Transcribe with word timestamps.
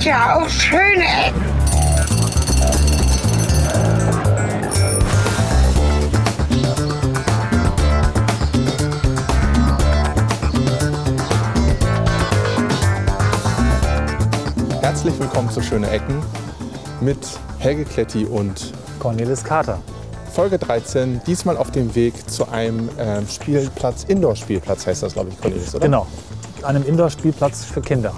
gibt 0.00 0.12
ja 0.12 0.40
auch 0.40 0.48
schöne 0.48 1.04
Ecken. 1.04 1.42
Herzlich 14.80 15.18
willkommen 15.18 15.50
zu 15.50 15.60
Schöne 15.60 15.90
Ecken 15.90 16.22
mit 17.02 17.18
Helge 17.58 17.84
Kletti 17.84 18.24
und 18.24 18.72
Cornelis 19.00 19.44
Kater. 19.44 19.82
Folge 20.32 20.58
13, 20.58 21.20
diesmal 21.26 21.58
auf 21.58 21.70
dem 21.72 21.94
Weg 21.94 22.14
zu 22.30 22.48
einem 22.48 22.88
ähm, 22.98 23.28
Spielplatz, 23.28 24.04
Indoor-Spielplatz 24.04 24.86
heißt 24.86 25.02
das, 25.02 25.12
glaube 25.12 25.28
ich, 25.28 25.38
Cornelis, 25.38 25.74
oder? 25.74 25.84
Genau, 25.84 26.06
einem 26.62 26.86
Indoor-Spielplatz 26.86 27.66
für 27.66 27.82
Kinder. 27.82 28.14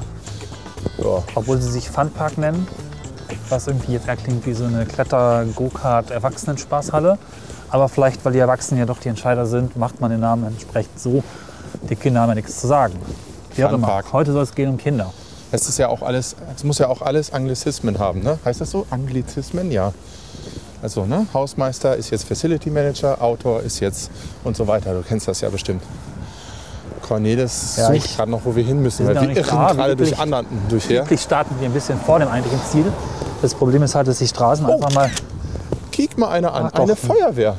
Ja. 1.02 1.22
Obwohl 1.34 1.60
sie 1.60 1.70
sich 1.70 1.90
Funpark 1.90 2.38
nennen, 2.38 2.66
was 3.48 3.66
irgendwie 3.66 3.92
jetzt 3.92 4.06
eher 4.08 4.16
klingt 4.16 4.46
wie 4.46 4.52
so 4.52 4.64
eine 4.64 4.86
Kletter-Go-Kart-Erwachsenenspaßhalle. 4.86 7.18
Aber 7.70 7.88
vielleicht, 7.88 8.24
weil 8.24 8.32
die 8.32 8.38
Erwachsenen 8.38 8.78
ja 8.80 8.86
doch 8.86 8.98
die 8.98 9.08
Entscheider 9.08 9.46
sind, 9.46 9.76
macht 9.76 10.00
man 10.00 10.10
den 10.10 10.20
Namen 10.20 10.46
entsprechend 10.46 11.00
so. 11.00 11.24
Die 11.88 11.96
Kinder 11.96 12.20
haben 12.20 12.28
ja 12.28 12.34
nichts 12.34 12.60
zu 12.60 12.66
sagen. 12.66 12.94
Wie 13.54 13.64
auch 13.64 13.72
immer. 13.72 13.86
Funpark. 13.86 14.12
Heute 14.12 14.32
soll 14.32 14.42
es 14.42 14.54
gehen 14.54 14.68
um 14.68 14.76
Kinder. 14.76 15.10
Es 15.50 15.66
ist 15.68 15.78
ja 15.78 15.88
auch 15.88 16.02
alles, 16.02 16.36
es 16.56 16.64
muss 16.64 16.78
ja 16.78 16.88
auch 16.88 17.00
alles 17.02 17.32
Anglizismen 17.32 17.98
haben, 17.98 18.22
ne? 18.22 18.38
Heißt 18.44 18.60
das 18.62 18.70
so? 18.70 18.86
Anglizismen, 18.90 19.70
ja. 19.70 19.92
Also, 20.82 21.04
ne? 21.04 21.26
Hausmeister 21.32 21.96
ist 21.96 22.10
jetzt 22.10 22.24
Facility 22.24 22.70
Manager, 22.70 23.22
Autor 23.22 23.62
ist 23.62 23.78
jetzt 23.80 24.10
und 24.44 24.56
so 24.56 24.66
weiter. 24.66 24.94
Du 24.94 25.02
kennst 25.02 25.28
das 25.28 25.42
ja 25.42 25.50
bestimmt. 25.50 25.82
Cornelis 27.12 27.76
Ja, 27.76 27.92
sucht 27.92 28.16
gerade 28.16 28.30
noch, 28.30 28.40
wo 28.44 28.54
wir 28.56 28.64
hin 28.64 28.82
müssen, 28.82 29.06
Wir 29.06 29.14
weil 29.14 29.28
wir 29.28 29.36
irren 29.36 29.48
da, 29.56 29.72
gerade 29.72 29.96
durch 29.96 30.18
anderen 30.18 30.46
durch 30.68 30.88
her. 30.88 31.02
Üblich 31.02 31.20
starten 31.20 31.54
wir 31.60 31.68
ein 31.68 31.72
bisschen 31.72 31.98
vor 32.00 32.18
dem 32.18 32.28
eigentlichen 32.28 32.60
Ziel. 32.70 32.84
Das 33.42 33.54
Problem 33.54 33.82
ist 33.82 33.94
halt, 33.94 34.08
dass 34.08 34.18
die 34.18 34.28
Straßen 34.28 34.66
Oh. 34.66 34.74
einfach 34.74 34.92
mal. 34.94 35.10
Kick 35.90 36.16
mal 36.16 36.28
eine 36.30 36.50
an, 36.52 36.70
Ach 36.72 36.80
eine 36.80 36.96
Feuerwehr. 36.96 37.56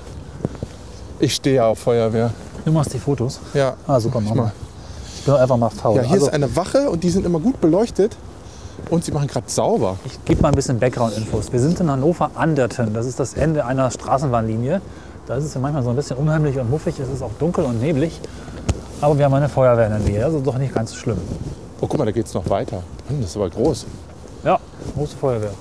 Ich 1.20 1.36
stehe 1.36 1.58
ja 1.58 1.68
auf 1.68 1.80
Feuerwehr. 1.80 2.32
Du 2.66 2.72
machst 2.72 2.94
die 2.94 3.00
Fotos. 3.00 3.40
Ja. 3.54 3.76
Ah, 3.86 4.00
super, 4.00 4.20
mach 4.22 4.34
mal. 4.34 4.52
Ich 5.18 5.26
bin 5.26 5.36
einfach 5.36 5.58
mal 5.58 5.70
faul. 5.70 5.98
Ja, 5.98 6.04
hier 6.04 6.14
also, 6.14 6.28
ist 6.28 6.34
eine 6.34 6.56
Wache 6.56 6.90
und 6.90 7.04
die 7.04 7.10
sind 7.10 7.26
immer 7.26 7.40
gut 7.40 7.62
beleuchtet 7.62 8.18
und 8.90 9.06
sie 9.06 9.12
machen 9.12 9.28
gerade 9.28 9.50
sauber. 9.50 9.98
Ich 10.06 10.24
gebe 10.26 10.42
mal 10.42 10.50
ein 10.50 10.56
bisschen 10.56 10.80
Background-Infos. 10.80 11.54
Wir 11.54 11.60
sind 11.60 11.80
in 11.80 11.92
Hannover-Anderten. 11.92 12.94
Das 12.94 13.06
ist 13.06 13.20
das 13.20 13.34
Ende 13.36 13.66
einer 13.66 13.92
Straßenbahnlinie. 13.92 14.82
Da 15.28 15.36
ist 15.36 15.46
es 15.46 15.54
ja 15.54 15.62
manchmal 15.62 15.84
so 15.84 15.92
ein 15.92 15.96
bisschen 15.96 16.18
unheimlich 16.18 16.58
und 16.58 16.70
muffig. 16.70 17.00
Es 17.00 17.10
ist 17.10 17.22
auch 17.22 17.32
dunkel 17.40 17.64
und 17.66 17.80
neblig. 17.80 18.20
Aber 19.04 19.18
wir 19.18 19.26
haben 19.26 19.34
eine 19.34 19.50
Feuerwehr 19.50 19.88
in 19.88 19.92
der 19.92 20.00
Nähe. 20.00 20.26
Ist 20.26 20.48
doch 20.48 20.58
nicht 20.58 20.74
ganz 20.74 20.92
so 20.92 20.96
schlimm. 20.96 21.18
Oh, 21.82 21.88
guck 21.88 21.98
mal, 21.98 22.06
da 22.06 22.12
geht's 22.12 22.34
noch 22.34 22.50
weiter. 22.50 22.82
Mann, 23.10 23.20
das 23.20 23.32
ist 23.32 23.36
aber 23.36 23.50
groß. 23.50 23.86
Ja, 24.46 24.58
große 24.96 25.18
Feuerwehr. 25.18 25.52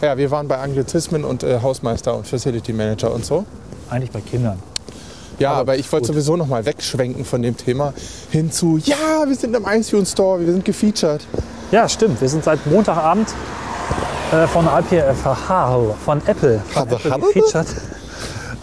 Ja, 0.00 0.16
wir 0.16 0.30
waren 0.30 0.46
bei 0.46 0.56
Anglizismen 0.56 1.24
und 1.24 1.42
äh, 1.42 1.58
Hausmeister 1.60 2.14
und 2.14 2.24
Facility 2.24 2.72
Manager 2.72 3.12
und 3.12 3.24
so. 3.24 3.44
Eigentlich 3.90 4.12
bei 4.12 4.20
Kindern. 4.20 4.60
Ja, 5.40 5.50
aber, 5.50 5.60
Aber 5.60 5.76
ich 5.76 5.90
wollte 5.90 6.06
sowieso 6.06 6.36
noch 6.36 6.46
mal 6.46 6.64
wegschwenken 6.64 7.24
von 7.24 7.42
dem 7.42 7.56
Thema 7.56 7.92
hin 8.30 8.52
zu, 8.52 8.76
ja, 8.76 9.26
wir 9.26 9.34
sind 9.34 9.56
im 9.56 9.66
iTunes 9.66 10.12
Store, 10.12 10.38
wir 10.38 10.52
sind 10.52 10.64
gefeatured. 10.64 11.26
Ja, 11.72 11.88
stimmt. 11.88 12.20
Wir 12.20 12.28
sind 12.28 12.44
seit 12.44 12.64
Montagabend 12.64 13.28
äh, 14.30 14.46
von, 14.46 14.66
IPFH, 14.66 15.96
von 16.04 16.22
Apple, 16.24 16.62
von 16.70 16.88
Apple 16.88 17.10
gefeatured. 17.10 17.66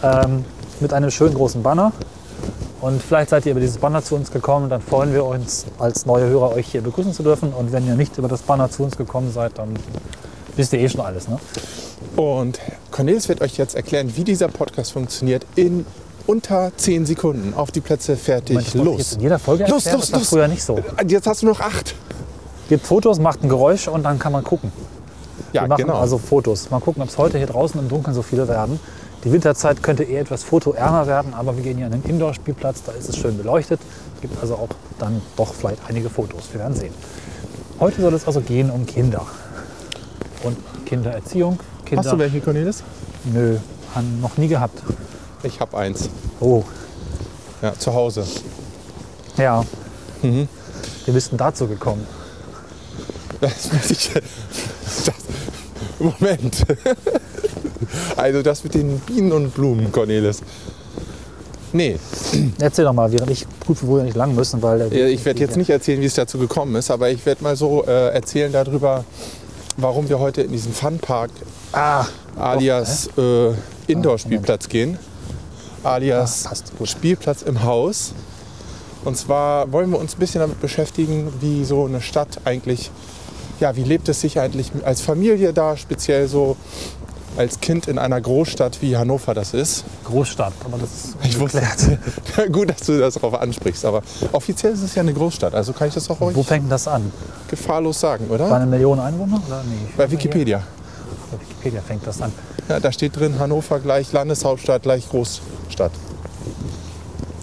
Ähm, 0.02 0.46
mit 0.80 0.94
einem 0.94 1.10
schönen 1.10 1.34
großen 1.34 1.62
Banner. 1.62 1.92
Und 2.84 3.02
vielleicht 3.02 3.30
seid 3.30 3.46
ihr 3.46 3.52
über 3.52 3.62
dieses 3.62 3.78
Banner 3.78 4.04
zu 4.04 4.14
uns 4.14 4.30
gekommen. 4.30 4.68
Dann 4.68 4.82
freuen 4.82 5.14
wir 5.14 5.24
uns, 5.24 5.64
als 5.78 6.04
neue 6.04 6.28
Hörer 6.28 6.50
euch 6.50 6.66
hier 6.66 6.82
begrüßen 6.82 7.14
zu 7.14 7.22
dürfen. 7.22 7.54
Und 7.54 7.72
wenn 7.72 7.86
ihr 7.86 7.94
nicht 7.94 8.18
über 8.18 8.28
das 8.28 8.42
Banner 8.42 8.70
zu 8.70 8.82
uns 8.82 8.98
gekommen 8.98 9.32
seid, 9.32 9.52
dann 9.56 9.70
wisst 10.54 10.74
ihr 10.74 10.80
eh 10.80 10.88
schon 10.90 11.00
alles. 11.00 11.26
Ne? 11.26 11.38
Und 12.16 12.60
Cornelis 12.90 13.30
wird 13.30 13.40
euch 13.40 13.56
jetzt 13.56 13.74
erklären, 13.74 14.12
wie 14.16 14.24
dieser 14.24 14.48
Podcast 14.48 14.92
funktioniert 14.92 15.46
in 15.56 15.86
unter 16.26 16.72
10 16.76 17.06
Sekunden. 17.06 17.54
Auf 17.54 17.70
die 17.70 17.80
Plätze, 17.80 18.16
fertig, 18.18 18.58
ich 18.58 18.74
los. 18.74 18.98
jetzt 18.98 19.14
in 19.14 19.20
jeder 19.22 19.38
Folge 19.38 19.64
Los, 19.64 19.86
erklären. 19.86 19.96
los, 20.00 20.10
das 20.10 20.12
war 20.12 20.18
los. 20.18 20.28
früher 20.28 20.48
nicht 20.48 20.62
so. 20.62 20.78
Jetzt 21.08 21.26
hast 21.26 21.40
du 21.40 21.46
noch 21.46 21.60
acht. 21.60 21.94
Gebt 22.68 22.86
Fotos, 22.86 23.18
macht 23.18 23.42
ein 23.42 23.48
Geräusch 23.48 23.88
und 23.88 24.02
dann 24.02 24.18
kann 24.18 24.32
man 24.32 24.44
gucken. 24.44 24.70
Ja, 25.54 25.62
Wir 25.62 25.68
machen 25.68 25.86
genau. 25.86 25.98
also 25.98 26.18
Fotos. 26.18 26.68
Mal 26.70 26.80
gucken, 26.80 27.02
ob 27.02 27.08
es 27.08 27.16
heute 27.16 27.38
hier 27.38 27.46
draußen 27.46 27.80
im 27.80 27.88
Dunkeln 27.88 28.14
so 28.14 28.20
viele 28.20 28.46
werden. 28.46 28.78
Die 29.24 29.32
Winterzeit 29.32 29.82
könnte 29.82 30.04
eher 30.04 30.20
etwas 30.20 30.42
fotoärmer 30.44 31.06
werden, 31.06 31.32
aber 31.32 31.56
wir 31.56 31.62
gehen 31.62 31.78
hier 31.78 31.86
an 31.86 31.92
den 31.92 32.02
Indoor-Spielplatz, 32.02 32.82
da 32.84 32.92
ist 32.92 33.08
es 33.08 33.16
schön 33.16 33.38
beleuchtet. 33.38 33.80
Gibt 34.20 34.38
also 34.40 34.54
auch 34.56 34.68
dann 34.98 35.22
doch 35.36 35.54
vielleicht 35.54 35.78
einige 35.88 36.10
Fotos. 36.10 36.44
Wir 36.52 36.60
werden 36.60 36.74
sehen. 36.76 36.92
Heute 37.80 38.02
soll 38.02 38.12
es 38.12 38.26
also 38.26 38.42
gehen 38.42 38.70
um 38.70 38.84
Kinder. 38.84 39.26
Und 40.42 40.58
Kindererziehung. 40.84 41.58
Kinder. 41.86 42.04
hast 42.04 42.12
du 42.12 42.18
welche, 42.18 42.40
Cornelis? 42.40 42.82
Nö, 43.24 43.56
haben 43.94 44.20
noch 44.20 44.36
nie 44.36 44.48
gehabt. 44.48 44.82
Ich 45.42 45.58
habe 45.58 45.76
eins. 45.76 46.10
Oh, 46.40 46.62
Ja, 47.62 47.72
zu 47.78 47.94
Hause. 47.94 48.24
ja. 49.38 49.64
Mhm. 50.22 50.48
Wir 51.06 51.14
bist 51.14 51.30
denn 51.30 51.38
dazu 51.38 51.66
gekommen? 51.66 52.06
Das 53.40 53.72
muss 53.72 53.90
ich. 53.90 54.10
Das, 55.06 55.14
Moment. 55.98 56.64
Also 58.16 58.42
das 58.42 58.64
mit 58.64 58.74
den 58.74 58.98
Bienen 59.00 59.32
und 59.32 59.54
Blumen, 59.54 59.90
Cornelis. 59.92 60.40
Nee, 61.72 61.96
Erzähl 62.60 62.84
doch 62.84 62.92
mal, 62.92 63.10
während 63.10 63.30
ich 63.30 63.46
prüfe, 63.58 63.86
wo 63.88 63.96
wir 63.96 64.04
nicht 64.04 64.16
lang 64.16 64.32
müssen, 64.34 64.62
weil 64.62 64.80
äh, 64.92 65.08
ich 65.08 65.24
werde 65.24 65.40
jetzt 65.40 65.56
nicht 65.56 65.70
erzählen, 65.70 66.00
wie 66.00 66.06
es 66.06 66.14
dazu 66.14 66.38
gekommen 66.38 66.76
ist, 66.76 66.88
aber 66.90 67.10
ich 67.10 67.26
werde 67.26 67.42
mal 67.42 67.56
so 67.56 67.84
äh, 67.84 68.10
erzählen 68.14 68.52
darüber, 68.52 69.04
warum 69.76 70.08
wir 70.08 70.20
heute 70.20 70.42
in 70.42 70.52
diesen 70.52 70.72
Funpark 70.72 71.30
Ah, 71.72 72.04
alias 72.38 73.08
äh, 73.18 73.50
Indoor-Spielplatz 73.88 74.68
gehen. 74.68 74.98
Alias 75.82 76.46
Ah. 76.46 76.84
Spielplatz 76.86 77.42
im 77.42 77.64
Haus. 77.64 78.12
Und 79.04 79.16
zwar 79.16 79.72
wollen 79.72 79.90
wir 79.90 79.98
uns 79.98 80.14
ein 80.14 80.18
bisschen 80.20 80.40
damit 80.40 80.60
beschäftigen, 80.60 81.32
wie 81.40 81.64
so 81.64 81.86
eine 81.86 82.00
Stadt 82.00 82.38
eigentlich, 82.44 82.92
ja, 83.58 83.74
wie 83.74 83.82
lebt 83.82 84.08
es 84.08 84.20
sich 84.20 84.38
eigentlich 84.38 84.70
als 84.84 85.00
Familie 85.00 85.52
da, 85.52 85.76
speziell 85.76 86.28
so 86.28 86.56
als 87.36 87.60
Kind 87.60 87.88
in 87.88 87.98
einer 87.98 88.20
Großstadt 88.20 88.80
wie 88.80 88.96
Hannover 88.96 89.34
das 89.34 89.54
ist. 89.54 89.84
Großstadt, 90.04 90.52
aber 90.64 90.78
das 90.78 90.90
ist 90.90 91.16
Ich 91.24 91.38
wusste, 91.38 91.62
gut, 92.52 92.70
dass 92.70 92.86
du 92.86 92.98
das 92.98 93.14
darauf 93.14 93.34
ansprichst, 93.34 93.84
aber 93.84 94.02
offiziell 94.32 94.72
ist 94.72 94.82
es 94.82 94.94
ja 94.94 95.02
eine 95.02 95.12
Großstadt, 95.12 95.54
also 95.54 95.72
kann 95.72 95.88
ich 95.88 95.94
das 95.94 96.08
auch 96.10 96.20
ruhig 96.20 96.36
Wo 96.36 96.42
fängt 96.42 96.70
das 96.70 96.86
an? 96.86 97.10
gefahrlos 97.48 98.00
sagen, 98.00 98.26
Bei 98.28 98.34
oder? 98.36 98.54
einer 98.54 98.66
Million 98.66 99.00
Einwohner? 99.00 99.40
Oder? 99.46 99.62
Nee, 99.64 99.88
Bei 99.96 100.10
Wikipedia. 100.10 100.62
Bei 101.30 101.40
Wikipedia 101.40 101.80
fängt 101.82 102.06
das 102.06 102.20
an. 102.22 102.32
Ja, 102.68 102.80
da 102.80 102.92
steht 102.92 103.16
drin 103.16 103.38
Hannover 103.38 103.80
gleich 103.80 104.12
Landeshauptstadt 104.12 104.82
gleich 104.82 105.08
Großstadt. 105.08 105.92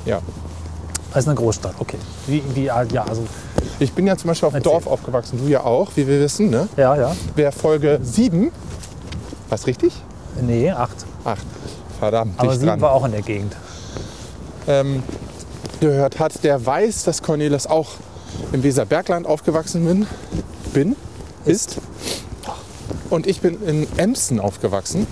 Ja. 0.05 0.19
Das 1.13 1.23
ist 1.23 1.27
eine 1.27 1.35
Großstadt, 1.35 1.75
okay. 1.79 1.97
Wie, 2.27 2.41
wie 2.55 2.71
alt? 2.71 2.91
Ja, 2.93 3.03
also, 3.03 3.23
Ich 3.79 3.91
bin 3.91 4.07
ja 4.07 4.15
zum 4.15 4.29
Beispiel 4.29 4.47
auf 4.47 4.53
dem. 4.53 4.63
Dorf 4.63 4.87
aufgewachsen, 4.87 5.39
du 5.43 5.49
ja 5.49 5.63
auch, 5.63 5.91
wie 5.95 6.07
wir 6.07 6.19
wissen. 6.21 6.49
Ne? 6.49 6.69
ja, 6.77 6.95
ja. 6.95 7.15
Wer 7.35 7.51
Folge 7.51 7.99
7, 8.01 8.49
was 9.51 9.67
richtig? 9.67 9.93
Nee, 10.41 10.71
acht. 10.71 11.05
Acht. 11.25 11.45
Verdammt, 11.99 12.39
Aber 12.39 12.53
sieben 12.53 12.67
dran. 12.67 12.81
war 12.81 12.93
auch 12.93 13.05
in 13.05 13.11
der 13.11 13.21
Gegend. 13.21 13.55
Ähm, 14.67 15.03
gehört 15.79 16.19
hat, 16.19 16.43
der 16.43 16.65
weiß, 16.65 17.03
dass 17.03 17.21
Cornelis 17.21 17.67
auch 17.67 17.89
im 18.53 18.63
Weserbergland 18.63 19.27
aufgewachsen 19.27 19.85
bin. 19.85 20.07
Bin? 20.73 20.95
Ist. 21.45 21.77
Und 23.09 23.27
ich 23.27 23.41
bin 23.41 23.61
in 23.67 23.87
Emsen 23.97 24.39
aufgewachsen, 24.39 25.05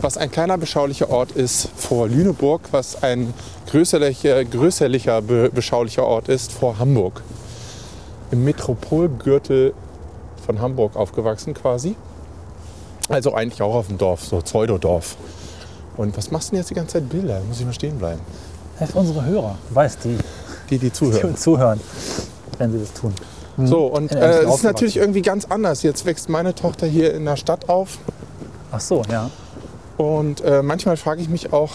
was 0.00 0.16
ein 0.16 0.30
kleiner 0.30 0.56
beschaulicher 0.56 1.10
Ort 1.10 1.32
ist 1.32 1.68
vor 1.76 2.08
Lüneburg, 2.08 2.62
was 2.70 3.02
ein 3.02 3.34
größerlicher, 3.70 4.44
größerlicher 4.44 5.20
be 5.20 5.50
beschaulicher 5.52 6.06
Ort 6.06 6.28
ist 6.28 6.52
vor 6.52 6.78
Hamburg. 6.78 7.22
Im 8.30 8.44
Metropolgürtel 8.44 9.74
von 10.46 10.60
Hamburg 10.60 10.96
aufgewachsen 10.96 11.54
quasi. 11.54 11.96
Also 13.08 13.34
eigentlich 13.34 13.62
auch 13.62 13.74
auf 13.74 13.86
dem 13.88 13.98
Dorf, 13.98 14.24
so 14.24 14.38
Pseudodorf. 14.38 15.16
Und 15.96 16.16
was 16.16 16.30
machst 16.30 16.48
du 16.48 16.50
denn 16.52 16.60
jetzt 16.60 16.70
die 16.70 16.74
ganze 16.74 16.94
Zeit 16.94 17.08
Bilder? 17.08 17.40
Muss 17.48 17.60
ich 17.60 17.66
mal 17.66 17.72
stehen 17.72 17.98
bleiben. 17.98 18.20
Ja, 18.80 18.86
für 18.86 18.98
unsere 18.98 19.24
Hörer, 19.24 19.56
weiß 19.70 19.98
die, 19.98 20.18
Die, 20.68 20.78
die 20.78 20.86
die 20.86 20.92
zuhören. 20.92 21.30
uns 21.30 21.40
zuhören, 21.40 21.80
wenn 22.58 22.72
sie 22.72 22.78
das 22.80 22.92
tun. 22.92 23.14
So, 23.58 23.86
und 23.86 24.12
äh, 24.12 24.42
es 24.42 24.56
ist 24.56 24.64
natürlich 24.64 24.98
irgendwie 24.98 25.22
ganz 25.22 25.46
anders. 25.46 25.82
Jetzt 25.82 26.04
wächst 26.04 26.28
meine 26.28 26.54
Tochter 26.54 26.86
hier 26.86 27.14
in 27.14 27.24
der 27.24 27.36
Stadt 27.36 27.70
auf. 27.70 27.98
Ach 28.70 28.80
so, 28.80 29.02
ja. 29.10 29.30
Und 29.96 30.42
äh, 30.42 30.62
manchmal 30.62 30.98
frage 30.98 31.22
ich 31.22 31.30
mich 31.30 31.54
auch, 31.54 31.70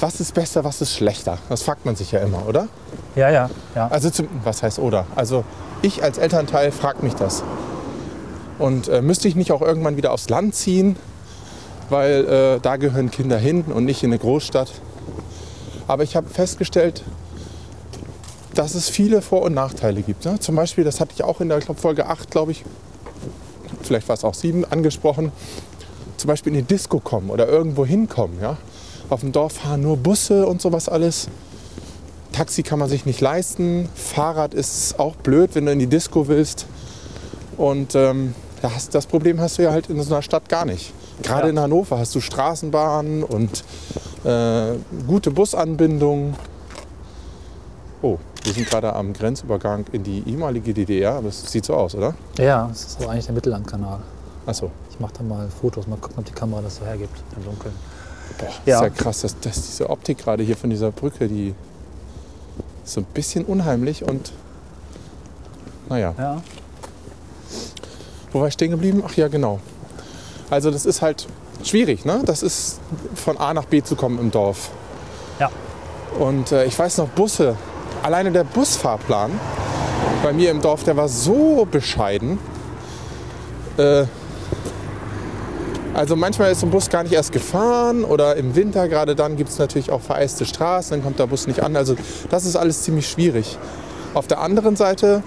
was 0.00 0.18
ist 0.20 0.34
besser, 0.34 0.64
was 0.64 0.80
ist 0.80 0.94
schlechter? 0.94 1.38
Das 1.48 1.62
fragt 1.62 1.86
man 1.86 1.94
sich 1.94 2.10
ja 2.10 2.18
immer, 2.20 2.48
oder? 2.48 2.66
Ja, 3.14 3.30
ja, 3.30 3.50
ja. 3.76 3.86
Also, 3.88 4.10
zum, 4.10 4.26
was 4.42 4.64
heißt 4.64 4.80
oder? 4.80 5.06
Also, 5.14 5.44
ich 5.82 6.02
als 6.02 6.18
Elternteil 6.18 6.72
frage 6.72 7.04
mich 7.04 7.14
das. 7.14 7.44
Und 8.58 8.88
äh, 8.88 9.02
müsste 9.02 9.28
ich 9.28 9.36
nicht 9.36 9.52
auch 9.52 9.62
irgendwann 9.62 9.96
wieder 9.96 10.12
aufs 10.12 10.28
Land 10.28 10.54
ziehen? 10.54 10.96
Weil 11.90 12.24
äh, 12.26 12.60
da 12.60 12.76
gehören 12.76 13.10
Kinder 13.10 13.38
hin 13.38 13.62
und 13.62 13.84
nicht 13.84 14.02
in 14.02 14.10
eine 14.10 14.18
Großstadt. 14.18 14.70
Aber 15.86 16.02
ich 16.02 16.16
habe 16.16 16.28
festgestellt, 16.28 17.02
dass 18.54 18.74
es 18.74 18.88
viele 18.88 19.22
Vor- 19.22 19.42
und 19.42 19.54
Nachteile 19.54 20.02
gibt. 20.02 20.24
Ne? 20.24 20.38
Zum 20.40 20.56
Beispiel, 20.56 20.84
das 20.84 21.00
hatte 21.00 21.12
ich 21.14 21.24
auch 21.24 21.40
in 21.40 21.48
der 21.48 21.60
glaub, 21.60 21.78
Folge 21.78 22.06
8, 22.06 22.30
glaube 22.30 22.52
ich, 22.52 22.64
vielleicht 23.82 24.08
war 24.08 24.14
es 24.14 24.24
auch 24.24 24.34
7, 24.34 24.64
angesprochen, 24.64 25.32
zum 26.16 26.28
Beispiel 26.28 26.52
in 26.52 26.58
die 26.58 26.74
Disco 26.74 26.98
kommen 26.98 27.30
oder 27.30 27.48
irgendwo 27.48 27.86
hinkommen. 27.86 28.38
Ja? 28.40 28.56
Auf 29.08 29.20
dem 29.20 29.32
Dorf 29.32 29.54
fahren 29.54 29.82
nur 29.82 29.96
Busse 29.96 30.46
und 30.46 30.60
sowas 30.60 30.88
alles. 30.88 31.28
Taxi 32.32 32.62
kann 32.62 32.78
man 32.78 32.88
sich 32.88 33.06
nicht 33.06 33.20
leisten. 33.20 33.88
Fahrrad 33.94 34.52
ist 34.54 34.98
auch 34.98 35.16
blöd, 35.16 35.50
wenn 35.54 35.64
du 35.64 35.72
in 35.72 35.78
die 35.78 35.86
Disco 35.86 36.28
willst. 36.28 36.66
Und 37.56 37.94
ähm, 37.94 38.34
das, 38.62 38.88
das 38.88 39.06
Problem 39.06 39.40
hast 39.40 39.58
du 39.58 39.62
ja 39.62 39.70
halt 39.70 39.88
in 39.90 40.00
so 40.02 40.12
einer 40.14 40.22
Stadt 40.22 40.48
gar 40.48 40.64
nicht. 40.64 40.92
Gerade 41.22 41.44
Ja. 41.46 41.50
in 41.50 41.58
Hannover 41.60 41.98
hast 41.98 42.14
du 42.14 42.20
Straßenbahnen 42.20 43.22
und 43.24 43.64
äh, 44.24 44.72
gute 45.06 45.30
Busanbindung. 45.30 46.34
Oh, 48.02 48.18
wir 48.44 48.52
sind 48.52 48.68
gerade 48.68 48.92
am 48.94 49.12
Grenzübergang 49.12 49.84
in 49.92 50.04
die 50.04 50.22
ehemalige 50.26 50.72
DDR, 50.72 51.14
aber 51.14 51.28
es 51.28 51.50
sieht 51.50 51.64
so 51.64 51.74
aus, 51.74 51.94
oder? 51.94 52.14
Ja, 52.38 52.68
das 52.68 52.84
ist 52.84 53.06
eigentlich 53.08 53.26
der 53.26 53.34
Mittellandkanal. 53.34 53.98
Achso. 54.46 54.70
Ich 54.90 55.00
mache 55.00 55.12
da 55.18 55.22
mal 55.24 55.48
Fotos, 55.48 55.86
mal 55.86 55.96
gucken, 55.96 56.18
ob 56.18 56.24
die 56.24 56.32
Kamera 56.32 56.62
das 56.62 56.76
so 56.76 56.84
hergibt 56.84 57.16
im 57.36 57.44
Dunkeln. 57.44 57.74
Boah, 58.38 58.46
Ja. 58.66 58.76
ist 58.76 58.82
ja 58.82 58.90
krass, 58.90 59.20
dass, 59.22 59.38
dass 59.40 59.54
diese 59.66 59.90
Optik 59.90 60.18
gerade 60.18 60.42
hier 60.44 60.56
von 60.56 60.70
dieser 60.70 60.90
Brücke, 60.92 61.26
die 61.28 61.54
ist 62.84 62.92
so 62.94 63.00
ein 63.00 63.06
bisschen 63.14 63.44
unheimlich 63.44 64.04
und 64.04 64.32
naja. 65.88 66.14
Ja. 66.18 66.42
Wo 68.32 68.40
war 68.40 68.48
ich 68.48 68.54
stehen 68.54 68.70
geblieben? 68.70 69.02
Ach 69.06 69.14
ja, 69.14 69.28
genau. 69.28 69.60
Also 70.50 70.70
das 70.70 70.86
ist 70.86 71.02
halt 71.02 71.26
schwierig, 71.62 72.04
ne? 72.04 72.22
Das 72.24 72.42
ist 72.42 72.80
von 73.14 73.36
A 73.38 73.54
nach 73.54 73.64
B 73.64 73.82
zu 73.82 73.96
kommen 73.96 74.18
im 74.18 74.30
Dorf. 74.30 74.70
Ja. 75.38 75.50
Und 76.18 76.52
äh, 76.52 76.64
ich 76.64 76.78
weiß 76.78 76.98
noch, 76.98 77.08
Busse, 77.08 77.56
alleine 78.02 78.30
der 78.32 78.44
Busfahrplan 78.44 79.30
bei 80.22 80.32
mir 80.32 80.50
im 80.50 80.60
Dorf, 80.60 80.84
der 80.84 80.96
war 80.96 81.08
so 81.08 81.66
bescheiden. 81.70 82.38
Äh, 83.76 84.04
also 85.94 86.14
manchmal 86.14 86.52
ist 86.52 86.60
so 86.60 86.66
ein 86.66 86.70
Bus 86.70 86.90
gar 86.90 87.02
nicht 87.02 87.12
erst 87.12 87.32
gefahren 87.32 88.04
oder 88.04 88.36
im 88.36 88.54
Winter, 88.54 88.88
gerade 88.88 89.16
dann 89.16 89.36
gibt 89.36 89.50
es 89.50 89.58
natürlich 89.58 89.90
auch 89.90 90.00
vereiste 90.00 90.44
Straßen, 90.44 90.92
dann 90.92 91.02
kommt 91.02 91.18
der 91.18 91.26
Bus 91.26 91.46
nicht 91.48 91.60
an. 91.62 91.74
Also 91.74 91.96
das 92.30 92.44
ist 92.44 92.54
alles 92.54 92.82
ziemlich 92.82 93.08
schwierig. 93.08 93.58
Auf 94.14 94.28
der 94.28 94.40
anderen 94.40 94.76
Seite, 94.76 95.22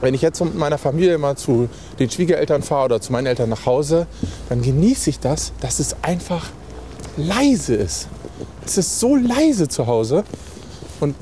wenn 0.00 0.12
ich 0.12 0.20
jetzt 0.20 0.42
mit 0.44 0.54
meiner 0.54 0.76
Familie 0.76 1.16
mal 1.16 1.36
zu 1.36 1.68
den 1.98 2.10
Schwiegereltern 2.10 2.62
fahre 2.62 2.86
oder 2.86 3.00
zu 3.00 3.12
meinen 3.12 3.26
Eltern 3.26 3.50
nach 3.50 3.66
Hause, 3.66 4.06
dann 4.48 4.62
genieße 4.62 5.10
ich 5.10 5.20
das, 5.20 5.52
dass 5.60 5.78
es 5.78 5.96
einfach 6.02 6.46
leise 7.16 7.74
ist. 7.74 8.08
Es 8.64 8.78
ist 8.78 9.00
so 9.00 9.16
leise 9.16 9.68
zu 9.68 9.86
Hause. 9.86 10.24
Und 11.00 11.14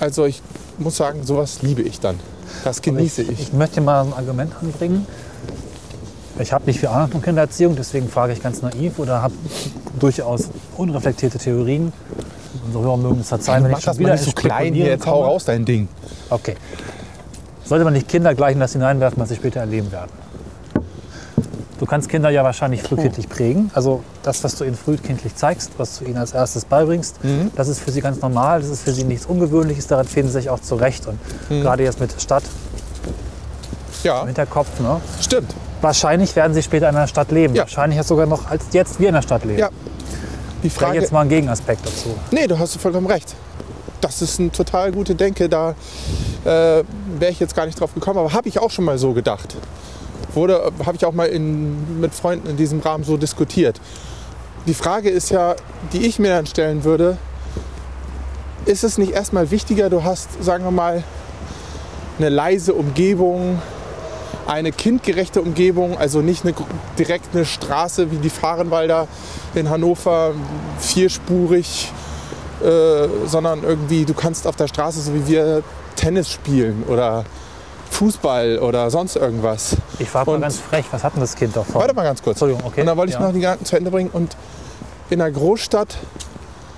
also 0.00 0.26
ich 0.26 0.42
muss 0.78 0.96
sagen, 0.96 1.24
sowas 1.24 1.62
liebe 1.62 1.82
ich 1.82 2.00
dann. 2.00 2.18
Das 2.64 2.82
genieße 2.82 3.22
ich. 3.22 3.40
Ich 3.40 3.52
möchte 3.52 3.80
mal 3.80 4.04
ein 4.04 4.12
Argument 4.12 4.52
anbringen. 4.60 5.06
Ich 6.40 6.52
habe 6.52 6.66
nicht 6.66 6.78
viel 6.78 6.88
Ahnung 6.88 7.10
von 7.10 7.22
Kindererziehung, 7.22 7.74
deswegen 7.74 8.08
frage 8.08 8.32
ich 8.32 8.40
ganz 8.40 8.62
naiv 8.62 8.98
oder 8.98 9.22
habe 9.22 9.34
durchaus 9.98 10.48
unreflektierte 10.76 11.38
Theorien. 11.38 11.92
Unsere 12.64 12.84
Hörer 12.84 12.96
mögen 12.96 13.20
es 13.20 13.28
verzeihen, 13.28 13.64
wenn 13.64 13.72
ich 13.72 13.78
schon 13.78 13.92
das 13.92 13.98
wieder 13.98 14.16
so 14.18 14.30
klein 14.32 14.72
hier, 14.72 14.86
jetzt 14.86 15.06
hau 15.06 15.24
raus 15.24 15.44
dein 15.44 15.64
Ding. 15.64 15.88
Okay. 16.30 16.54
Sollte 17.68 17.84
man 17.84 17.92
nicht 17.92 18.08
Kinder 18.08 18.34
gleich 18.34 18.54
in 18.54 18.60
das 18.60 18.72
hineinwerfen, 18.72 19.20
was 19.20 19.28
sie 19.28 19.36
später 19.36 19.60
erleben 19.60 19.92
werden? 19.92 20.10
Du 21.78 21.86
kannst 21.86 22.08
Kinder 22.08 22.30
ja 22.30 22.42
wahrscheinlich 22.42 22.82
frühkindlich 22.82 23.28
prägen. 23.28 23.70
Also 23.74 24.02
das, 24.22 24.42
was 24.42 24.56
du 24.56 24.64
ihnen 24.64 24.74
frühkindlich 24.74 25.36
zeigst, 25.36 25.72
was 25.76 25.98
du 25.98 26.06
ihnen 26.06 26.16
als 26.16 26.32
erstes 26.32 26.64
beibringst, 26.64 27.16
das 27.54 27.68
ist 27.68 27.80
für 27.80 27.92
sie 27.92 28.00
ganz 28.00 28.20
normal, 28.20 28.60
das 28.62 28.70
ist 28.70 28.82
für 28.82 28.92
sie 28.92 29.04
nichts 29.04 29.26
Ungewöhnliches, 29.26 29.86
daran 29.86 30.06
finden 30.06 30.28
sie 30.32 30.38
sich 30.38 30.50
auch 30.50 30.60
zurecht. 30.60 31.06
Und 31.06 31.18
gerade 31.48 31.84
jetzt 31.84 32.00
mit 32.00 32.20
Stadt 32.20 32.42
Ja, 34.02 34.22
im 34.22 34.26
Hinterkopf, 34.28 34.80
ne? 34.80 35.00
stimmt. 35.20 35.54
wahrscheinlich 35.82 36.34
werden 36.34 36.54
sie 36.54 36.62
später 36.62 36.88
in 36.88 36.96
einer 36.96 37.06
Stadt 37.06 37.30
leben. 37.30 37.54
Ja. 37.54 37.62
Wahrscheinlich 37.62 38.02
sogar 38.02 38.26
noch 38.26 38.50
als 38.50 38.64
jetzt 38.72 38.98
wir 38.98 39.08
in 39.08 39.14
der 39.14 39.22
Stadt 39.22 39.44
leben. 39.44 39.58
Ja. 39.60 39.68
Die 40.64 40.70
Frage 40.70 40.86
Frage, 40.86 41.00
jetzt 41.00 41.12
mal 41.12 41.20
ein 41.20 41.28
Gegenaspekt 41.28 41.86
dazu. 41.86 42.16
Nee, 42.32 42.48
du 42.48 42.58
hast 42.58 42.76
vollkommen 42.78 43.06
recht. 43.06 43.36
Das 44.00 44.22
ist 44.22 44.38
eine 44.38 44.50
total 44.50 44.92
gute 44.92 45.14
Denke. 45.14 45.48
Da 45.48 45.74
äh, 46.44 46.84
wäre 47.18 47.30
ich 47.30 47.40
jetzt 47.40 47.54
gar 47.54 47.66
nicht 47.66 47.80
drauf 47.80 47.94
gekommen, 47.94 48.18
aber 48.18 48.32
habe 48.32 48.48
ich 48.48 48.58
auch 48.58 48.70
schon 48.70 48.84
mal 48.84 48.98
so 48.98 49.12
gedacht. 49.12 49.56
Wurde, 50.34 50.72
habe 50.84 50.96
ich 50.96 51.04
auch 51.04 51.12
mal 51.12 51.26
in, 51.26 52.00
mit 52.00 52.14
Freunden 52.14 52.48
in 52.48 52.56
diesem 52.56 52.80
Rahmen 52.80 53.04
so 53.04 53.16
diskutiert. 53.16 53.80
Die 54.66 54.74
Frage 54.74 55.08
ist 55.08 55.30
ja, 55.30 55.56
die 55.92 56.06
ich 56.06 56.18
mir 56.18 56.30
dann 56.30 56.46
stellen 56.46 56.84
würde, 56.84 57.16
ist 58.66 58.84
es 58.84 58.98
nicht 58.98 59.12
erstmal 59.12 59.50
wichtiger, 59.50 59.88
du 59.88 60.04
hast, 60.04 60.42
sagen 60.42 60.64
wir 60.64 60.70
mal, 60.70 61.02
eine 62.18 62.28
leise 62.28 62.74
Umgebung, 62.74 63.62
eine 64.46 64.72
kindgerechte 64.72 65.40
Umgebung, 65.40 65.96
also 65.96 66.20
nicht 66.20 66.44
eine, 66.44 66.54
direkt 66.98 67.34
eine 67.34 67.44
Straße 67.44 68.10
wie 68.10 68.16
die 68.16 68.30
Fahrenwalder 68.30 69.08
in 69.54 69.70
Hannover, 69.70 70.34
vierspurig, 70.78 71.92
äh, 72.62 73.08
sondern 73.26 73.62
irgendwie 73.62 74.04
du 74.04 74.14
kannst 74.14 74.46
auf 74.46 74.56
der 74.56 74.68
Straße, 74.68 75.00
so 75.00 75.14
wie 75.14 75.26
wir, 75.26 75.62
Tennis 75.96 76.30
spielen 76.30 76.84
oder 76.88 77.24
Fußball 77.90 78.58
oder 78.60 78.90
sonst 78.90 79.16
irgendwas. 79.16 79.76
Ich 79.98 80.08
frage 80.08 80.30
mal 80.30 80.40
ganz 80.40 80.58
frech, 80.58 80.84
was 80.90 81.02
hat 81.02 81.14
denn 81.14 81.20
das 81.20 81.34
Kind 81.34 81.56
davon? 81.56 81.74
Warte 81.80 81.94
mal 81.94 82.04
ganz 82.04 82.22
kurz. 82.22 82.34
Entschuldigung, 82.36 82.62
okay. 82.66 82.80
Und 82.82 82.86
dann 82.86 82.96
wollte 82.96 83.10
ich 83.12 83.18
Ja. 83.18 83.26
noch 83.26 83.32
die 83.32 83.40
Gedanken 83.40 83.64
zu 83.64 83.76
Ende 83.76 83.90
bringen. 83.90 84.10
Und 84.12 84.36
in 85.10 85.20
einer 85.20 85.30
Großstadt, 85.30 85.96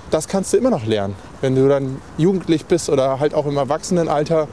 das 0.09 0.27
kannst 0.27 0.53
du 0.53 0.57
immer 0.57 0.69
noch 0.69 0.85
lernen. 0.85 1.15
Wenn 1.41 1.55
du 1.55 1.67
dann 1.67 2.01
jugendlich 2.17 2.65
bist 2.65 2.89
oder 2.89 3.19
halt 3.19 3.33
auch 3.33 3.45
im 3.45 3.57
Erwachsenenalter. 3.57 4.47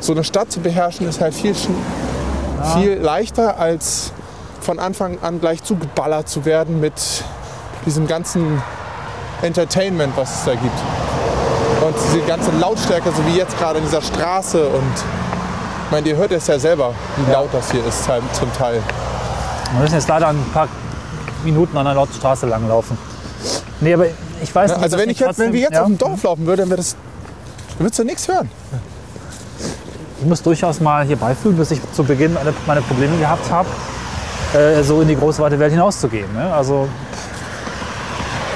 So 0.00 0.12
eine 0.12 0.22
Stadt 0.24 0.52
zu 0.52 0.60
beherrschen 0.60 1.08
ist 1.08 1.20
halt 1.20 1.34
viel, 1.34 1.54
viel 1.54 2.92
leichter, 2.98 3.58
als 3.58 4.12
von 4.60 4.78
Anfang 4.78 5.18
an 5.22 5.40
gleich 5.40 5.62
zugeballert 5.62 6.28
zu 6.28 6.44
werden 6.44 6.80
mit 6.80 6.92
diesem 7.86 8.06
ganzen 8.06 8.62
Entertainment, 9.42 10.12
was 10.16 10.38
es 10.40 10.44
da 10.44 10.52
gibt. 10.52 10.78
Und 11.84 11.94
diese 12.08 12.20
ganze 12.26 12.50
Lautstärke, 12.52 13.10
so 13.10 13.24
wie 13.26 13.36
jetzt 13.36 13.56
gerade 13.58 13.78
in 13.78 13.84
dieser 13.84 14.02
Straße. 14.02 14.66
Und 14.66 14.92
ich 15.86 15.90
meine, 15.92 16.08
ihr 16.08 16.16
hört 16.16 16.32
es 16.32 16.46
ja 16.46 16.58
selber, 16.58 16.92
wie 17.16 17.30
laut 17.32 17.48
das 17.52 17.70
hier 17.70 17.84
ist 17.86 18.04
zum 18.32 18.52
Teil. 18.54 18.82
Wir 19.72 19.80
müssen 19.80 19.94
jetzt 19.94 20.08
leider 20.08 20.28
ein 20.28 20.44
paar 20.52 20.68
Minuten 21.44 21.76
an 21.76 21.86
einer 21.86 21.96
lauten 21.96 22.14
Straße 22.14 22.46
langlaufen. 22.46 22.96
Nee, 23.80 23.94
aber 23.94 24.06
ich 24.42 24.54
weiß 24.54 24.72
nicht, 24.72 24.82
Also 24.82 24.96
wenn, 24.98 25.10
ich 25.10 25.18
jetzt, 25.20 25.38
wenn 25.38 25.52
wir 25.52 25.60
jetzt 25.60 25.74
trotzdem- 25.74 25.82
auf 25.94 25.98
dem 25.98 25.98
Dorf 25.98 26.22
laufen 26.22 26.46
würden, 26.46 26.60
dann 26.62 26.70
wäre 26.70 26.78
das, 26.78 26.96
dann 27.76 27.80
würdest 27.86 27.98
du 27.98 28.04
nichts 28.04 28.26
hören. 28.26 28.50
Ich 30.20 30.26
muss 30.26 30.42
durchaus 30.42 30.80
mal 30.80 31.04
hier 31.04 31.16
beifügen, 31.16 31.58
dass 31.58 31.70
ich 31.70 31.80
zu 31.92 32.02
Beginn 32.02 32.32
meine, 32.32 32.54
meine 32.66 32.80
Probleme 32.80 33.16
gehabt 33.18 33.50
habe, 33.50 33.68
äh, 34.54 34.82
so 34.82 35.02
in 35.02 35.08
die 35.08 35.16
große 35.16 35.42
weite 35.42 35.58
Welt 35.58 35.72
hinauszugehen. 35.72 36.32
Ne? 36.34 36.52
Also 36.54 36.88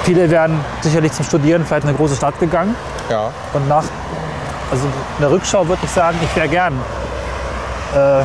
viele 0.03 0.29
werden 0.29 0.59
sicherlich 0.81 1.11
zum 1.11 1.25
Studieren 1.25 1.65
vielleicht 1.65 1.83
in 1.83 1.89
eine 1.89 1.97
große 1.97 2.15
Stadt 2.15 2.39
gegangen 2.39 2.75
Ja, 3.09 3.31
und 3.53 3.67
nach 3.67 3.83
also 4.71 4.85
in 4.85 5.21
der 5.21 5.31
Rückschau 5.31 5.67
würde 5.67 5.81
ich 5.83 5.89
sagen, 5.89 6.17
ich 6.21 6.33
wäre 6.35 6.47
gern 6.47 6.73
äh, 7.93 8.23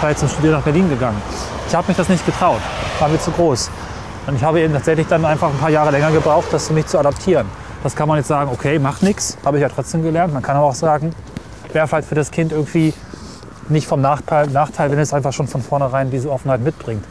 vielleicht 0.00 0.18
zum 0.18 0.28
Studieren 0.28 0.54
nach 0.54 0.62
Berlin 0.62 0.88
gegangen. 0.88 1.20
Ich 1.68 1.74
habe 1.74 1.88
mich 1.88 1.96
das 1.96 2.08
nicht 2.08 2.24
getraut, 2.24 2.60
war 2.98 3.08
mir 3.08 3.20
zu 3.20 3.30
groß. 3.30 3.70
Und 4.26 4.36
ich 4.36 4.42
habe 4.42 4.60
eben 4.60 4.72
tatsächlich 4.72 5.06
dann 5.06 5.24
einfach 5.26 5.48
ein 5.50 5.58
paar 5.58 5.68
Jahre 5.68 5.90
länger 5.90 6.10
gebraucht, 6.10 6.46
das 6.52 6.68
für 6.68 6.72
mich 6.72 6.86
zu 6.86 6.98
adaptieren. 6.98 7.46
Das 7.82 7.94
kann 7.94 8.08
man 8.08 8.16
jetzt 8.16 8.28
sagen, 8.28 8.50
okay, 8.50 8.78
macht 8.78 9.02
nichts, 9.02 9.36
habe 9.44 9.58
ich 9.58 9.62
ja 9.62 9.68
trotzdem 9.68 10.02
gelernt. 10.02 10.32
Man 10.32 10.42
kann 10.42 10.56
aber 10.56 10.66
auch 10.66 10.74
sagen, 10.74 11.14
wäre 11.74 11.86
vielleicht 11.86 12.08
für 12.08 12.14
das 12.14 12.30
Kind 12.30 12.52
irgendwie 12.52 12.94
nicht 13.68 13.86
vom 13.86 14.00
Nachteil, 14.00 14.46
Nachteil, 14.46 14.90
wenn 14.90 14.98
es 14.98 15.12
einfach 15.12 15.34
schon 15.34 15.48
von 15.48 15.60
vornherein 15.60 16.10
diese 16.10 16.30
Offenheit 16.30 16.60
mitbringt. 16.60 17.04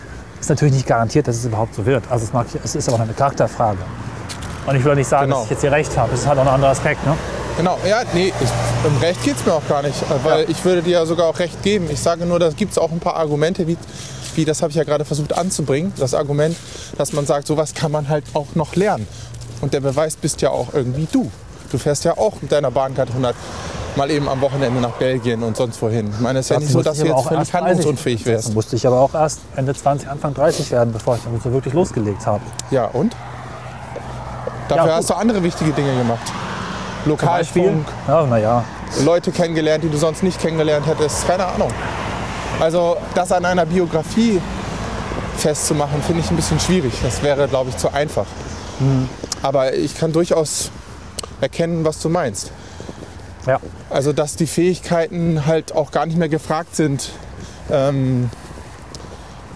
Ist 0.44 0.50
natürlich 0.50 0.74
nicht 0.74 0.88
garantiert, 0.88 1.26
dass 1.26 1.38
es 1.38 1.46
überhaupt 1.46 1.74
so 1.74 1.86
wird. 1.86 2.04
Also 2.10 2.26
es, 2.26 2.34
mag, 2.34 2.46
es 2.62 2.76
ist 2.76 2.90
aber 2.90 3.00
eine 3.02 3.14
Charakterfrage. 3.14 3.78
Und 4.66 4.76
ich 4.76 4.84
will 4.84 4.92
auch 4.92 4.96
nicht 4.98 5.08
sagen, 5.08 5.28
Genau. 5.28 5.38
dass 5.38 5.46
ich 5.46 5.52
jetzt 5.52 5.62
hier 5.62 5.72
recht 5.72 5.96
habe. 5.96 6.12
Das 6.12 6.20
ist 6.20 6.28
halt 6.28 6.38
auch 6.38 6.42
ein 6.42 6.50
anderer 6.50 6.72
Aspekt. 6.72 7.06
Ne? 7.06 7.16
genau. 7.56 7.78
Ja, 7.88 8.02
nee, 8.14 8.34
ich, 8.42 8.50
um 8.86 8.98
Recht 8.98 9.24
geht 9.24 9.38
es 9.38 9.46
mir 9.46 9.54
auch 9.54 9.66
gar 9.70 9.82
nicht. 9.82 9.96
Weil 10.26 10.42
Ja. 10.44 10.50
ich 10.50 10.66
würde 10.66 10.82
dir 10.82 10.92
ja 10.92 11.06
sogar 11.06 11.28
auch 11.28 11.40
Recht 11.40 11.64
geben. 11.64 11.88
Ich 11.90 12.02
sage 12.02 12.26
nur, 12.26 12.40
da 12.40 12.50
gibt 12.50 12.74
es 12.74 12.78
auch 12.78 12.92
ein 12.92 13.00
paar 13.00 13.16
Argumente, 13.16 13.68
wie, 13.68 13.78
wie 14.36 14.44
das 14.44 14.62
habe 14.62 14.72
ich 14.72 14.76
ja 14.76 14.84
gerade 14.84 15.06
versucht 15.06 15.32
anzubringen. 15.32 15.94
Das 15.96 16.14
Argument, 16.14 16.58
dass 16.98 17.14
man 17.14 17.26
sagt, 17.26 17.48
sowas 17.48 17.74
kann 17.74 17.94
man 17.94 18.10
halt 18.10 18.26
auch 18.34 18.48
noch 18.56 18.76
lernen. 18.76 19.08
Und 19.62 19.74
der 19.74 19.80
Beweis 19.80 20.18
bist 20.18 20.42
ja 20.42 20.50
auch 20.50 20.74
irgendwie 20.74 21.08
du. 21.10 21.32
Du 21.74 21.80
fährst 21.80 22.04
ja 22.04 22.16
auch 22.16 22.40
mit 22.40 22.52
deiner 22.52 22.70
Bahncard 22.70 23.10
100 23.10 23.36
mal 23.96 24.12
eben 24.12 24.30
am 24.30 24.42
Wochenende 24.42 24.80
nach 24.80 24.92
Belgien 24.92 25.42
und 25.42 25.58
sonst 25.58 25.82
wohin. 25.82 26.08
Ich 26.12 26.20
meine, 26.20 26.38
es 26.38 26.46
ist 26.46 26.50
ja 26.52 26.60
nicht 26.60 26.72
so, 26.72 26.84
dass 26.84 27.00
du 27.00 27.08
jetzt 27.08 27.24
völlig 27.24 27.40
erst 27.40 27.54
30 27.54 27.54
handlungsunfähig 27.54 28.26
wärst. 28.28 28.54
musste 28.54 28.76
ich 28.76 28.86
aber 28.86 29.00
auch 29.00 29.16
erst 29.16 29.40
Ende 29.56 29.74
20, 29.74 30.08
Anfang 30.08 30.36
30 30.36 30.70
werden, 30.70 30.94
bevor 30.94 31.16
ich 31.16 31.24
damit 31.24 31.42
so 31.42 31.52
wirklich 31.52 31.74
losgelegt 31.74 32.28
habe. 32.28 32.44
Ja, 32.70 32.86
und? 32.86 33.16
Dafür 34.68 34.86
Ja, 34.86 34.96
hast 34.98 35.10
du 35.10 35.16
andere 35.16 35.42
wichtige 35.42 35.72
Dinge 35.72 35.98
gemacht. 35.98 36.32
Lokalfunk, 37.06 37.88
ja, 38.08 38.24
naja, 38.28 38.64
Leute 39.04 39.32
kennengelernt, 39.32 39.84
die 39.84 39.90
du 39.90 39.98
sonst 39.98 40.22
nicht 40.22 40.40
kennengelernt 40.40 40.86
hättest. 40.86 41.28
Keine 41.28 41.48
Ahnung. 41.48 41.72
Also 42.60 42.98
das 43.16 43.32
an 43.32 43.46
einer 43.46 43.66
Biografie 43.66 44.40
festzumachen, 45.38 46.04
finde 46.04 46.22
ich 46.22 46.30
ein 46.30 46.36
bisschen 46.36 46.60
schwierig. 46.60 46.94
Das 47.02 47.24
wäre, 47.24 47.48
glaube 47.48 47.72
ich, 47.72 47.78
zu 47.78 47.92
einfach. 47.92 48.28
Aber 49.42 49.74
ich 49.74 49.98
kann 49.98 50.14
durchaus 50.14 50.70
erkennen, 51.44 51.86
was 51.86 52.00
du 52.00 52.10
meinst. 52.10 52.52
Ja. 53.46 53.60
Also 53.90 54.14
dass 54.14 54.36
die 54.36 54.48
Fähigkeiten 54.48 55.46
halt 55.46 55.76
auch 55.76 55.92
gar 55.92 56.06
nicht 56.06 56.18
mehr 56.18 56.30
gefragt 56.30 56.76
sind, 56.76 57.10
ähm, 57.70 58.30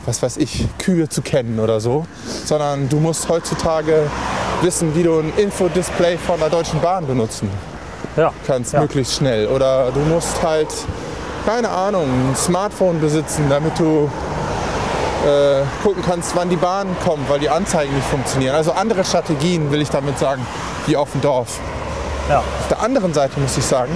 was 0.06 0.22
weiß 0.22 0.38
ich, 0.38 0.66
Kühe 0.78 1.10
zu 1.10 1.22
kennen 1.22 1.60
oder 1.60 1.80
so, 1.80 2.06
sondern 2.46 2.88
du 2.90 2.98
musst 3.00 3.28
heutzutage 3.30 4.10
wissen, 4.62 4.96
wie 4.96 5.04
du 5.04 5.20
ein 5.20 5.34
Infodisplay 5.38 6.18
von 6.18 6.40
der 6.40 6.50
Deutschen 6.50 6.80
Bahn 6.82 7.06
benutzen 7.08 7.50
Ja. 8.16 8.32
kannst, 8.46 8.74
Ja. 8.74 8.82
möglichst 8.82 9.16
schnell. 9.16 9.48
Oder 9.48 9.92
du 9.92 10.00
musst 10.02 10.42
halt, 10.44 10.70
keine 11.46 11.70
Ahnung, 11.70 12.06
ein 12.32 12.36
Smartphone 12.36 13.00
besitzen, 13.02 13.46
damit 13.50 13.78
du 13.80 14.10
äh, 15.26 15.64
gucken 15.84 16.04
kannst, 16.06 16.36
wann 16.36 16.50
die 16.50 16.56
Bahn 16.56 16.88
kommt, 17.04 17.28
weil 17.30 17.40
die 17.40 17.50
Anzeigen 17.50 17.94
nicht 17.94 18.08
funktionieren. 18.08 18.56
Also 18.56 18.72
andere 18.72 19.04
Strategien, 19.04 19.72
will 19.72 19.82
ich 19.82 19.90
damit 19.90 20.18
sagen, 20.20 20.46
wie 20.86 20.96
auf 20.96 21.12
dem 21.12 21.22
Dorf. 21.22 21.60
Ja. 22.30 22.40
Auf 22.40 22.68
der 22.70 22.82
anderen 22.82 23.14
Seite 23.14 23.40
muss 23.40 23.58
ich 23.58 23.64
sagen, 23.64 23.92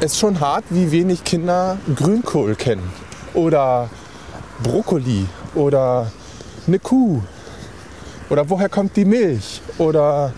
ist 0.00 0.18
schon 0.18 0.40
hart, 0.40 0.64
wie 0.70 0.90
wenig 0.90 1.22
Kinder 1.24 1.78
Grünkohl 1.94 2.54
kennen. 2.56 2.90
Oder 3.34 3.88
Brokkoli. 4.62 5.26
Oder 5.54 6.10
eine 6.66 6.78
Kuh. 6.78 7.22
Oder 8.28 8.50
woher 8.50 8.68
kommt 8.68 8.96
die 8.96 9.04
Milch? 9.04 9.62
Oder 9.78 10.32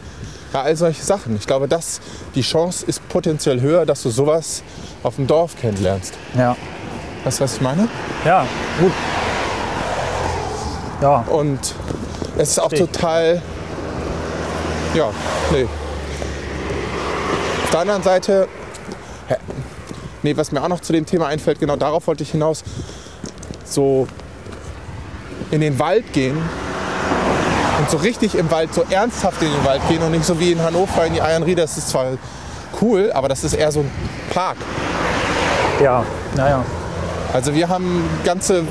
ja, 0.53 0.63
all 0.63 0.77
solche 0.77 1.03
Sachen. 1.03 1.37
Ich 1.37 1.47
glaube, 1.47 1.69
dass 1.69 2.01
die 2.35 2.43
Chance 2.43 2.85
ist 2.87 3.07
potenziell 3.09 3.61
höher, 3.61 3.87
dass 3.87 4.03
du 4.03 4.11
sowas 4.11 4.63
auf 5.03 5.17
dem 5.17 5.27
Dorf 5.27 5.57
kennenlernst. 5.57 6.15
Ja. 6.37 6.55
Weißt 7.25 7.41
du, 7.41 7.45
was 7.45 7.55
ich 7.55 7.61
meine? 7.61 7.89
Ja, 8.25 8.47
gut. 8.81 8.93
Ja, 11.01 11.25
Und 11.31 11.75
es 12.37 12.51
ist 12.51 12.59
auch 12.59 12.73
total. 12.73 13.41
Ja, 14.99 15.11
nee. 15.53 15.63
Auf 17.63 17.71
der 17.71 17.81
anderen 17.81 18.03
Seite. 18.03 18.49
Nee, 20.25 20.37
was 20.37 20.51
mir 20.51 20.61
auch 20.61 20.67
noch 20.67 20.81
zu 20.81 20.93
dem 20.93 21.07
Thema 21.07 21.29
einfällt, 21.29 21.61
genau 21.61 21.77
darauf 21.77 22.09
wollte 22.09 22.25
ich 22.25 22.33
hinaus. 22.33 22.65
So 23.65 24.09
in 25.53 25.61
den 25.61 25.79
Wald 25.79 26.13
gehen 26.13 26.37
und 27.79 27.89
so 27.89 27.99
richtig 27.99 28.35
im 28.35 28.51
Wald, 28.51 28.75
so 28.75 28.85
ernsthaft 28.91 29.41
in 29.41 29.53
den 29.53 29.65
Wald 29.65 29.83
gehen 29.89 30.03
und 30.03 30.11
nicht 30.11 30.25
so 30.25 30.41
wie 30.41 30.51
in 30.51 30.61
Hannover 30.61 31.07
in 31.07 31.13
die 31.13 31.23
Eiernriede. 31.23 31.63
Das 31.63 31.79
ist 31.79 31.91
zwar 31.91 32.07
cool, 32.83 33.13
aber 33.13 33.29
das 33.29 33.45
ist 33.45 33.53
eher 33.53 33.71
so 33.71 33.81
ein 33.81 33.91
Park. 34.35 34.57
ja, 35.81 36.05
naja. 36.35 36.65
Also 37.33 37.55
wir 37.55 37.69
haben 37.69 38.03
ganze 38.25 38.65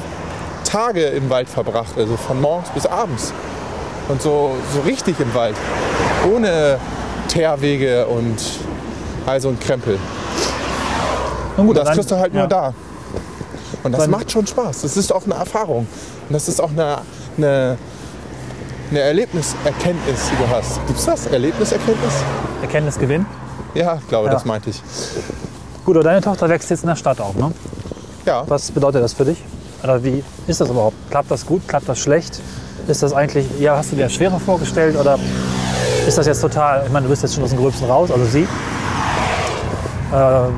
Tage 0.65 1.03
im 1.03 1.29
Wald 1.29 1.48
verbracht, 1.48 1.98
also 1.98 2.17
von 2.17 2.41
morgens 2.41 2.67
bis 2.72 2.86
abends. 2.86 3.31
Und 4.10 4.22
so, 4.22 4.55
so 4.74 4.81
richtig 4.81 5.19
im 5.19 5.34
Wald. 5.34 5.55
Ohne 6.34 6.77
Teerwege 7.27 8.05
und 8.07 8.36
all 9.25 9.39
so 9.41 9.50
ein 9.50 9.60
Krempel. 9.60 9.98
Nun 11.57 11.67
gut, 11.67 11.77
Das 11.77 11.86
dann- 11.86 11.93
kriegst 11.96 12.12
du 12.12 12.17
halt 12.17 12.34
nur 12.34 12.43
ja. 12.43 12.48
da. 12.48 12.74
Und 13.84 13.91
das 13.91 14.01
Dann- 14.01 14.12
macht 14.12 14.31
schon 14.31 14.46
Spaß. 14.46 14.81
Das 14.81 14.98
ist 14.98 15.12
auch 15.13 15.24
eine 15.25 15.36
Erfahrung. 15.36 15.88
Und 16.29 16.34
das 16.34 16.48
ist 16.48 16.62
auch 16.62 16.69
eine, 16.72 16.98
eine, 17.38 17.77
eine 18.91 19.00
Erlebniserkenntnis, 19.00 20.29
die 20.31 20.36
du 20.43 20.50
hast. 20.55 20.86
Gibt's 20.88 21.05
das? 21.05 21.27
Erlebniserkenntnis? 21.27 22.13
Erkenntnisgewinn. 22.62 23.25
Ja, 23.74 24.00
glaube, 24.10 24.27
Ja. 24.27 24.34
das 24.34 24.46
meinte 24.46 24.69
ich. 24.69 24.81
Gut, 25.86 25.96
aber 25.96 26.03
deine 26.03 26.22
Tochter 26.22 26.50
wächst 26.50 26.69
jetzt 26.69 26.81
in 26.84 26.88
der 26.89 26.96
Stadt 26.96 27.22
auf, 27.22 27.36
ne? 27.36 27.51
Ja. 28.25 28.43
Was 28.48 28.72
bedeutet 28.72 29.03
das 29.03 29.13
für 29.13 29.25
dich? 29.25 29.38
Oder 29.84 30.03
wie 30.03 30.24
ist 30.48 30.60
das 30.60 30.69
überhaupt? 30.69 30.96
Klappt 31.10 31.31
das 31.31 31.46
gut? 31.46 31.62
Klappt 31.67 31.88
das 31.88 32.00
schlecht? 32.00 32.41
Ist 32.88 33.03
das 33.03 33.13
eigentlich, 33.13 33.46
ja, 33.60 33.77
hast 33.77 33.91
du 33.91 33.96
dir 33.96 34.03
das 34.03 34.13
schwerer 34.13 34.39
vorgestellt 34.39 34.98
oder 34.98 35.19
ist 36.07 36.17
das 36.17 36.25
jetzt 36.25 36.41
total, 36.41 36.83
ich 36.85 36.91
meine, 36.91 37.03
du 37.03 37.09
bist 37.09 37.21
jetzt 37.21 37.35
schon 37.35 37.43
aus 37.43 37.49
dem 37.49 37.59
Gröbsten 37.59 37.89
raus, 37.89 38.09
also 38.09 38.25
sie. 38.25 38.47
Ähm, 40.13 40.53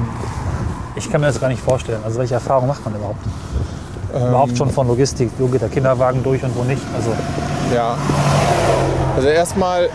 ich 0.95 1.09
kann 1.11 1.21
mir 1.21 1.27
das 1.27 1.39
gar 1.39 1.47
nicht 1.47 1.61
vorstellen. 1.61 2.01
Also 2.03 2.19
welche 2.19 2.35
Erfahrungen 2.35 2.67
macht 2.67 2.85
man 2.85 2.95
überhaupt? 2.95 3.25
überhaupt 4.11 4.57
schon 4.57 4.71
von 4.71 4.87
Logistik, 4.87 5.29
wo 5.37 5.47
geht 5.47 5.61
der 5.61 5.69
Kinderwagen 5.69 6.23
durch 6.23 6.43
und 6.43 6.55
wo 6.55 6.63
nicht? 6.63 6.81
Also 6.95 7.13
Ja. 7.73 7.95
Also 9.15 9.27
erstmal 9.27 9.89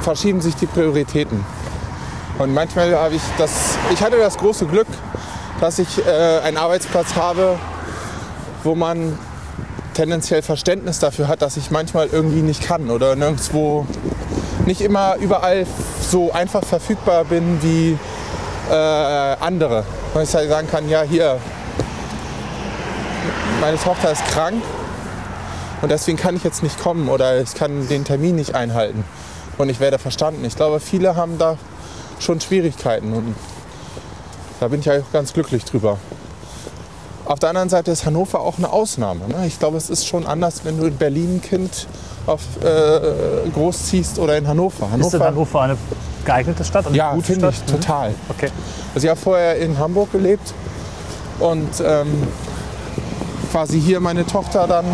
verschieben 0.00 0.40
sich 0.40 0.54
die 0.54 0.66
Prioritäten. 0.66 1.44
Und 2.38 2.54
manchmal 2.54 2.94
habe 2.94 3.16
ich 3.16 3.22
das, 3.36 3.76
ich 3.92 4.02
hatte 4.02 4.16
das 4.18 4.38
große 4.38 4.64
Glück, 4.66 4.86
dass 5.60 5.78
ich 5.78 6.06
äh, 6.06 6.40
einen 6.40 6.56
Arbeitsplatz 6.56 7.14
habe, 7.16 7.58
wo 8.64 8.74
man 8.74 9.18
tendenziell 9.92 10.40
Verständnis 10.40 10.98
dafür 10.98 11.28
hat, 11.28 11.42
dass 11.42 11.58
ich 11.58 11.70
manchmal 11.70 12.08
irgendwie 12.10 12.40
nicht 12.40 12.62
kann 12.62 12.90
oder 12.90 13.16
nirgendwo 13.16 13.86
nicht 14.70 14.80
immer 14.80 15.16
überall 15.16 15.66
so 16.00 16.30
einfach 16.32 16.64
verfügbar 16.64 17.24
bin 17.24 17.60
wie 17.60 17.98
äh, 18.70 18.74
andere. 18.74 19.84
Weil 20.14 20.22
ich 20.22 20.32
halt 20.32 20.48
sagen 20.48 20.68
kann, 20.68 20.88
ja 20.88 21.02
hier, 21.02 21.38
meine 23.60 23.76
Tochter 23.76 24.12
ist 24.12 24.24
krank, 24.26 24.62
und 25.82 25.90
deswegen 25.90 26.18
kann 26.18 26.36
ich 26.36 26.44
jetzt 26.44 26.62
nicht 26.62 26.78
kommen 26.78 27.08
oder 27.08 27.40
ich 27.40 27.54
kann 27.54 27.88
den 27.88 28.04
Termin 28.04 28.36
nicht 28.36 28.54
einhalten 28.54 29.04
und 29.56 29.70
ich 29.70 29.80
werde 29.80 29.98
verstanden. 29.98 30.44
Ich 30.44 30.54
glaube, 30.54 30.78
viele 30.78 31.16
haben 31.16 31.38
da 31.38 31.56
schon 32.18 32.40
Schwierigkeiten 32.40 33.12
und 33.14 33.34
da 34.60 34.68
bin 34.68 34.80
ich 34.80 34.90
eigentlich 34.90 35.10
ganz 35.10 35.32
glücklich 35.32 35.64
drüber. 35.64 35.98
Auf 37.30 37.38
der 37.38 37.50
anderen 37.50 37.68
Seite 37.68 37.92
ist 37.92 38.04
Hannover 38.06 38.40
auch 38.40 38.58
eine 38.58 38.72
Ausnahme. 38.72 39.28
Ne? 39.28 39.46
Ich 39.46 39.60
glaube, 39.60 39.76
es 39.76 39.88
ist 39.88 40.04
schon 40.04 40.26
anders, 40.26 40.64
wenn 40.64 40.76
du 40.80 40.86
in 40.86 40.96
Berlin 40.96 41.36
ein 41.36 41.40
Kind 41.40 41.86
auf, 42.26 42.40
äh, 42.60 43.48
großziehst 43.54 44.18
oder 44.18 44.36
in 44.36 44.48
Hannover. 44.48 44.88
ist 44.98 45.12
denn 45.12 45.22
Hannover 45.22 45.60
eine 45.60 45.76
geeignete 46.24 46.64
Stadt? 46.64 46.88
Eine 46.88 46.96
ja, 46.96 47.16
finde 47.22 47.50
ich? 47.50 47.60
Mhm. 47.60 47.66
total. 47.66 48.14
Okay. 48.30 48.48
Also 48.96 49.04
ich 49.06 49.10
habe 49.12 49.20
vorher 49.20 49.58
in 49.58 49.78
Hamburg 49.78 50.10
gelebt 50.10 50.52
und 51.38 51.68
ähm, 51.84 52.26
quasi 53.52 53.80
hier 53.80 54.00
meine 54.00 54.26
Tochter 54.26 54.66
dann 54.66 54.86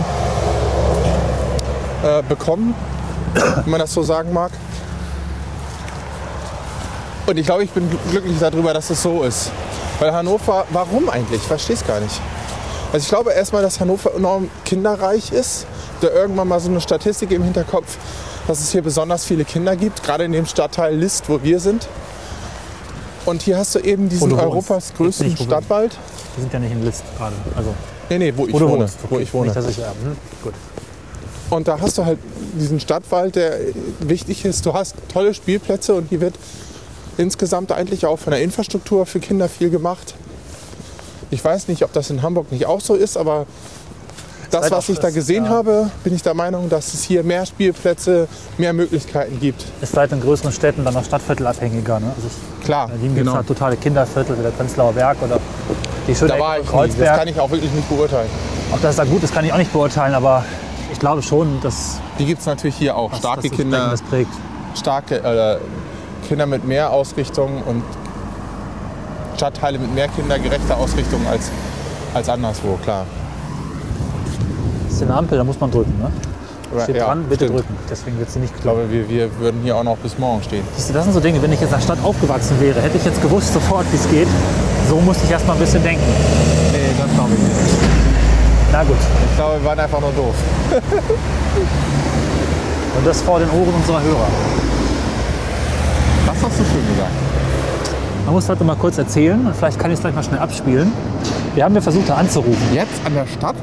äh, 2.04 2.22
bekommen, 2.22 2.74
wenn 3.32 3.70
man 3.70 3.80
das 3.80 3.94
so 3.94 4.02
sagen 4.02 4.34
mag. 4.34 4.50
Und 7.24 7.38
ich 7.38 7.46
glaube, 7.46 7.64
ich 7.64 7.70
bin 7.70 7.88
gl- 7.90 8.10
glücklich 8.10 8.36
darüber, 8.38 8.74
dass 8.74 8.90
es 8.90 9.02
so 9.02 9.22
ist. 9.22 9.50
Weil 9.98 10.12
Hannover, 10.12 10.66
warum 10.70 11.08
eigentlich? 11.08 11.40
Ich 11.40 11.46
verstehe 11.46 11.76
es 11.76 11.86
gar 11.86 12.00
nicht. 12.00 12.20
Also 12.92 13.04
ich 13.04 13.08
glaube 13.08 13.32
erstmal, 13.32 13.62
dass 13.62 13.80
Hannover 13.80 14.14
enorm 14.14 14.50
kinderreich 14.64 15.32
ist. 15.32 15.66
Da 16.00 16.08
irgendwann 16.08 16.48
mal 16.48 16.60
so 16.60 16.68
eine 16.70 16.80
Statistik 16.80 17.30
im 17.30 17.42
Hinterkopf, 17.42 17.96
dass 18.46 18.60
es 18.60 18.70
hier 18.70 18.82
besonders 18.82 19.24
viele 19.24 19.44
Kinder 19.44 19.74
gibt, 19.76 20.02
gerade 20.02 20.24
in 20.24 20.32
dem 20.32 20.44
Stadtteil 20.46 20.94
List, 20.94 21.28
wo 21.28 21.42
wir 21.42 21.58
sind. 21.58 21.88
Und 23.24 23.42
hier 23.42 23.56
hast 23.58 23.74
du 23.74 23.78
eben 23.80 24.08
diesen 24.08 24.30
du. 24.30 24.36
Europas 24.38 24.92
größten 24.96 25.28
Nicht, 25.28 25.40
wo 25.40 25.44
Stadtwald. 25.44 25.96
Wir 26.36 26.42
sind 26.42 26.52
ja 26.52 26.58
nicht 26.58 26.72
in 26.72 26.84
List 26.84 27.02
gerade. 27.16 27.34
Also, 27.56 27.74
Nee, 28.08 28.18
nee, 28.18 28.32
wo 28.36 28.46
ich 28.46 28.52
wo 28.52 28.60
wohne. 28.60 28.82
wohnst. 28.82 28.98
Wo 29.08 29.14
Okay. 29.16 29.24
ich 29.24 29.34
wohne. 29.34 29.46
Nicht, 29.46 29.56
dass 29.56 29.66
ich, 29.66 29.78
ja, 29.78 29.88
hm, 29.88 30.16
gut. 30.44 30.54
Und 31.50 31.66
da 31.66 31.80
hast 31.80 31.98
du 31.98 32.04
halt 32.04 32.18
diesen 32.54 32.78
Stadtwald, 32.78 33.34
der 33.34 33.58
wichtig 34.00 34.44
ist. 34.44 34.64
Du 34.66 34.74
hast 34.74 34.94
tolle 35.12 35.34
Spielplätze 35.34 35.94
und 35.94 36.08
hier 36.08 36.20
wird 36.20 36.34
insgesamt 37.18 37.72
eigentlich 37.72 38.06
auch 38.06 38.18
von 38.18 38.32
der 38.32 38.42
Infrastruktur 38.42 39.06
für 39.06 39.20
Kinder 39.20 39.48
viel 39.48 39.70
gemacht. 39.70 40.14
Ich 41.30 41.44
weiß 41.44 41.68
nicht, 41.68 41.82
ob 41.82 41.92
das 41.92 42.10
in 42.10 42.22
Hamburg 42.22 42.52
nicht 42.52 42.66
auch 42.66 42.80
so 42.80 42.94
ist, 42.94 43.16
aber 43.16 43.46
das, 44.50 44.70
was 44.70 44.88
ich 44.88 44.98
da 44.98 45.10
gesehen 45.10 45.44
ja. 45.44 45.50
habe, 45.50 45.90
bin 46.04 46.14
ich 46.14 46.22
der 46.22 46.34
Meinung, 46.34 46.68
dass 46.68 46.94
es 46.94 47.02
hier 47.02 47.24
mehr 47.24 47.44
Spielplätze, 47.46 48.28
mehr 48.58 48.72
Möglichkeiten 48.72 49.40
gibt. 49.40 49.64
Ist 49.80 49.96
halt 49.96 50.12
in 50.12 50.20
größeren 50.20 50.52
Städten 50.52 50.84
dann 50.84 50.94
noch 50.94 51.04
stadtviertelabhängiger. 51.04 52.00
Ne? 52.00 52.12
Also 52.14 52.28
ich, 52.28 52.64
Klar, 52.64 52.86
in 52.86 52.92
Berlin 52.92 53.14
gibt 53.14 53.28
es 53.28 53.34
halt 53.34 53.46
totale 53.46 53.76
Kinderviertel 53.76 54.38
wie 54.38 54.42
der 54.42 54.50
Prenzlauer 54.50 54.92
Berg 54.92 55.18
oder 55.22 55.40
die 56.06 56.14
schöne 56.14 56.32
Da 56.32 56.38
war 56.38 56.58
ich 56.58 56.62
nie. 56.62 56.66
Das 56.66 56.72
Kreuzberg. 56.72 57.18
kann 57.18 57.28
ich 57.28 57.40
auch 57.40 57.50
wirklich 57.50 57.72
nicht 57.72 57.88
beurteilen. 57.88 58.28
Ob 58.72 58.82
das 58.82 58.96
da 58.96 59.04
gut 59.04 59.22
ist, 59.22 59.34
kann 59.34 59.44
ich 59.44 59.52
auch 59.52 59.58
nicht 59.58 59.72
beurteilen, 59.72 60.14
aber 60.14 60.44
ich 60.92 60.98
glaube 60.98 61.22
schon, 61.22 61.60
dass 61.60 62.00
Die 62.18 62.24
gibt 62.24 62.40
es 62.40 62.46
natürlich 62.46 62.76
hier 62.76 62.96
auch. 62.96 63.12
Starke 63.14 63.48
das 63.48 63.56
Kinder, 63.56 63.90
das 63.90 64.02
prägt. 64.02 64.30
starke 64.74 65.16
äh, 65.16 65.58
Kinder 66.28 66.46
mit 66.46 66.64
mehr 66.64 66.90
Ausrichtung 66.90 67.62
und 67.62 67.82
Stadtteile 69.36 69.78
mit 69.78 69.94
mehr 69.94 70.08
kindergerechter 70.08 70.76
Ausrichtung 70.76 71.26
als, 71.26 71.50
als 72.14 72.28
anderswo, 72.28 72.78
klar. 72.82 73.06
Das 74.84 74.94
ist 74.94 75.02
eine 75.02 75.14
Ampel, 75.14 75.38
da 75.38 75.44
muss 75.44 75.60
man 75.60 75.70
drücken. 75.70 75.94
Ne? 75.98 76.10
Steht 76.82 76.96
ja, 76.96 77.06
dran, 77.06 77.24
bitte 77.24 77.44
stimmt. 77.44 77.60
drücken. 77.60 77.76
Deswegen 77.88 78.18
wird 78.18 78.30
sie 78.30 78.40
nicht 78.40 78.52
Ich 78.56 78.62
glaube, 78.62 78.90
wir, 78.90 79.08
wir 79.08 79.38
würden 79.38 79.60
hier 79.62 79.76
auch 79.76 79.84
noch 79.84 79.96
bis 79.98 80.18
morgen 80.18 80.42
stehen. 80.42 80.64
Siehst 80.74 80.90
du, 80.90 80.94
das 80.94 81.04
sind 81.04 81.12
so 81.12 81.20
Dinge, 81.20 81.40
wenn 81.42 81.52
ich 81.52 81.60
jetzt 81.60 81.70
in 81.70 81.76
der 81.76 81.84
Stadt 81.84 81.98
aufgewachsen 82.02 82.60
wäre, 82.60 82.80
hätte 82.80 82.96
ich 82.96 83.04
jetzt 83.04 83.22
gewusst 83.22 83.52
sofort, 83.52 83.86
wie 83.92 83.96
es 83.96 84.08
geht. 84.10 84.28
So 84.88 85.00
musste 85.00 85.24
ich 85.24 85.30
erst 85.30 85.46
mal 85.46 85.52
ein 85.52 85.60
bisschen 85.60 85.82
denken. 85.82 86.02
Nee, 86.72 86.90
das 86.98 87.12
glaube 87.14 87.30
ich 87.34 87.38
nicht. 87.38 87.54
Na 88.72 88.82
gut. 88.82 88.96
Ich 89.30 89.36
glaube, 89.36 89.60
wir 89.60 89.64
waren 89.64 89.78
einfach 89.78 90.00
nur 90.00 90.12
doof. 90.12 90.34
Und 92.96 93.06
das 93.06 93.20
vor 93.22 93.38
den 93.38 93.50
Ohren 93.50 93.74
unserer 93.74 94.02
Hörer. 94.02 94.28
Das 96.46 96.52
hast 96.52 96.60
du 96.60 96.64
schön 96.74 96.88
gesagt. 96.94 97.10
Man 98.24 98.34
muss 98.34 98.46
noch 98.46 98.60
mal 98.60 98.76
kurz 98.76 98.98
erzählen 98.98 99.44
und 99.44 99.56
vielleicht 99.56 99.80
kann 99.80 99.90
ich 99.90 99.96
es 99.96 100.00
gleich 100.00 100.14
mal 100.14 100.22
schnell 100.22 100.38
abspielen. 100.38 100.92
Wir 101.56 101.64
haben 101.64 101.74
ja 101.74 101.80
versucht, 101.80 102.08
da 102.08 102.14
anzurufen. 102.14 102.72
Jetzt 102.72 103.04
an 103.04 103.14
der 103.14 103.26
Stadt? 103.26 103.56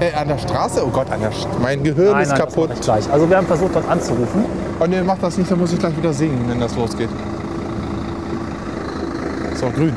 Äh, 0.00 0.12
an 0.12 0.28
der 0.28 0.36
Straße? 0.36 0.84
Oh 0.84 0.90
Gott, 0.90 1.10
an 1.10 1.20
der 1.20 1.32
St 1.32 1.48
mein 1.62 1.82
Gehirn 1.82 2.20
ist 2.20 2.32
das 2.32 2.38
kaputt. 2.38 2.68
ich 2.74 2.80
gleich. 2.82 3.10
Also 3.10 3.30
wir 3.30 3.38
haben 3.38 3.46
versucht, 3.46 3.74
dort 3.74 3.88
anzurufen. 3.88 4.44
Oh 4.78 4.84
nee, 4.86 5.00
mach 5.00 5.16
das 5.16 5.38
nicht, 5.38 5.50
dann 5.50 5.58
muss 5.58 5.72
ich 5.72 5.78
gleich 5.78 5.96
wieder 5.96 6.12
singen, 6.12 6.44
wenn 6.46 6.60
das 6.60 6.76
losgeht. 6.76 7.08
Ist 9.54 9.64
auch 9.64 9.72
grün. 9.72 9.94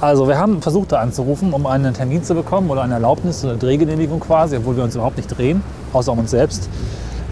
Also 0.00 0.28
wir 0.28 0.38
haben 0.38 0.62
versucht, 0.62 0.92
da 0.92 1.00
anzurufen, 1.00 1.52
um 1.52 1.66
einen 1.66 1.94
Termin 1.94 2.22
zu 2.22 2.36
bekommen 2.36 2.70
oder 2.70 2.82
eine 2.82 2.94
Erlaubnis 2.94 3.44
oder 3.44 3.56
Drehgenehmigung 3.56 4.20
quasi, 4.20 4.56
obwohl 4.56 4.76
wir 4.76 4.84
uns 4.84 4.94
überhaupt 4.94 5.16
nicht 5.16 5.36
drehen, 5.36 5.64
außer 5.92 6.12
um 6.12 6.20
uns 6.20 6.30
selbst. 6.30 6.68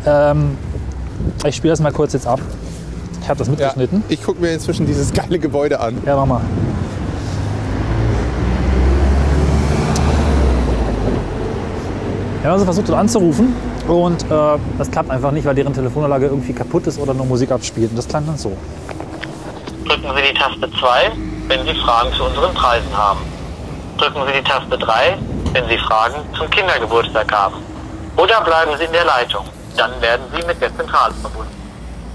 Ähm, 0.04 0.56
ich 1.44 1.56
spiele 1.56 1.72
das 1.72 1.80
mal 1.80 1.92
kurz 1.92 2.12
jetzt 2.12 2.26
ab. 2.26 2.40
Ich 3.22 3.28
habe 3.28 3.38
das 3.38 3.48
Ja, 3.48 3.52
mitgeschnitten. 3.52 4.04
ich 4.08 4.22
gucke 4.22 4.40
mir 4.40 4.52
inzwischen 4.52 4.86
dieses 4.86 5.12
geile 5.12 5.38
Gebäude 5.38 5.80
an. 5.80 5.96
Ja, 6.06 6.16
mach 6.16 6.26
mal. 6.26 6.40
Wir 12.40 12.50
haben 12.50 12.52
also 12.54 12.64
versucht, 12.64 12.88
dort 12.88 12.98
anzurufen 12.98 13.56
und 13.88 14.22
äh, 14.24 14.58
das 14.78 14.90
klappt 14.90 15.10
einfach 15.10 15.32
nicht, 15.32 15.44
weil 15.44 15.54
deren 15.54 15.74
Telefonanlage 15.74 16.26
irgendwie 16.26 16.52
kaputt 16.52 16.86
ist 16.86 16.98
oder 16.98 17.12
nur 17.14 17.26
Musik 17.26 17.50
abspielt. 17.50 17.90
Und 17.90 17.96
das 17.96 18.06
klang 18.06 18.24
dann 18.26 18.36
so. 18.36 18.56
Drücken 19.86 20.08
Sie 20.14 20.22
die 20.32 20.38
Taste 20.38 20.68
2, 20.78 21.10
wenn 21.48 21.66
Sie 21.66 21.74
Fragen 21.80 22.10
zu 22.16 22.24
unseren 22.24 22.54
Preisen 22.54 22.96
haben. 22.96 23.20
Drücken 23.98 24.20
Sie 24.26 24.32
die 24.38 24.44
Taste 24.44 24.78
3, 24.78 25.16
wenn 25.54 25.68
Sie 25.68 25.78
Fragen 25.78 26.14
zum 26.38 26.48
Kindergeburtstag 26.50 27.32
haben. 27.32 27.56
Oder 28.16 28.40
bleiben 28.42 28.72
Sie 28.78 28.84
in 28.84 28.92
der 28.92 29.04
Leitung. 29.04 29.44
Dann 29.76 30.00
werden 30.00 30.26
Sie 30.34 30.46
mit 30.46 30.60
der 30.60 30.76
Zentrale 30.76 31.14
verbunden. 31.14 31.52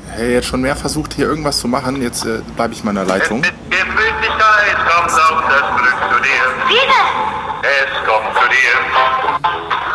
Hey, 0.09 0.33
jetzt 0.33 0.47
schon 0.47 0.61
mehr 0.61 0.75
versucht, 0.75 1.13
hier 1.13 1.25
irgendwas 1.25 1.59
zu 1.59 1.67
machen. 1.67 2.01
Jetzt 2.01 2.25
äh, 2.25 2.41
bleibe 2.55 2.73
ich 2.73 2.83
meiner 2.83 3.05
Leitung. 3.05 3.39
Mit 3.41 3.53
Gemütlichkeit 3.69 4.75
kommt 4.75 5.11
auch 5.11 5.41
das 5.49 5.81
Glück 5.81 5.95
zu 6.11 6.21
dir. 6.21 6.43
Bitte! 6.67 7.01
Es 7.63 8.07
kommt 8.07 8.35
zu 8.35 8.49
dir. 8.49 9.90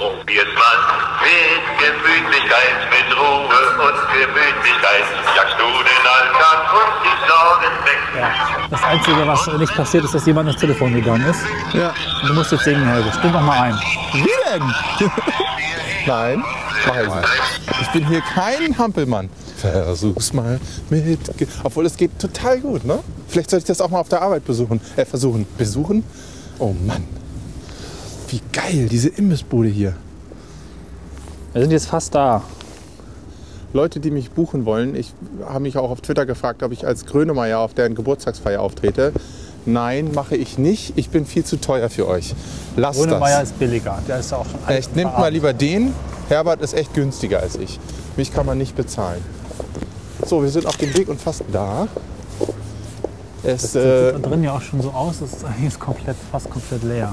Probier's 0.00 0.48
mal. 0.56 0.78
Mit 1.20 1.60
Gemütlichkeit, 1.76 2.88
mit 2.88 3.18
Ruhe 3.18 3.44
und 3.44 3.98
Gemütlichkeit 4.16 5.04
jagst 5.36 5.56
du 5.58 5.66
den 5.66 6.04
Alltag 6.08 6.72
und 6.72 6.92
die 7.04 7.16
Sorgen 7.28 7.74
weg. 7.84 8.00
Das 8.70 8.82
Einzige, 8.82 9.26
was 9.26 9.46
nicht 9.58 9.74
passiert 9.74 10.04
ist, 10.04 10.14
dass 10.14 10.24
jemand 10.24 10.48
ins 10.48 10.58
Telefon 10.58 10.94
gegangen 10.94 11.26
ist. 11.26 11.40
Ja. 11.74 11.92
Du 12.26 12.32
musst 12.32 12.50
jetzt 12.50 12.64
singen, 12.64 12.82
Helge. 12.86 13.12
Stimm 13.12 13.30
doch 13.30 13.42
mal 13.42 13.60
ein. 13.60 13.78
Wie 14.14 14.24
denn? 14.50 15.10
Nein, 16.06 16.44
mach 16.86 16.96
ich 16.96 17.14
nicht. 17.14 17.82
Ich 17.82 17.88
bin 17.88 18.06
hier 18.08 18.22
kein 18.22 18.78
Hampelmann. 18.78 19.28
Versuch's 19.58 20.32
mal 20.32 20.58
mit. 20.88 21.36
Ge 21.36 21.46
Obwohl 21.62 21.84
es 21.84 21.98
geht 21.98 22.18
total 22.18 22.58
gut, 22.60 22.86
ne? 22.86 23.00
Vielleicht 23.28 23.50
sollte 23.50 23.64
ich 23.64 23.68
das 23.68 23.82
auch 23.82 23.90
mal 23.90 24.00
auf 24.00 24.08
der 24.08 24.22
Arbeit 24.22 24.46
besuchen. 24.46 24.80
Äh, 24.96 25.04
versuchen. 25.04 25.46
Besuchen? 25.58 26.04
Oh 26.58 26.72
Mann. 26.86 27.19
Wie 28.30 28.40
geil, 28.52 28.88
diese 28.88 29.08
Imbissbude 29.08 29.68
hier. 29.68 29.94
Wir 31.52 31.62
sind 31.62 31.72
jetzt 31.72 31.86
fast 31.86 32.14
da. 32.14 32.42
Leute, 33.72 33.98
die 34.00 34.10
mich 34.10 34.30
buchen 34.30 34.64
wollen, 34.64 34.94
ich 34.94 35.12
habe 35.44 35.60
mich 35.60 35.76
auch 35.76 35.90
auf 35.90 36.00
Twitter 36.00 36.26
gefragt, 36.26 36.62
ob 36.62 36.72
ich 36.72 36.86
als 36.86 37.06
Grönemeyer 37.06 37.58
auf 37.58 37.74
deren 37.74 37.94
Geburtstagsfeier 37.94 38.60
auftrete. 38.60 39.12
Nein, 39.66 40.12
mache 40.14 40.36
ich 40.36 40.58
nicht. 40.58 40.94
Ich 40.96 41.10
bin 41.10 41.26
viel 41.26 41.44
zu 41.44 41.60
teuer 41.60 41.90
für 41.90 42.06
euch. 42.06 42.34
Lasst 42.76 43.00
Grönemeyer 43.00 43.40
das. 43.40 43.50
ist 43.50 43.58
billiger. 43.58 43.98
Der 44.08 44.20
ist 44.20 44.32
auch 44.32 44.46
schon 44.46 44.60
Echt, 44.68 44.94
nehmt 44.96 45.18
mal 45.18 45.32
lieber 45.32 45.52
den. 45.52 45.92
Herbert 46.28 46.62
ist 46.62 46.72
echt 46.74 46.94
günstiger 46.94 47.40
als 47.40 47.56
ich. 47.56 47.78
Mich 48.16 48.32
kann 48.32 48.46
man 48.46 48.58
nicht 48.58 48.76
bezahlen. 48.76 49.20
So, 50.24 50.42
wir 50.42 50.50
sind 50.50 50.66
auf 50.66 50.76
dem 50.76 50.96
Weg 50.96 51.08
und 51.08 51.20
fast 51.20 51.42
da. 51.52 51.88
Es, 53.42 53.62
Das 53.62 53.72
sieht 53.72 53.82
äh, 53.82 54.12
da 54.12 54.18
drin 54.18 54.44
ja 54.44 54.52
auch 54.52 54.62
schon 54.62 54.82
so 54.82 54.90
aus. 54.90 55.18
Das 55.20 55.32
ist 55.32 55.44
eigentlich 55.44 55.78
komplett, 55.78 56.16
fast 56.30 56.48
komplett 56.48 56.84
leer. 56.84 57.12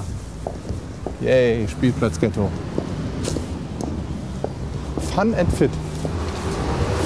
Yay, 1.21 1.67
Spielplatz-Ghetto. 1.67 2.49
Fun 5.13 5.33
and 5.35 5.51
Fit. 5.53 5.71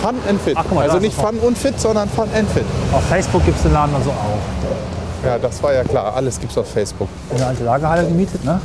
Fun 0.02 0.16
and 0.28 0.42
Fit. 0.42 0.56
Ach, 0.58 0.64
guck 0.68 0.76
mal, 0.76 0.82
da 0.88 0.94
also 0.94 0.98
ist 0.98 1.04
nicht 1.04 1.18
es 1.18 1.24
Fun 1.24 1.40
und 1.40 1.58
Fit, 1.58 1.80
sondern 1.80 2.10
Fun 2.10 2.28
and 2.36 2.50
Fit. 2.50 2.66
Auf 2.92 3.04
Facebook 3.06 3.46
gibt 3.46 3.58
es 3.58 3.64
den 3.64 3.74
Laden 3.74 3.96
also 3.96 4.10
auch. 4.10 5.26
Ja, 5.26 5.38
das 5.38 5.62
war 5.62 5.74
ja 5.74 5.84
klar. 5.84 6.16
Alles 6.16 6.40
gibt's 6.40 6.58
auf 6.58 6.68
Facebook. 6.68 7.08
Eine 7.34 7.46
alte 7.46 7.64
Lagerhalle 7.64 8.08
gemietet, 8.08 8.44
ne? 8.44 8.60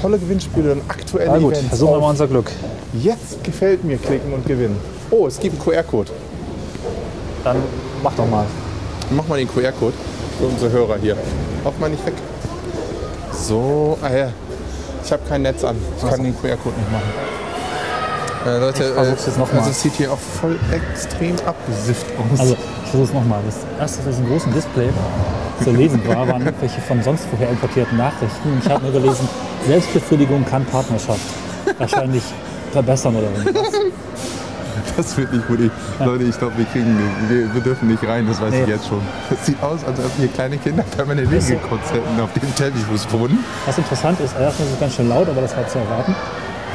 Tolle 0.00 0.18
Gewinnspiele 0.18 0.72
und 0.72 0.82
aktuelle 0.88 1.30
Na 1.30 1.38
gut, 1.38 1.52
Events. 1.52 1.68
versuchen 1.68 1.90
wir 1.90 1.96
auf 1.96 2.02
mal 2.02 2.10
unser 2.10 2.26
Glück. 2.26 2.50
Jetzt 2.94 3.44
gefällt 3.44 3.84
mir 3.84 3.98
klicken 3.98 4.32
und 4.32 4.46
gewinnen. 4.46 4.76
Oh, 5.10 5.26
es 5.26 5.38
gibt 5.38 5.54
einen 5.54 5.62
QR-Code. 5.62 6.10
Dann 7.44 7.56
mach 8.02 8.14
doch 8.14 8.28
mal. 8.28 8.46
Mach 9.10 9.28
mal 9.28 9.38
den 9.38 9.48
QR-Code 9.48 9.92
für 10.38 10.46
unsere 10.46 10.72
Hörer 10.72 10.96
hier. 10.96 11.16
Lauf 11.64 11.78
mal 11.78 11.90
nicht 11.90 12.04
weg. 12.06 12.14
So, 13.32 13.98
ah 14.02 14.10
ja. 14.10 14.28
Ich 15.10 15.12
habe 15.12 15.28
kein 15.28 15.42
Netz 15.42 15.64
an. 15.64 15.74
Ich 15.96 16.08
kann 16.08 16.22
den 16.22 16.40
QR-Code 16.40 16.76
nicht 16.78 16.92
machen. 16.92 17.10
Äh, 18.46 18.58
Leute, 18.60 18.84
Ich 18.84 18.90
versuch's 18.90 19.26
jetzt 19.26 19.38
noch 19.38 19.52
mal. 19.52 19.58
also 19.58 19.70
es 19.70 19.82
sieht 19.82 19.94
hier 19.94 20.12
auch 20.12 20.18
voll 20.20 20.56
extrem 20.70 21.34
abgesifft 21.44 22.06
aus. 22.16 22.38
Also, 22.38 22.52
ich 22.54 22.90
versuche 22.90 23.08
es 23.08 23.12
nochmal. 23.12 23.40
Das 23.44 23.56
erste, 23.80 23.98
was 24.06 24.14
diesem 24.14 24.28
großen 24.28 24.52
Display 24.52 24.88
zu 25.64 25.72
lesen 25.72 26.00
war, 26.06 26.28
waren 26.28 26.46
irgendwelche 26.46 26.80
von 26.82 27.02
sonst 27.02 27.24
woher 27.32 27.50
importierten 27.50 27.98
Nachrichten. 27.98 28.52
Und 28.52 28.64
ich 28.64 28.70
habe 28.70 28.84
nur 28.84 28.92
gelesen, 28.92 29.28
Selbstbefriedigung 29.66 30.44
kann 30.44 30.64
Partnerschaft 30.66 31.18
wahrscheinlich 31.76 32.22
verbessern 32.70 33.16
oder 33.16 33.26
irgendwas. 33.32 33.72
das 34.96 35.16
wird 35.16 35.32
nicht 35.32 35.46
gut. 35.46 35.60
Ich, 35.60 35.70
Leute, 36.04 36.24
ich 36.24 36.38
glaube, 36.38 36.56
wir 36.58 36.64
kriegen, 36.66 36.98
wir, 37.28 37.52
wir 37.54 37.60
dürfen 37.60 37.88
nicht 37.88 38.02
rein, 38.06 38.26
das 38.26 38.40
weiß 38.40 38.50
Nee. 38.50 38.62
ich 38.62 38.68
jetzt 38.68 38.86
schon. 38.88 39.00
Es 39.30 39.46
sieht 39.46 39.62
aus, 39.62 39.84
als 39.84 39.98
ob 39.98 40.10
hier 40.18 40.28
kleine 40.28 40.56
Kinder 40.58 40.82
permanent 40.82 41.28
hingekotzt 41.30 41.92
hätten 41.92 42.20
auf 42.20 42.32
dem 42.32 42.54
Teppichfußboden. 42.54 43.38
Was 43.66 43.78
interessant 43.78 44.20
ist, 44.20 44.34
erstmal 44.38 44.68
ist 44.68 44.74
es 44.74 44.80
ganz 44.80 44.94
schön 44.94 45.08
laut, 45.08 45.28
aber 45.28 45.40
das 45.40 45.56
war 45.56 45.66
zu 45.68 45.78
erwarten, 45.78 46.14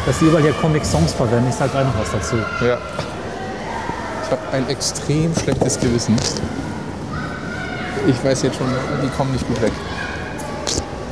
dass 0.05 0.19
sie 0.19 0.25
überall 0.25 0.43
hier 0.43 0.53
Comic-Songs 0.53 1.13
verwenden. 1.13 1.47
Ich 1.49 1.55
sage 1.55 1.71
gleich 1.71 1.85
noch 1.85 1.99
was 1.99 2.11
dazu. 2.11 2.35
Ja. 2.65 2.77
Ich 4.23 4.31
habe 4.31 4.41
ein 4.53 4.67
extrem 4.69 5.33
schlechtes 5.35 5.79
Gewissen. 5.79 6.15
Ich 8.07 8.23
weiß 8.23 8.43
jetzt 8.43 8.57
schon, 8.57 8.67
die 9.03 9.09
kommen 9.17 9.31
nicht 9.31 9.47
gut 9.47 9.61
weg. 9.61 9.71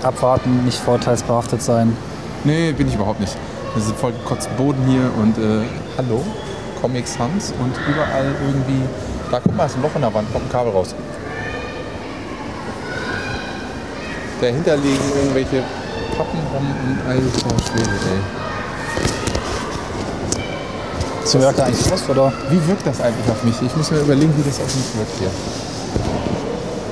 Abwarten, 0.03 0.65
nicht 0.65 0.77
vorteilsbehaftet 0.79 1.61
sein. 1.61 1.95
Nee, 2.43 2.71
bin 2.73 2.87
ich 2.87 2.95
überhaupt 2.95 3.19
nicht. 3.19 3.35
Das 3.75 3.85
ist 3.85 3.95
voll 3.95 4.11
gekotzt 4.11 4.49
Boden 4.57 4.83
hier 4.87 5.09
und 5.19 5.37
äh, 5.37 5.65
hallo, 5.97 6.23
Comic 6.83 7.07
Sans 7.07 7.53
und 7.61 7.73
überall 7.87 8.35
irgendwie. 8.45 8.83
Da 9.31 9.39
guck 9.41 9.55
mal, 9.55 9.65
ist 9.67 9.77
ein 9.77 9.81
Loch 9.81 9.95
in 9.95 10.01
der 10.01 10.13
Wand, 10.13 10.29
kommt 10.33 10.45
ein 10.45 10.51
Kabel 10.51 10.73
raus. 10.73 10.93
Dahinter 14.41 14.75
liegen 14.75 14.99
irgendwelche 15.15 15.63
Pappen 16.17 16.39
rum 16.53 16.75
und 16.83 16.99
alter 17.09 17.63
Schwede, 17.63 17.89
ey. 17.89 18.19
Sie 21.23 21.39
wirkt 21.39 21.59
eigentlich 21.61 21.93
aus, 21.93 22.09
oder? 22.09 22.33
Wie 22.49 22.67
wirkt 22.67 22.85
das 22.85 22.99
eigentlich 22.99 23.31
auf 23.31 23.41
mich? 23.45 23.55
Ich 23.61 23.73
muss 23.77 23.89
mir 23.89 23.99
überlegen, 23.99 24.33
wie 24.37 24.43
das 24.43 24.59
auf 24.59 24.75
mich 24.75 24.97
wirkt 24.97 25.19
hier. 25.19 25.29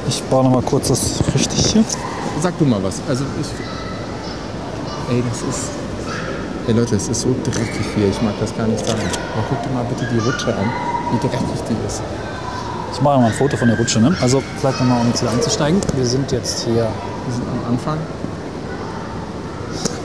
Ich 0.08 0.23
baue 0.23 0.45
noch 0.45 0.51
mal 0.51 0.62
kurz 0.62 0.88
das 0.88 1.21
richtig 1.36 1.65
hier. 1.67 1.84
Sag 2.41 2.58
du 2.58 2.63
mal 2.63 2.82
was. 2.82 3.01
Also 3.10 3.25
ich. 3.41 3.47
Ey, 5.13 5.21
das 5.30 5.41
ist. 5.41 5.81
Ey 6.67 6.74
Leute, 6.74 6.95
es 6.95 7.08
ist 7.10 7.21
so 7.21 7.36
dreckig 7.43 7.86
hier. 7.95 8.08
Ich 8.08 8.21
mag 8.21 8.34
das 8.39 8.56
gar 8.56 8.67
nicht 8.67 8.86
sagen. 8.86 9.02
Aber 9.34 9.43
guck 9.50 9.62
dir 9.63 9.69
mal 9.69 9.84
bitte 9.86 10.08
die 10.13 10.19
Rutsche 10.19 10.47
an, 10.56 10.69
wie 11.12 11.17
dreckig 11.19 11.39
die 11.67 11.88
ist. 11.88 12.02
Ich 12.93 13.02
mache 13.02 13.19
mal 13.19 13.26
ein 13.28 13.34
Foto 13.34 13.58
von 13.58 13.67
der 13.67 13.78
Rutsche. 13.78 14.00
Ne? 14.00 14.15
Also 14.21 14.43
vielleicht 14.60 14.80
nochmal, 14.80 15.02
um 15.02 15.08
jetzt 15.08 15.21
hier 15.21 15.32
einzusteigen. 15.32 15.82
Wir 15.95 16.06
sind 16.06 16.32
jetzt 16.32 16.65
hier 16.65 16.86
Wir 17.26 17.34
sind 17.34 17.43
am 17.50 17.74
Anfang. 17.74 17.97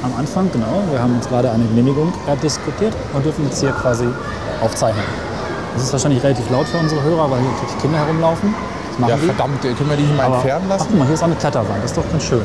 am 0.03 0.12
Anfang, 0.19 0.51
genau. 0.53 0.83
Wir 0.90 1.03
haben 1.03 1.16
uns 1.16 1.29
gerade 1.29 1.51
eine 1.51 1.64
Genehmigung 1.66 2.12
diskutiert 2.42 2.95
und 3.12 3.25
dürfen 3.25 3.45
jetzt 3.45 3.61
hier 3.61 3.73
quasi 3.73 4.07
aufzeichnen. 4.62 5.05
Das 5.75 5.85
ist 5.85 5.92
wahrscheinlich 5.92 6.23
relativ 6.23 6.49
laut 6.49 6.66
für 6.69 6.79
unsere 6.79 7.03
Hörer, 7.03 7.31
weil 7.31 7.40
hier 7.40 7.51
natürlich 7.51 7.79
Kinder 7.83 7.99
herumlaufen. 7.99 8.55
Ja, 9.07 9.14
die. 9.14 9.27
verdammt, 9.27 9.61
können 9.61 9.90
wir 9.90 9.97
die 9.97 10.05
hier 10.05 10.14
mal 10.16 10.33
entfernen 10.33 10.64
ach, 10.66 10.71
lassen? 10.71 10.87
guck 10.88 10.99
mal, 10.99 11.05
hier 11.05 11.14
ist 11.14 11.21
auch 11.23 11.27
eine 11.27 11.35
Kletterwand. 11.37 11.83
Das 11.83 11.90
ist 11.90 11.99
doch 11.99 12.11
ganz 12.11 12.25
schön. 12.25 12.40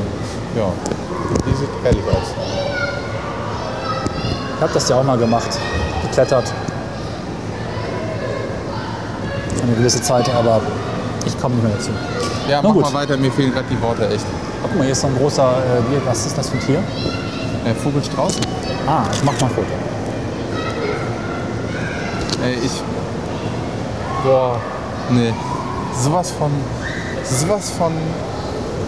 Ja. 0.57 0.65
Die 1.47 1.55
sieht 1.55 1.69
herrlich 1.81 2.03
aus. 2.11 2.35
Ich 4.61 4.63
habe 4.63 4.75
das 4.75 4.87
ja 4.89 4.95
auch 4.95 5.03
mal 5.03 5.17
gemacht. 5.17 5.57
Geklettert. 6.03 6.53
Eine 9.63 9.73
gewisse 9.73 10.03
Zeit, 10.03 10.29
aber 10.35 10.61
ich 11.25 11.35
komme 11.41 11.55
nicht 11.55 11.63
mehr 11.63 11.73
dazu. 11.75 11.89
Ja, 12.47 12.61
Na 12.61 12.67
mach 12.67 12.75
gut. 12.75 12.83
mal 12.83 12.93
weiter, 12.93 13.17
mir 13.17 13.31
fehlen 13.31 13.51
gerade 13.51 13.65
die 13.71 13.81
Worte 13.81 14.07
echt. 14.09 14.23
Guck 14.61 14.75
mal, 14.75 14.83
hier 14.83 14.91
ist 14.91 15.01
so 15.01 15.07
ein 15.07 15.17
großer, 15.17 15.49
äh, 15.51 16.05
was 16.05 16.27
ist 16.27 16.37
das 16.37 16.49
für 16.49 16.57
ein 16.57 16.63
Tier? 16.63 16.77
Äh, 17.65 17.73
Vogelstrauß? 17.73 18.35
Ah, 18.85 19.01
ich 19.11 19.23
mach 19.23 19.33
mal 19.41 19.47
ein 19.47 19.49
Foto. 19.49 19.67
Ey, 22.43 22.59
ich. 22.63 22.83
Boah. 24.23 24.59
Nee. 25.09 25.33
Sowas 26.03 26.29
von. 26.37 26.51
Sowas 27.23 27.71
von. 27.71 27.93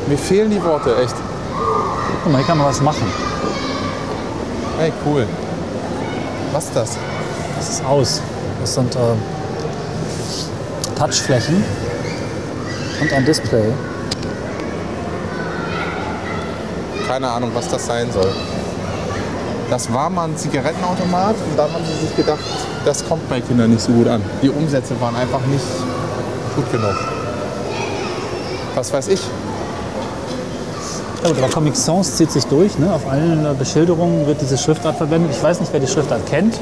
Mir 0.05 0.19
fehlen 0.19 0.51
die 0.51 0.63
Worte, 0.63 0.95
echt. 0.97 1.15
Guck 2.23 2.31
mal, 2.31 2.38
hier 2.38 2.45
kann 2.47 2.59
man 2.59 2.67
was 2.67 2.79
machen. 2.79 3.12
Ey, 4.79 4.93
cool. 5.03 5.25
Was 6.53 6.65
ist 6.65 6.75
das? 6.75 6.97
Das 7.57 7.69
ist 7.69 7.85
aus. 7.85 8.21
Das 8.61 8.75
sind 8.75 8.95
äh, 8.95 8.99
Touchflächen 10.95 11.63
und 13.01 13.11
ein 13.11 13.25
Display. 13.25 13.73
Keine 17.07 17.27
Ahnung, 17.27 17.49
was 17.55 17.67
das 17.69 17.87
sein 17.87 18.11
soll. 18.11 18.31
Das 19.71 19.91
war 19.91 20.11
mal 20.11 20.25
ein 20.25 20.37
Zigarettenautomat 20.37 21.35
und 21.35 21.57
dann 21.57 21.73
haben 21.73 21.83
sie 21.85 22.05
sich 22.05 22.15
gedacht, 22.15 22.43
das 22.85 23.03
kommt 23.03 23.27
bei 23.29 23.41
Kindern 23.41 23.71
nicht 23.71 23.81
so 23.81 23.91
gut 23.91 24.07
an. 24.07 24.21
Die 24.43 24.49
Umsätze 24.49 24.99
waren 25.01 25.15
einfach 25.15 25.41
nicht 25.47 25.65
gut 26.55 26.71
genug. 26.71 26.95
Was 28.75 28.93
weiß 28.93 29.07
ich? 29.07 29.21
Ja, 31.23 31.29
gut, 31.29 31.38
aber 31.38 31.47
Comic 31.53 31.75
Sans 31.77 32.17
zieht 32.17 32.31
sich 32.31 32.43
durch. 32.47 32.77
Ne? 32.77 32.91
Auf 32.93 33.09
allen 33.09 33.45
äh, 33.45 33.53
Beschilderungen 33.57 34.27
wird 34.27 34.41
diese 34.41 34.57
Schriftart 34.57 34.97
verwendet. 34.97 35.31
Ich 35.31 35.41
weiß 35.41 35.62
nicht, 35.62 35.71
wer 35.71 35.79
die 35.79 35.88
Schriftart 35.88 36.25
kennt. 36.25 36.59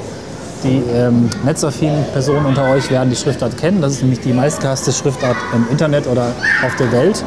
Die 0.64 0.84
ähm, 0.94 1.32
netzaffinen 1.44 2.06
Personen 2.14 2.46
unter 2.46 2.70
euch 2.72 2.92
werden 2.92 3.10
die 3.10 3.16
Schriftart 3.16 3.58
kennen. 3.58 3.82
Das 3.82 3.94
ist 3.94 4.02
nämlich 4.04 4.20
die 4.20 4.34
meistgehasste 4.34 4.92
Schriftart 4.92 5.36
im 5.56 5.68
Internet 5.72 6.06
oder 6.06 6.28
auf 6.64 6.76
der 6.76 6.92
Welt. 6.92 7.24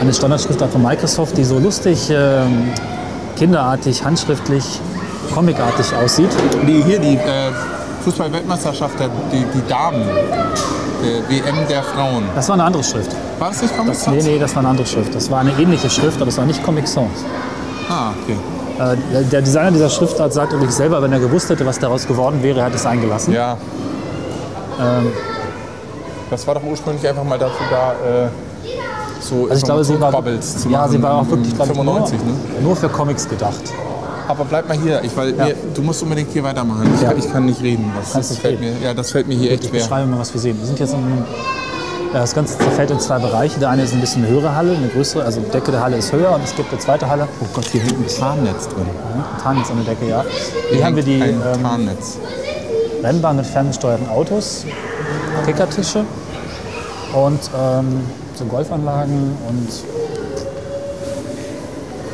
Eine 0.00 0.12
Standardschriftart 0.12 0.72
von 0.72 0.82
Microsoft, 0.82 1.36
die 1.36 1.44
so 1.44 1.60
lustig, 1.60 2.10
ähm, 2.10 2.72
kinderartig, 3.36 4.04
handschriftlich, 4.04 4.80
comicartig 5.32 5.94
aussieht. 5.94 6.30
Die 6.66 6.82
hier, 6.82 6.98
die 6.98 7.14
äh, 7.14 7.52
Fußball-Weltmeisterschaft, 8.04 8.98
der- 8.98 9.08
die, 9.32 9.44
die 9.54 9.68
Damen, 9.68 10.02
der 11.02 11.28
WM 11.30 11.66
der 11.68 11.82
Frauen. 11.82 12.24
Das 12.34 12.48
war 12.48 12.54
eine 12.54 12.64
andere 12.64 12.82
Schrift. 12.84 13.10
War 13.38 13.48
das 13.50 13.62
nicht 13.62 13.76
Comic 13.76 13.92
Das, 13.94 14.06
nee, 14.06 14.20
Sans? 14.20 14.24
nee, 14.26 14.38
das 14.38 14.54
war 14.54 14.60
eine 14.60 14.68
andere 14.68 14.86
Schrift. 14.86 15.14
Das 15.14 15.30
war 15.30 15.40
eine 15.40 15.52
ähnliche 15.52 15.88
Schrift, 15.90 16.16
aber 16.16 16.26
das 16.26 16.38
war 16.38 16.44
nicht 16.46 16.62
Comic 16.62 16.86
Sans. 16.88 17.10
Ah, 17.88 18.10
okay. 18.22 18.36
Äh, 18.78 19.24
der- 19.24 19.42
Designer 19.42 19.70
dieser 19.72 19.90
Schriftart 19.90 20.32
sagt 20.32 20.52
übrigens 20.52 20.76
selber, 20.76 21.02
wenn 21.02 21.12
er 21.12 21.20
gewusst 21.20 21.48
hätte, 21.50 21.64
was 21.66 21.78
daraus 21.78 22.06
geworden 22.06 22.42
wäre, 22.42 22.62
hat 22.62 22.74
es 22.74 22.84
eingelassen. 22.86 23.32
Ja. 23.34 23.56
Ähm, 24.80 25.08
Das 26.30 26.46
war 26.46 26.54
doch 26.54 26.62
ursprünglich 26.62 27.06
einfach 27.08 27.24
mal 27.24 27.38
dazu 27.38 27.54
da, 27.70 27.92
äh, 27.92 28.28
so 29.20 29.42
also 29.44 29.54
ich 29.54 29.62
glaube, 29.64 29.84
sie 29.84 30.00
war, 30.00 30.12
Bubbles 30.12 30.58
zu 30.62 30.68
ja, 30.70 30.78
machen. 30.78 30.92
sie 30.92 31.02
war 31.02 31.14
auch 31.16 31.28
wirklich 31.28 31.54
glaub 31.54 31.66
ich, 31.68 31.74
95, 31.74 32.18
ne? 32.20 32.24
nur, 32.54 32.60
nur 32.62 32.76
für 32.76 32.88
Comics 32.88 33.28
gedacht. 33.28 33.60
Aber 34.30 34.44
bleib 34.44 34.68
mal 34.68 34.78
hier, 34.78 35.02
ich, 35.02 35.16
weil 35.16 35.34
Ja. 35.36 35.46
mir, 35.46 35.54
du 35.74 35.82
musst 35.82 36.02
unbedingt 36.02 36.30
hier 36.32 36.42
weitermachen. 36.44 36.88
Ich, 36.94 37.02
Ja. 37.02 37.12
ich 37.16 37.30
kann 37.32 37.46
nicht 37.46 37.60
reden. 37.62 37.92
Das, 37.98 38.12
das 38.12 38.30
nicht 38.30 38.40
fällt 38.42 38.60
reden. 38.60 38.78
mir, 38.80 38.86
ja, 38.86 38.94
das 38.94 39.10
fällt 39.10 39.26
mir 39.26 39.34
hier 39.36 39.50
echt 39.50 39.64
Ich 39.64 39.70
schwer. 39.70 39.80
beschreibe 39.80 40.06
mal, 40.06 40.18
was 40.20 40.32
wir 40.32 40.40
sehen. 40.40 40.56
Wir 40.58 40.66
sind 40.66 40.78
jetzt 40.78 40.94
in 40.94 41.00
ja, 42.12 42.20
das 42.20 42.34
Ganze 42.34 42.56
zerfällt 42.58 42.90
in 42.90 43.00
zwei 43.00 43.18
Bereiche. 43.18 43.58
Der 43.60 43.70
eine 43.70 43.82
ist 43.82 43.92
ein 43.92 44.00
bisschen 44.00 44.26
höhere 44.26 44.54
Halle, 44.54 44.76
eine 44.76 44.88
größere, 44.88 45.24
also 45.24 45.40
die 45.40 45.50
Decke 45.50 45.70
der 45.72 45.80
Halle 45.82 45.96
ist 45.96 46.12
höher 46.12 46.32
und 46.34 46.42
es 46.44 46.54
gibt 46.54 46.70
eine 46.70 46.80
zweite 46.80 47.08
Halle. 47.08 47.26
Oh 47.40 47.46
Gott, 47.54 47.64
hier 47.66 47.80
hängt 47.82 47.98
ein 47.98 48.06
Tarnnetz 48.06 48.68
drin. 48.68 48.86
Ein 49.14 49.42
Tarnnetz 49.42 49.70
an 49.70 49.84
der 49.84 49.94
Decke, 49.94 50.08
ja. 50.08 50.24
Hier 50.68 50.76
Hier 50.76 50.86
haben 50.86 50.96
wir 50.96 51.02
die 51.04 51.22
ein 51.22 51.40
ähm, 51.54 51.62
Tarnnetz. 51.62 52.18
Rennbahn 53.02 53.36
mit 53.36 53.46
ferngesteuerten 53.46 54.08
Autos, 54.08 54.64
Kickertische 55.46 56.04
und 57.14 57.40
ähm, 57.58 58.00
so 58.34 58.44
Golfanlagen 58.44 59.36
und 59.48 59.68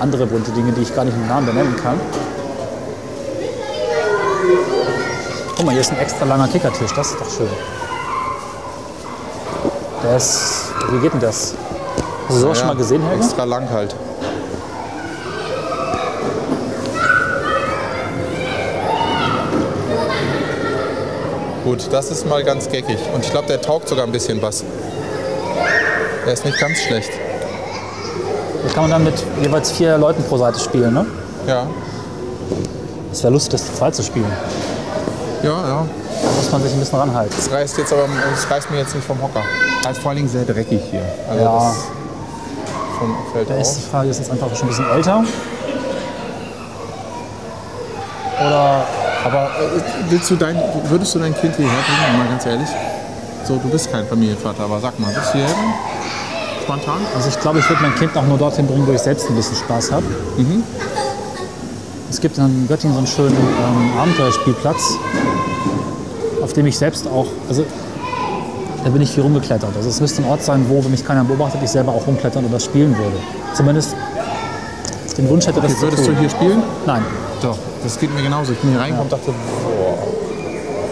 andere 0.00 0.26
bunte 0.26 0.50
Dinge, 0.50 0.72
die 0.72 0.82
ich 0.82 0.94
gar 0.94 1.04
nicht 1.04 1.16
mit 1.16 1.28
Namen 1.28 1.46
benennen 1.46 1.76
kann. 1.76 1.98
Guck 5.56 5.64
mal, 5.64 5.72
hier 5.72 5.80
ist 5.80 5.90
ein 5.90 5.98
extra 5.98 6.24
langer 6.26 6.48
Kickertisch, 6.48 6.92
das 6.94 7.10
ist 7.10 7.20
doch 7.20 7.30
schön. 7.30 7.48
Der 10.02 10.16
ist, 10.16 10.72
wie 10.90 10.98
geht 10.98 11.12
denn 11.14 11.20
das? 11.20 11.54
Hast 12.28 12.36
du 12.36 12.40
sowas 12.40 12.58
schon 12.58 12.68
mal 12.68 12.76
gesehen, 12.76 13.02
Helga? 13.02 13.24
Extra 13.24 13.44
lang 13.44 13.70
halt. 13.70 13.94
Gut, 21.64 21.88
das 21.90 22.10
ist 22.12 22.28
mal 22.28 22.44
ganz 22.44 22.68
geckig. 22.68 22.98
Und 23.12 23.24
ich 23.24 23.30
glaube, 23.32 23.48
der 23.48 23.60
taugt 23.60 23.88
sogar 23.88 24.04
ein 24.04 24.12
bisschen 24.12 24.40
was. 24.40 24.62
Der 26.24 26.32
ist 26.32 26.44
nicht 26.44 26.60
ganz 26.60 26.78
schlecht. 26.78 27.10
Da 28.66 28.72
kann 28.72 28.82
man 28.82 28.90
dann 28.90 29.04
mit 29.04 29.14
jeweils 29.40 29.70
vier 29.72 29.96
Leuten 29.98 30.22
pro 30.24 30.36
Seite 30.36 30.58
spielen, 30.58 30.92
ne? 30.94 31.06
Ja, 31.46 31.66
Es 33.12 33.22
wäre 33.22 33.32
lustig, 33.32 33.52
das 33.52 33.66
zu 33.66 33.74
zweit 33.74 33.94
zu 33.94 34.02
spielen. 34.02 34.30
ja, 35.42 35.48
ja. 35.50 35.86
Da 36.22 36.30
muss 36.34 36.50
man 36.50 36.62
sich 36.62 36.72
ein 36.72 36.80
bisschen 36.80 36.98
ranhalten. 36.98 37.32
Das 37.36 37.50
reißt 37.50 37.78
jetzt 37.78 37.92
aber, 37.92 38.02
das 38.34 38.50
reißt 38.50 38.70
mir 38.70 38.78
jetzt 38.78 38.94
nicht 38.94 39.06
vom 39.06 39.20
Hocker. 39.22 39.42
Er 39.84 39.90
ist 39.90 40.00
vor 40.00 40.10
allen 40.10 40.16
Dingen 40.16 40.28
sehr 40.28 40.44
dreckig 40.44 40.80
hier. 40.90 41.02
Also 41.30 41.44
Ja. 41.44 41.58
das 41.58 41.76
schon 42.98 43.14
fällt 43.32 43.50
auf. 43.60 43.74
die 43.76 43.90
Frage, 43.90 44.08
ist 44.08 44.18
jetzt 44.18 44.30
einfach 44.30 44.48
schon 44.56 44.66
ein 44.66 44.68
bisschen 44.68 44.90
älter? 44.90 45.22
Oder 48.40 48.84
Aber 49.24 49.44
äh, 49.44 49.80
willst 50.10 50.30
du 50.30 50.36
dein, 50.36 50.60
würdest 50.88 51.14
du 51.14 51.18
dein 51.18 51.34
Kind 51.38 51.54
hierher 51.56 51.72
bringen, 51.72 52.18
mal 52.18 52.28
ganz 52.28 52.46
ehrlich? 52.46 52.68
So, 53.44 53.56
du 53.56 53.68
bist 53.68 53.90
kein 53.92 54.06
Familienvater, 54.06 54.64
aber 54.64 54.80
sag 54.80 54.98
mal, 54.98 55.14
willst 55.14 55.28
du 55.34 55.38
hierher 55.38 55.54
bringen? 55.54 55.74
Spontan? 56.66 56.98
Also 57.14 57.28
ich 57.28 57.38
glaube, 57.38 57.60
ich 57.60 57.70
würde 57.70 57.80
mein 57.80 57.94
Kind 57.94 58.16
auch 58.16 58.26
nur 58.26 58.38
dorthin 58.38 58.66
bringen, 58.66 58.84
wo 58.88 58.92
ich 58.92 58.98
selbst 58.98 59.30
ein 59.30 59.36
bisschen 59.36 59.56
Spaß 59.56 59.92
habe. 59.92 60.04
Es 62.10 62.20
gibt 62.20 62.38
in 62.38 62.66
Göttingen 62.66 62.92
so 62.94 62.98
einen 62.98 63.06
schönen 63.06 63.36
ähm, 63.36 63.98
Abenteuerspielplatz, 64.00 64.98
auf 66.42 66.52
dem 66.54 66.66
ich 66.66 66.76
selbst 66.76 67.06
auch, 67.06 67.26
also 67.48 67.64
da 68.82 68.90
bin 68.90 69.00
ich 69.00 69.12
viel 69.12 69.22
rumgeklettert. 69.22 69.70
Also 69.76 69.88
es 69.88 70.00
müsste 70.00 70.22
ein 70.22 70.28
Ort 70.28 70.42
sein, 70.42 70.66
wo, 70.68 70.82
wenn 70.82 70.90
mich 70.90 71.04
keiner 71.04 71.22
beobachtet, 71.22 71.60
ich 71.62 71.70
selber 71.70 71.92
auch 71.92 72.04
rumklettern 72.04 72.44
oder 72.44 72.58
spielen 72.58 72.96
würde. 72.98 73.16
Zumindest 73.54 73.94
den 75.16 75.28
Wunsch 75.28 75.46
hätte, 75.46 75.60
das 75.60 75.70
Okay, 75.70 75.80
zu 75.80 75.86
würdest 75.86 76.08
du 76.08 76.16
hier 76.18 76.30
spielen? 76.30 76.62
Nein. 76.84 77.02
Doch, 77.42 77.58
das 77.84 77.98
geht 77.98 78.12
mir 78.12 78.22
genauso. 78.22 78.52
Ich 78.52 78.58
bin 78.58 78.70
hier 78.70 78.80
reingekommen 78.80 79.12
und 79.12 79.12
dachte, 79.12 79.30
boah, 79.62 79.98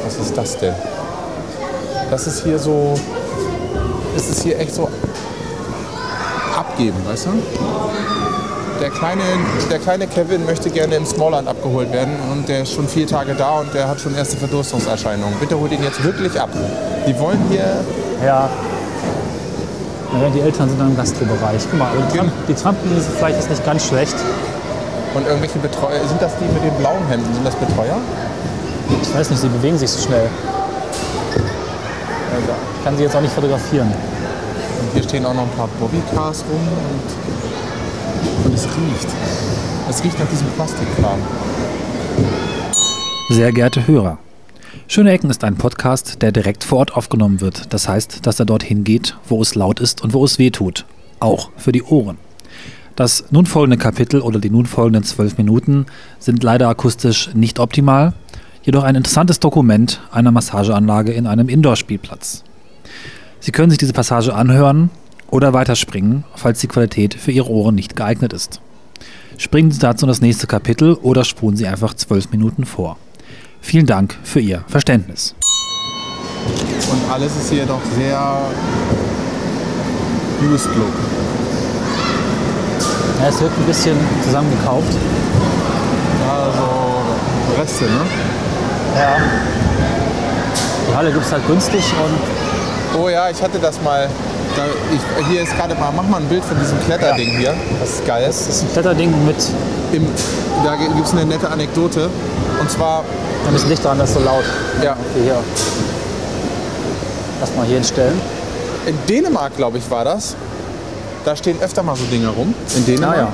was 0.04 0.24
ist 0.24 0.36
das 0.36 0.56
denn? 0.58 0.74
Das 2.10 2.28
ist 2.28 2.44
hier 2.44 2.60
so, 2.60 2.94
ist 4.16 4.30
es 4.30 4.42
hier 4.42 4.58
echt 4.58 4.72
so 4.72 4.88
abgeben, 6.84 7.06
weißt 7.06 7.26
du? 7.26 7.30
Der 8.80 8.90
kleine, 8.90 9.22
der 9.70 9.78
kleine 9.78 10.06
Kevin 10.06 10.44
möchte 10.44 10.68
gerne 10.68 10.96
im 10.96 11.06
Smallland 11.06 11.48
abgeholt 11.48 11.92
werden 11.92 12.14
und 12.32 12.48
der 12.48 12.62
ist 12.62 12.72
schon 12.72 12.88
vier 12.88 13.06
Tage 13.06 13.34
da 13.34 13.60
und 13.60 13.72
der 13.72 13.88
hat 13.88 14.00
schon 14.00 14.14
erste 14.14 14.36
Verdurstungserscheinungen. 14.36 15.38
Bitte 15.38 15.58
holt 15.58 15.72
ihn 15.72 15.82
jetzt 15.82 16.02
wirklich 16.02 16.38
ab. 16.38 16.50
Die 17.06 17.18
wollen 17.18 17.40
hier, 17.50 17.80
Ja. 18.24 18.50
Naja, 20.12 20.30
die 20.32 20.40
Eltern 20.40 20.68
sind 20.68 20.78
dann 20.78 20.90
im 20.90 20.96
Gastrobereich. 20.96 21.62
Guck 21.68 21.78
mal, 21.78 21.90
die, 21.96 22.16
Tramp 22.16 22.30
die 22.46 22.54
Trampolinsel 22.54 23.12
vielleicht 23.16 23.38
ist 23.38 23.50
nicht 23.50 23.64
ganz 23.64 23.86
schlecht. 23.86 24.14
und 25.14 25.26
irgendwelche 25.26 25.58
Betreuer, 25.58 26.00
sind 26.06 26.20
das 26.20 26.32
die 26.38 26.44
mit 26.52 26.62
den 26.62 26.74
blauen 26.78 27.04
Hemden, 27.08 27.32
sind 27.34 27.46
das 27.46 27.54
Betreuer? 27.54 27.96
Ich 29.02 29.14
weiß 29.14 29.30
nicht, 29.30 29.40
sie 29.40 29.48
bewegen 29.48 29.78
sich 29.78 29.90
so 29.90 30.06
schnell. 30.06 30.28
Ich 32.78 32.84
kann 32.84 32.96
sie 32.96 33.04
jetzt 33.04 33.16
auch 33.16 33.20
nicht 33.20 33.32
fotografieren. 33.32 33.92
Hier 34.94 35.02
stehen 35.02 35.26
auch 35.26 35.34
noch 35.34 35.42
ein 35.42 35.56
paar 35.56 35.68
Bobbycars 35.80 36.44
rum 36.50 36.68
und, 36.68 38.46
und 38.46 38.54
es 38.54 38.64
riecht. 38.64 39.08
Es 39.90 40.02
riecht 40.02 40.18
nach 40.18 40.28
diesem 40.28 40.46
Plastikkram. 40.48 41.18
Sehr 43.28 43.52
geehrte 43.52 43.86
Hörer, 43.86 44.18
Schöne 44.86 45.12
Ecken 45.12 45.30
ist 45.30 45.42
ein 45.44 45.56
Podcast, 45.56 46.20
der 46.20 46.30
direkt 46.30 46.62
vor 46.62 46.78
Ort 46.78 46.94
aufgenommen 46.94 47.40
wird. 47.40 47.72
Das 47.72 47.88
heißt, 47.88 48.26
dass 48.26 48.38
er 48.38 48.46
dorthin 48.46 48.84
geht, 48.84 49.16
wo 49.28 49.40
es 49.40 49.54
laut 49.54 49.80
ist 49.80 50.02
und 50.02 50.12
wo 50.12 50.24
es 50.24 50.38
weh 50.38 50.50
tut. 50.50 50.84
Auch 51.20 51.50
für 51.56 51.72
die 51.72 51.82
Ohren. 51.82 52.18
Das 52.94 53.24
nun 53.30 53.46
folgende 53.46 53.78
Kapitel 53.78 54.20
oder 54.20 54.38
die 54.38 54.50
nun 54.50 54.66
folgenden 54.66 55.02
zwölf 55.02 55.38
Minuten 55.38 55.86
sind 56.18 56.44
leider 56.44 56.68
akustisch 56.68 57.30
nicht 57.34 57.58
optimal, 57.58 58.12
jedoch 58.62 58.84
ein 58.84 58.94
interessantes 58.94 59.40
Dokument 59.40 60.00
einer 60.12 60.30
Massageanlage 60.30 61.12
in 61.12 61.26
einem 61.26 61.48
Indoor-Spielplatz. 61.48 62.44
Sie 63.44 63.52
können 63.52 63.68
sich 63.68 63.76
diese 63.76 63.92
Passage 63.92 64.34
anhören 64.34 64.88
oder 65.30 65.52
weiterspringen, 65.52 66.24
falls 66.34 66.60
die 66.60 66.66
Qualität 66.66 67.12
für 67.12 67.30
Ihre 67.30 67.50
Ohren 67.50 67.74
nicht 67.74 67.94
geeignet 67.94 68.32
ist. 68.32 68.62
Springen 69.36 69.70
Sie 69.70 69.78
dazu 69.78 70.06
in 70.06 70.08
das 70.08 70.22
nächste 70.22 70.46
Kapitel 70.46 70.94
oder 70.94 71.26
spulen 71.26 71.54
Sie 71.54 71.66
einfach 71.66 71.92
zwölf 71.92 72.30
Minuten 72.30 72.64
vor. 72.64 72.96
Vielen 73.60 73.84
Dank 73.84 74.16
für 74.22 74.40
Ihr 74.40 74.64
Verständnis. 74.68 75.34
Und 76.90 77.12
alles 77.12 77.36
ist 77.36 77.50
hier 77.50 77.66
doch 77.66 77.82
sehr 77.94 78.46
used 80.40 80.74
look. 80.76 80.94
Ja, 83.20 83.28
es 83.28 83.42
wird 83.42 83.52
ein 83.58 83.66
bisschen 83.66 83.98
zusammengekauft. 84.22 84.94
Ja, 86.26 86.50
so 86.50 87.60
Reste, 87.60 87.84
ne? 87.84 88.00
Ja. 88.96 89.16
Die 90.88 90.96
Halle 90.96 91.12
gibt 91.12 91.26
es 91.26 91.30
halt 91.32 91.46
günstig 91.46 91.84
und 92.02 92.63
Oh 92.96 93.08
ja, 93.08 93.28
ich 93.28 93.42
hatte 93.42 93.58
das 93.58 93.80
mal. 93.82 94.08
Da, 94.56 94.62
ich, 94.94 95.26
hier 95.28 95.42
ist 95.42 95.56
gerade 95.56 95.74
mal, 95.74 95.90
mach 95.94 96.06
mal 96.06 96.18
ein 96.20 96.28
Bild 96.28 96.44
von 96.44 96.58
diesem 96.60 96.78
Kletterding 96.84 97.28
hier. 97.38 97.54
Das 97.80 97.90
ist 97.94 98.06
geil. 98.06 98.24
das 98.26 98.46
ist 98.48 98.62
ein 98.62 98.72
Kletterding 98.72 99.12
mit 99.26 99.36
Im, 99.92 100.06
da 100.64 100.76
gibt 100.76 101.04
es 101.04 101.12
eine 101.12 101.24
nette 101.24 101.48
Anekdote. 101.50 102.08
Und 102.60 102.70
zwar, 102.70 103.02
ein 103.46 103.52
bisschen 103.52 103.70
Licht 103.70 103.84
dran, 103.84 103.98
das 103.98 104.10
ist 104.10 104.14
so 104.18 104.24
laut. 104.24 104.44
ja, 104.82 104.92
Okay, 104.92 105.22
hier. 105.24 105.36
Lass 107.40 107.54
mal 107.56 107.66
hier 107.66 107.76
hinstellen. 107.76 108.20
in 108.86 108.96
Dänemark, 109.08 109.56
glaube 109.56 109.78
ich, 109.78 109.90
war 109.90 110.04
das. 110.04 110.36
Da 111.24 111.34
stehen 111.34 111.60
öfter 111.60 111.82
mal 111.82 111.96
so 111.96 112.04
Dinger 112.04 112.28
rum. 112.30 112.54
In 112.76 112.86
Dänemark. 112.86 113.16
Ah, 113.16 113.20
ja. 113.20 113.32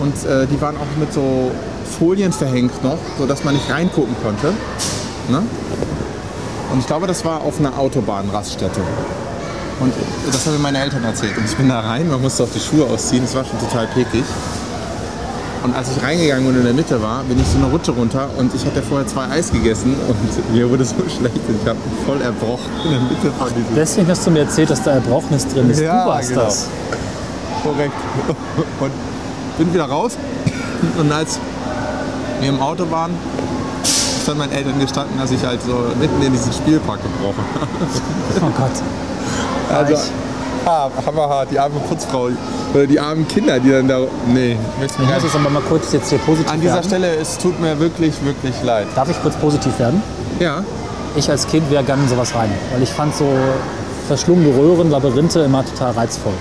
Und 0.00 0.14
äh, 0.24 0.46
die 0.46 0.58
waren 0.62 0.76
auch 0.76 0.98
mit 0.98 1.12
so 1.12 1.50
Folien 1.98 2.32
verhängt 2.32 2.82
noch, 2.82 2.96
sodass 3.18 3.44
man 3.44 3.54
nicht 3.54 3.70
reingucken 3.70 4.14
konnte. 4.22 4.54
Ne? 5.28 5.42
Und 6.72 6.78
ich 6.78 6.86
glaube, 6.86 7.06
das 7.06 7.24
war 7.24 7.40
auf 7.40 7.58
einer 7.58 7.76
Autobahnraststätte. 7.78 8.80
Und 9.80 9.92
das 10.30 10.46
haben 10.46 10.54
mir 10.54 10.58
meine 10.60 10.78
Eltern 10.78 11.04
erzählt. 11.04 11.36
Und 11.36 11.44
ich 11.44 11.56
bin 11.56 11.68
da 11.68 11.80
rein, 11.80 12.08
man 12.08 12.20
musste 12.20 12.44
auch 12.44 12.48
die 12.54 12.60
Schuhe 12.60 12.84
ausziehen, 12.84 13.24
es 13.24 13.34
war 13.34 13.44
schon 13.44 13.58
total 13.58 13.86
pekig. 13.88 14.24
Und 15.62 15.74
als 15.74 15.88
ich 15.94 16.02
reingegangen 16.02 16.46
und 16.46 16.56
in 16.56 16.64
der 16.64 16.72
Mitte 16.72 17.02
war, 17.02 17.22
bin 17.24 17.38
ich 17.38 17.46
so 17.46 17.58
eine 17.58 17.66
Rutsche 17.66 17.90
runter 17.90 18.30
und 18.38 18.54
ich 18.54 18.64
hatte 18.64 18.82
vorher 18.82 19.06
zwei 19.06 19.28
Eis 19.28 19.52
gegessen 19.52 19.94
und 20.08 20.52
mir 20.54 20.70
wurde 20.70 20.84
so 20.84 20.94
schlecht. 20.94 21.36
Ich 21.36 21.68
habe 21.68 21.78
voll 22.06 22.20
erbrochen 22.22 22.70
in 22.84 22.92
der 22.92 23.00
Mitte 23.00 23.30
von 23.38 23.48
diesem. 23.48 23.74
Deswegen 23.74 24.08
hast 24.08 24.26
du 24.26 24.30
mir 24.30 24.40
erzählt, 24.40 24.70
dass 24.70 24.82
da 24.82 24.92
Erbrochenes 24.92 25.48
drin 25.48 25.68
ist. 25.70 25.80
Ja, 25.80 26.04
du 26.04 26.10
warst 26.10 26.30
genau. 26.30 26.44
das. 26.44 26.68
Korrekt. 27.62 27.92
Und 28.80 28.92
bin 29.58 29.74
wieder 29.74 29.84
raus. 29.84 30.16
Und 30.98 31.12
als 31.12 31.38
wir 32.40 32.48
im 32.48 32.60
Auto 32.60 32.90
waren, 32.90 33.10
ist 34.20 34.28
dann 34.28 34.38
meinen 34.38 34.52
Eltern 34.52 34.78
gestanden, 34.78 35.18
dass 35.18 35.30
ich 35.30 35.44
halt 35.44 35.62
so 35.62 35.72
mitten 35.98 36.22
in 36.22 36.32
diesen 36.32 36.52
Spielpark 36.52 37.00
gebrochen 37.02 37.44
habe. 37.54 38.46
Oh 38.46 38.50
Gott. 38.56 39.76
Also, 39.76 40.10
ah, 40.66 40.90
hammerhart. 41.06 41.50
Die 41.50 41.58
arme 41.58 41.80
Putzfrau 41.88 42.28
oder 42.74 42.86
die 42.86 43.00
armen 43.00 43.26
Kinder, 43.26 43.58
die 43.58 43.70
dann 43.70 43.88
da. 43.88 44.00
Nee, 44.28 44.56
mich 44.80 44.90
Ich 44.90 45.22
muss 45.22 45.34
aber 45.34 45.50
mal 45.50 45.62
kurz 45.68 45.92
jetzt 45.92 46.10
hier 46.10 46.18
positiv 46.18 46.52
An 46.52 46.60
dieser 46.60 46.74
werden. 46.74 46.86
Stelle, 46.86 47.14
es 47.16 47.38
tut 47.38 47.58
mir 47.60 47.78
wirklich, 47.78 48.14
wirklich 48.24 48.54
leid. 48.62 48.86
Darf 48.94 49.08
ich 49.08 49.20
kurz 49.22 49.36
positiv 49.36 49.78
werden? 49.78 50.02
Ja. 50.38 50.62
Ich 51.16 51.28
als 51.30 51.46
Kind 51.46 51.70
wäre 51.70 51.82
gerne 51.82 52.02
in 52.02 52.08
sowas 52.08 52.34
rein, 52.34 52.50
weil 52.72 52.82
ich 52.82 52.90
fand 52.90 53.14
so 53.16 53.26
verschlungene 54.06 54.56
Röhren, 54.56 54.90
Labyrinthe 54.90 55.40
immer 55.40 55.64
total 55.64 55.92
reizvoll. 55.92 56.32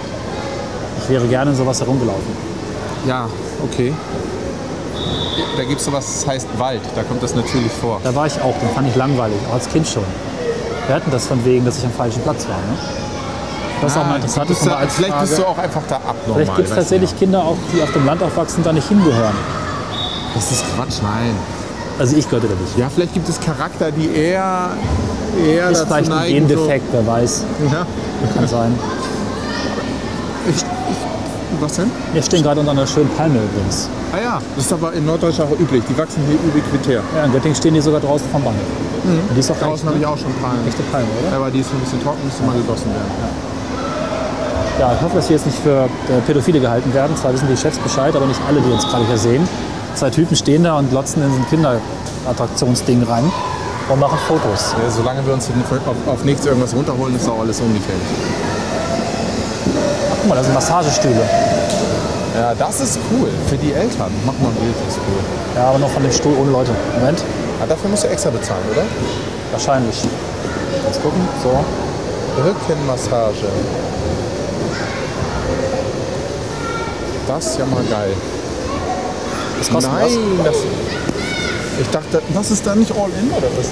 Ich 1.02 1.10
wäre 1.10 1.26
gerne 1.28 1.52
in 1.52 1.58
sowas 1.58 1.80
herumgelaufen. 1.80 2.50
Ja, 3.08 3.28
okay. 3.64 3.94
Da 5.58 5.64
gibt 5.64 5.80
es 5.80 5.86
sowas, 5.86 6.06
das 6.06 6.28
heißt 6.28 6.48
Wald. 6.58 6.82
Da 6.96 7.04
kommt 7.04 7.22
das 7.22 7.36
natürlich 7.36 7.72
vor. 7.72 8.00
Da 8.04 8.14
war 8.16 8.28
ich 8.28 8.40
auch, 8.42 8.58
den 8.60 8.70
fand 8.70 8.88
ich 8.88 8.96
langweilig, 8.96 9.38
auch 9.50 9.56
als 9.56 9.70
Kind 9.70 9.88
schon. 9.88 10.04
Wir 10.88 10.96
hatten 10.96 11.12
das 11.12 11.28
von 11.28 11.44
wegen, 11.46 11.66
dass 11.66 11.78
ich 11.78 11.86
am 11.86 11.92
falschen 11.92 12.22
Platz 12.22 12.48
war. 12.48 12.58
Ne? 12.58 12.78
Das 13.82 13.92
ist 13.92 13.98
auch 13.98 14.06
mal 14.06 14.16
interessant. 14.16 14.48
bist 14.48 14.60
ist 14.60 14.66
du, 14.66 14.70
mal 14.72 14.78
als 14.78 14.96
vielleicht 14.96 15.20
bist 15.20 15.34
Frage. 15.34 15.44
du 15.44 15.48
auch 15.50 15.58
einfach 15.58 15.82
da 15.88 15.96
abnormal. 15.98 16.44
Vielleicht 16.44 16.56
gibt 16.56 16.70
es 16.70 16.76
tatsächlich 16.76 17.10
du 17.12 17.18
Kinder 17.18 17.44
auch, 17.44 17.58
die 17.74 17.82
auf 17.82 17.92
dem 17.94 18.06
Land 18.06 18.24
aufwachsen, 18.24 18.64
da 18.64 18.74
nicht 18.74 18.88
hingehören. 18.88 19.36
Das 20.34 20.52
ist 20.52 20.64
Quatsch, 20.76 21.02
nein. 21.02 21.36
Also 21.98 22.16
ich 22.16 22.26
gehörte 22.30 22.48
da 22.48 22.56
nicht. 22.56 22.78
Ja, 22.78 22.90
vielleicht 22.90 23.14
gibt 23.14 23.28
es 23.28 23.40
Charakter, 23.40 23.92
die 23.92 24.10
eher, 24.16 24.70
eher 25.46 25.70
Ist 25.70 25.82
dazu 25.82 25.94
vielleicht 25.94 26.12
ein 26.12 26.18
neigen, 26.18 26.48
Gendefekt, 26.48 26.86
wer 26.92 27.06
weiß. 27.06 27.44
So, 27.60 27.76
ja. 27.76 27.86
Kann 28.36 28.48
sein. 28.48 28.80
Was 31.62 31.74
denn? 31.76 31.92
Wir 32.14 32.24
stehen 32.24 32.42
gerade 32.44 32.60
unter 32.60 32.72
einer 32.72 32.88
schönen 32.88 33.10
Palme 33.18 33.40
übrigens. 33.44 33.90
Ah 34.14 34.18
ja, 34.24 34.42
das 34.56 34.66
ist 34.66 34.74
aber 34.74 34.94
in 34.94 35.06
Norddeutschland 35.06 35.52
auch 35.52 35.60
üblich. 35.60 35.84
Die 35.90 35.98
wachsen 35.98 36.24
hier 36.28 36.38
ubiquitär. 36.50 37.02
Ja, 37.16 37.26
in 37.26 37.32
Göttingen 37.34 37.56
stehen 37.56 37.74
die 37.74 37.82
sogar 37.82 38.00
draußen 38.00 38.28
vom 38.32 38.42
Bahnhof. 38.44 38.62
Und 39.04 39.36
die 39.36 39.40
ist 39.40 39.52
auch 39.52 39.56
Mhm. 39.56 39.60
Draußen 39.66 39.88
habe 39.90 39.98
ich 39.98 40.06
auch 40.06 40.18
schon 40.18 40.34
Palmen. 40.42 40.68
echte 40.68 40.84
Palme, 40.84 41.08
oder? 41.28 41.36
Aber 41.38 41.52
die 41.52 41.60
ist 41.60 41.72
ein 41.74 41.80
bisschen 41.80 42.02
trocken, 42.02 42.20
müsste 42.24 42.44
mal 42.44 42.56
gegossen 42.56 42.88
werden. 42.92 43.12
Ja, 44.80 44.94
ich 44.94 45.02
hoffe, 45.02 45.16
dass 45.18 45.28
wir 45.30 45.36
jetzt 45.36 45.46
nicht 45.46 45.60
für 45.60 45.84
äh, 46.08 46.22
Pädophile 46.26 46.60
gehalten 46.62 46.94
werden. 46.94 47.16
Zwar 47.18 47.34
wissen 47.34 47.48
die 47.52 47.58
Chefs 47.58 47.78
Bescheid, 47.80 48.16
aber 48.16 48.26
nicht 48.26 48.40
alle, 48.48 48.62
die 48.62 48.72
uns 48.72 48.88
gerade 48.88 49.06
hier 49.06 49.18
sehen. 49.18 49.48
Zwei 49.96 50.10
Typen 50.10 50.36
stehen 50.38 50.64
da 50.64 50.78
und 50.78 50.90
glotzen 50.90 51.22
in 51.24 51.30
so 51.30 51.38
ein 51.38 51.46
Kinderattraktionsding 51.50 53.04
rein 53.04 53.30
und 53.90 54.00
machen 54.00 54.18
Fotos. 54.28 54.76
Ja, 54.82 54.90
solange 54.90 55.26
wir 55.26 55.34
uns 55.34 55.50
auf, 55.50 56.14
auf 56.14 56.24
nichts 56.24 56.46
irgendwas 56.46 56.74
runterholen, 56.74 57.16
ist 57.16 57.28
auch 57.28 57.40
alles 57.42 57.60
ungefährlich. 57.60 58.08
Mal, 60.30 60.36
da 60.36 60.44
sind 60.44 60.54
Massagestühle. 60.54 61.22
Ja, 62.36 62.54
das 62.54 62.80
ist 62.80 63.00
cool. 63.12 63.30
Für 63.48 63.58
die 63.58 63.74
Eltern. 63.74 64.12
Mach 64.26 64.34
mal 64.40 64.50
ein 64.50 64.56
Bild, 64.56 64.76
das 64.86 64.94
ist 64.96 65.02
cool. 65.08 65.20
Ja, 65.56 65.70
aber 65.70 65.80
noch 65.80 65.90
von 65.90 66.04
dem 66.04 66.12
Stuhl 66.12 66.36
ohne 66.40 66.52
Leute. 66.52 66.72
Moment, 67.00 67.24
Ah, 67.62 67.66
dafür 67.68 67.90
musst 67.90 68.04
du 68.06 68.08
extra 68.08 68.30
bezahlen, 68.30 68.62
oder? 68.72 68.84
wahrscheinlich. 69.52 69.98
Jetzt 70.86 71.02
gucken. 71.04 71.20
So. 71.44 71.50
Rückenmassage. 72.42 73.48
Das 77.28 77.46
ist 77.48 77.60
ja 77.60 77.66
mal 77.66 77.84
geil. 77.84 78.14
Das 79.58 79.70
kostet 79.70 79.92
Nein, 79.92 80.40
das. 80.46 80.56
Ich 81.82 81.90
dachte, 81.90 82.22
das 82.34 82.52
ist 82.52 82.66
da 82.66 82.76
nicht 82.76 82.92
all 82.92 83.10
in 83.20 83.30
oder 83.32 83.48
was? 83.58 83.68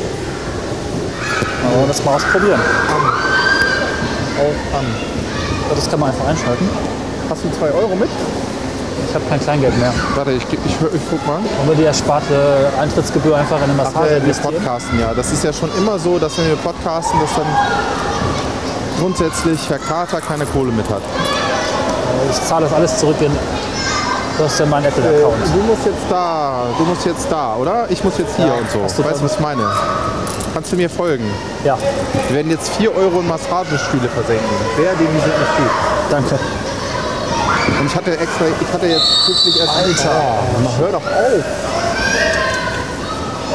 Aber 1.73 1.87
das 1.87 2.03
mal 2.03 2.15
ausprobieren. 2.15 2.59
Auch 4.37 4.77
an. 4.79 4.85
Das 5.75 5.89
kann 5.89 5.99
man 5.99 6.09
einfach 6.09 6.27
einschalten. 6.27 6.69
Hast 7.29 7.43
du 7.43 7.49
2 7.51 7.71
Euro 7.71 7.95
mit? 7.95 8.09
Ich 9.07 9.15
habe 9.15 9.23
kein 9.29 9.39
Kleingeld 9.39 9.77
mehr. 9.77 9.93
Warte, 10.15 10.31
ich, 10.31 10.43
ich, 10.43 10.53
ich, 10.65 10.75
ich 10.93 11.01
guck 11.09 11.25
mal. 11.27 11.37
Und 11.37 11.67
wir 11.69 11.75
die 11.75 11.83
ersparte 11.85 12.69
Eintrittsgebühr 12.79 13.37
einfach 13.37 13.57
in 13.57 13.63
eine 13.65 13.73
Massage 13.73 13.97
Ach, 13.99 14.09
wir 14.09 14.17
investieren. 14.17 14.55
podcasten, 14.55 14.99
ja. 14.99 15.13
Das 15.13 15.31
ist 15.31 15.43
ja 15.43 15.53
schon 15.53 15.69
immer 15.77 15.99
so, 15.99 16.17
dass 16.19 16.37
wenn 16.37 16.47
wir 16.47 16.55
podcasten, 16.57 17.19
dass 17.19 17.35
dann 17.35 17.45
grundsätzlich 18.99 19.69
Herr 19.69 19.79
Carter 19.79 20.19
keine 20.19 20.45
Kohle 20.45 20.71
mit 20.71 20.89
hat. 20.89 21.01
Ich 22.31 22.41
zahle 22.47 22.65
das 22.65 22.73
alles 22.73 22.97
zurück 22.97 23.17
in 23.21 23.31
du 24.37 24.43
hast 24.43 24.59
ja 24.59 24.65
meinen 24.65 24.85
Apple-Account. 24.85 25.35
Du 25.53 25.59
musst 25.63 25.85
jetzt 25.85 26.05
da, 26.09 26.65
du 26.77 26.83
musst 26.85 27.05
jetzt 27.05 27.27
da, 27.31 27.55
oder? 27.55 27.85
Ich 27.89 28.03
muss 28.03 28.17
jetzt 28.17 28.35
hier 28.35 28.47
Ja, 28.47 28.53
und 28.53 28.69
so. 28.71 28.79
du 28.79 29.09
weißt 29.09 29.19
du, 29.21 29.25
was 29.25 29.33
ich 29.33 29.39
meine? 29.39 29.63
Kannst 30.53 30.71
du 30.71 30.75
mir 30.75 30.89
folgen? 30.89 31.29
Ja, 31.63 31.77
Wir 32.29 32.37
werden 32.37 32.51
jetzt 32.51 32.69
4 32.77 32.95
Euro 32.95 33.19
in 33.19 33.27
Massagestühle 33.27 34.07
versenken. 34.09 34.45
Wer 34.77 34.91
dem 34.93 35.07
die 35.07 35.19
sind 35.19 35.39
nicht 35.39 35.57
gut. 35.57 35.71
danke. 36.09 36.39
Und 37.79 37.85
ich 37.85 37.95
hatte 37.95 38.11
extra, 38.11 38.45
ich 38.61 38.73
hatte 38.73 38.87
jetzt 38.87 39.25
kürzlich 39.25 39.59
erst. 39.59 39.75
Alter. 39.75 40.11
Oh, 40.65 40.81
hör 40.81 40.91
doch 40.91 41.01
auf! 41.01 41.43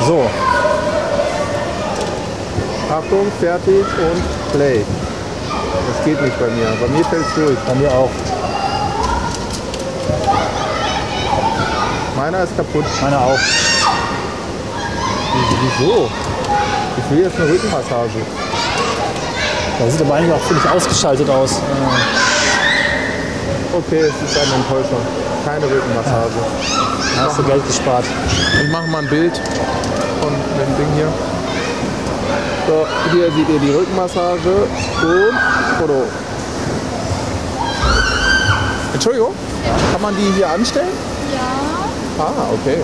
So, 0.07 0.25
Achtung, 2.91 3.27
fertig 3.41 3.85
und 3.87 4.53
play. 4.53 4.85
Das 5.89 6.05
geht 6.05 6.21
nicht 6.21 6.39
bei 6.39 6.47
mir. 6.47 6.67
Bei 6.81 6.89
mir 6.89 7.05
fällt 7.07 7.25
es 7.27 7.35
durch. 7.35 7.59
bei 7.67 7.75
mir 7.75 7.89
auch. 7.91 8.11
Meiner 12.33 12.45
ist 12.45 12.57
kaputt. 12.57 12.85
Meine 13.03 13.19
auch. 13.19 13.39
Wieso? 15.61 16.09
Ich 16.97 17.11
will 17.11 17.25
jetzt 17.25 17.39
eine 17.39 17.51
Rückenmassage. 17.51 18.25
Das 19.79 19.93
sieht 19.93 20.01
aber 20.01 20.15
eigentlich 20.15 20.33
auch 20.33 20.47
ziemlich 20.47 20.67
ausgeschaltet 20.67 21.29
aus. 21.29 21.61
Okay, 23.75 24.01
es 24.01 24.31
ist 24.31 24.39
eine 24.39 24.55
Enttäuschung. 24.55 24.99
Keine 25.45 25.67
Rückenmassage. 25.67 26.33
Da 27.17 27.25
hast 27.27 27.39
du 27.39 27.43
Geld 27.43 27.67
gespart. 27.67 28.05
Ich 28.65 28.71
mache 28.71 28.87
mal 28.87 29.03
ein 29.03 29.09
Bild 29.09 29.37
von 30.23 30.33
dem 30.33 30.77
Ding 30.79 30.89
hier. 30.97 31.09
So, 32.67 32.87
hier 33.13 33.31
seht 33.31 33.49
ihr 33.51 33.59
die 33.61 33.73
Rückenmassage 33.73 34.69
und 35.03 35.39
Foto. 35.79 36.05
Entschuldigung, 38.95 39.35
kann 39.93 40.01
man 40.01 40.17
die 40.17 40.33
hier 40.35 40.49
anstellen? 40.49 41.12
Ah, 42.19 42.53
okay. 42.53 42.79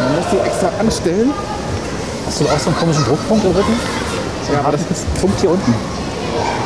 Man 0.00 0.16
muss 0.16 0.24
die 0.32 0.38
extra 0.38 0.68
anstellen. 0.78 1.30
Hast 2.26 2.40
du 2.40 2.44
auch 2.46 2.58
so 2.58 2.70
einen 2.70 2.78
komischen 2.78 3.04
Druckpunkt 3.04 3.44
im 3.44 3.52
Rücken? 3.52 3.80
Ja, 4.52 4.60
aber 4.60 4.72
das 4.72 4.82
ist, 4.90 5.20
Punkt 5.20 5.40
hier 5.40 5.50
unten. 5.50 5.74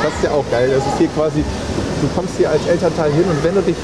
das 0.02 0.12
ist 0.14 0.24
ja 0.24 0.30
auch 0.30 0.44
geil. 0.50 0.68
Das 0.70 0.84
ist 0.86 0.98
hier 0.98 1.08
quasi, 1.08 1.44
du 2.00 2.08
kommst 2.14 2.34
hier 2.36 2.50
als 2.50 2.66
Elternteil 2.66 3.12
hin 3.12 3.24
und 3.28 3.42
wenn 3.44 3.54
du 3.54 3.62
dich, 3.62 3.76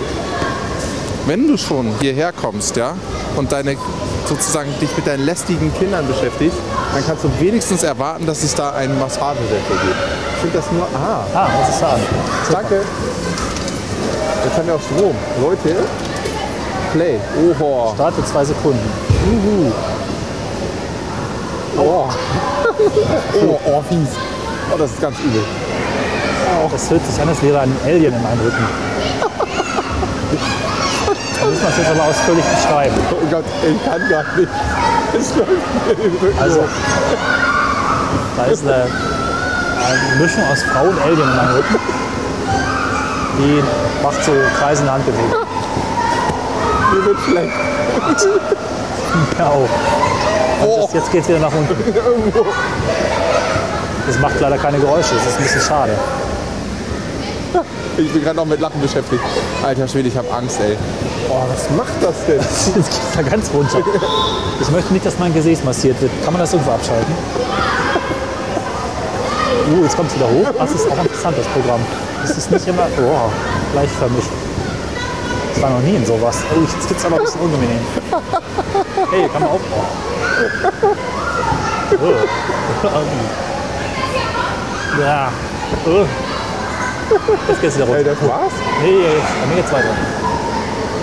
wenn 1.26 1.46
du 1.48 1.56
schon 1.56 1.92
hierher 2.00 2.32
kommst, 2.32 2.76
ja, 2.76 2.94
und 3.36 3.50
deine 3.52 3.76
sozusagen 4.28 4.70
dich 4.80 4.94
mit 4.96 5.06
deinen 5.06 5.24
lästigen 5.24 5.72
Kindern 5.78 6.06
beschäftigst, 6.06 6.56
dann 6.94 7.04
kannst 7.06 7.24
du 7.24 7.30
wenigstens 7.40 7.82
erwarten, 7.82 8.26
dass 8.26 8.42
es 8.42 8.54
da 8.54 8.70
einen 8.70 8.98
Massagesessel 8.98 9.58
gibt. 9.68 9.96
Ich 10.36 10.40
finde 10.42 10.58
das 10.58 10.70
nur, 10.72 10.86
ah, 10.94 11.24
Ah, 11.34 11.48
das 11.60 11.74
ist 11.74 11.82
da. 11.82 11.98
danke. 12.52 12.82
Jetzt 14.44 14.58
haben 14.58 14.66
wir 14.66 14.74
auch 14.74 14.80
Strom. 14.80 15.14
Leute, 15.40 15.76
Play. 16.92 17.18
Oho. 17.42 17.92
Starte 17.94 18.24
zwei 18.24 18.44
Sekunden. 18.44 18.92
Oh. 21.76 21.80
oh, 23.46 23.60
oh, 23.66 23.82
fies. 23.88 24.08
Oh, 24.72 24.78
das 24.78 24.90
ist 24.92 25.00
ganz 25.00 25.18
übel. 25.18 25.42
Das 26.70 26.90
hört 26.90 27.06
sich 27.06 27.20
an, 27.20 27.28
als 27.28 27.42
wäre 27.42 27.60
ein 27.60 27.76
Alien 27.84 28.14
in 28.14 28.22
meinem 28.22 28.40
Rücken. 28.40 28.64
Da 31.40 31.50
müssen 31.50 31.62
wir 31.62 31.68
es 31.68 31.76
jetzt 31.76 31.90
aber 31.90 32.04
ausführlich 32.04 32.44
beschreiben. 32.44 32.94
Oh 33.10 33.26
Gott, 33.30 33.44
ich 33.62 33.84
kann 33.84 34.08
gar 34.08 34.24
nicht. 34.36 34.48
Es 35.12 35.36
läuft 35.36 35.50
mir 35.50 35.94
den 35.94 36.16
Rücken 36.16 36.38
Also, 36.40 36.64
da 38.36 38.44
ist 38.44 38.62
eine, 38.62 38.74
eine 38.74 40.22
Mischung 40.22 40.42
aus 40.50 40.62
Frau 40.62 40.84
und 40.84 40.98
Alien 41.02 41.20
in 41.20 41.36
meinem 41.36 41.54
Rücken. 41.56 41.76
Die 43.38 43.62
macht 44.04 44.22
so 44.22 44.32
kreisende 44.58 44.92
Handbewegungen. 44.92 45.32
Mir 46.92 47.04
wird 47.06 47.18
schlecht. 47.28 47.52
Ja, 49.38 49.46
auch. 49.46 49.68
Und 50.66 50.82
das, 50.82 50.92
jetzt 50.92 51.12
geht 51.12 51.22
es 51.22 51.28
wieder 51.28 51.38
nach 51.38 51.52
unten. 51.52 51.72
Irgendwo. 51.94 52.44
Das 54.08 54.18
macht 54.18 54.40
leider 54.40 54.58
keine 54.58 54.78
Geräusche. 54.78 55.14
Das 55.14 55.26
ist 55.26 55.36
ein 55.36 55.42
bisschen 55.44 55.60
schade. 55.60 55.92
Ich 57.96 58.12
bin 58.12 58.24
gerade 58.24 58.36
noch 58.36 58.44
mit 58.44 58.60
Lachen 58.60 58.80
beschäftigt. 58.80 59.22
Alter 59.64 59.86
Schwede, 59.86 60.08
ich 60.08 60.16
habe 60.16 60.28
Angst, 60.32 60.58
ey. 60.60 60.76
Oh, 61.30 61.44
was 61.48 61.70
macht 61.76 61.94
das 62.02 62.26
denn? 62.26 62.40
Jetzt 62.76 62.90
geht 62.90 63.16
da 63.16 63.22
ganz 63.22 63.50
runter. 63.54 63.78
Ich 64.60 64.70
möchte 64.72 64.92
nicht, 64.92 65.06
dass 65.06 65.16
mein 65.20 65.32
Gesäß 65.32 65.62
massiert 65.62 66.00
wird. 66.02 66.10
Kann 66.24 66.32
man 66.32 66.40
das 66.40 66.52
irgendwo 66.52 66.72
abschalten? 66.72 67.14
Uh, 69.72 69.84
jetzt 69.84 69.96
kommt 69.96 70.10
es 70.10 70.16
wieder 70.16 70.28
hoch. 70.28 70.52
Das 70.58 70.72
ist 70.72 70.90
auch 70.90 70.98
interessant, 70.98 71.38
das 71.38 71.46
Programm. 71.46 71.80
Das 72.26 72.38
ist 72.38 72.50
nicht 72.50 72.66
immer 72.66 72.86
oh, 72.98 73.30
gleichförmig. 73.72 74.24
war 75.60 75.70
noch 75.70 75.80
nie 75.80 75.96
in 75.96 76.06
sowas. 76.06 76.38
Oh, 76.54 76.60
jetzt 76.60 76.88
wird's 76.88 77.04
aber 77.04 77.16
ein 77.16 77.22
bisschen 77.22 77.40
unangenehm. 77.42 77.80
Hey, 79.10 79.28
kann 79.28 79.42
man 79.42 79.50
aufbauen. 79.50 79.86
Oh. 82.02 82.14
Ja. 85.00 85.28
Oh. 85.86 86.06
Jetzt 87.48 87.60
geht's 87.60 87.76
wieder 87.76 87.86
runter. 87.86 87.98
Ey, 87.98 88.04
das 88.04 88.28
war's? 88.28 88.52
Nee, 88.82 89.04
bei 89.40 89.46
mir 89.46 89.56
geht's 89.56 89.72
weiter. 89.72 89.94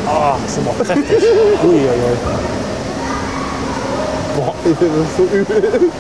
Oh, 0.07 0.35
das 0.43 0.57
ist 0.57 0.67
auch 0.67 0.77
kräftig. 0.83 1.23
Ui, 1.63 1.69
ui, 1.69 1.85
ui. 1.85 2.17
Boah, 4.35 4.55
das 4.63 4.71
ist 4.71 5.17
so 5.17 5.23
übel. 5.23 5.91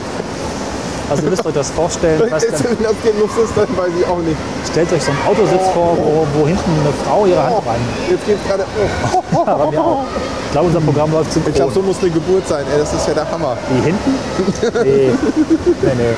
Also 1.11 1.23
ihr 1.23 1.29
müsst 1.29 1.45
euch 1.45 1.53
das 1.53 1.69
vorstellen, 1.71 2.21
was 2.31 2.45
dann, 2.47 2.63
wenn 2.63 2.83
das 2.83 2.95
Genuss 3.03 3.35
ist, 3.43 3.51
dann 3.57 3.67
weiß 3.75 3.91
ich 3.99 4.07
auch 4.07 4.19
nicht. 4.19 4.37
stellt 4.71 4.93
euch 4.93 5.03
so 5.03 5.11
einen 5.11 5.19
Autositz 5.27 5.67
vor, 5.73 5.97
wo, 5.97 6.25
wo 6.39 6.47
hinten 6.47 6.71
eine 6.71 6.93
Frau 7.03 7.25
ihre 7.25 7.43
Hand 7.43 7.67
rein. 7.67 7.81
Jetzt 8.09 8.25
geht's 8.25 8.39
gerade. 8.47 8.63
Oh. 9.11 9.43
Ja, 9.45 9.55
bei 9.55 9.71
mir 9.71 9.83
auch. 9.83 10.05
Ich 10.45 10.51
glaube, 10.53 10.67
unser 10.67 10.79
Programm 10.79 11.11
läuft 11.11 11.35
Ich 11.35 11.43
glaube, 11.43 11.51
synchron. 11.51 11.73
so 11.73 11.81
muss 11.81 11.99
eine 11.99 12.11
Geburt 12.11 12.47
sein. 12.47 12.63
Ey, 12.71 12.79
das 12.79 12.93
ist 12.93 13.05
ja 13.05 13.13
der 13.13 13.29
Hammer. 13.29 13.57
Die 13.69 13.83
hinten? 13.83 14.15
Nee. 14.83 15.11
Nee, 15.81 15.91
nee. 15.97 16.15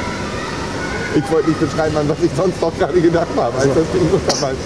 Ich 1.15 1.32
wollte 1.32 1.49
nicht 1.49 1.60
beschreiben, 1.60 1.97
an 1.97 2.10
was 2.10 2.17
ich 2.21 2.32
sonst 2.36 2.62
noch 2.62 2.73
gerade 2.77 2.99
gedacht 2.99 3.27
habe, 3.36 3.56
als 3.56 3.73
das 3.73 3.89
Ding 3.93 4.08
runterfällt. 4.12 4.58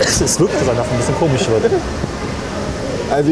Es 0.00 0.20
ist 0.20 0.40
wirklich, 0.40 0.58
dass 0.60 0.68
er 0.68 0.82
ein 0.82 0.96
bisschen 0.96 1.16
komisch 1.18 1.48
wird. 1.48 1.72
Also 3.10 3.30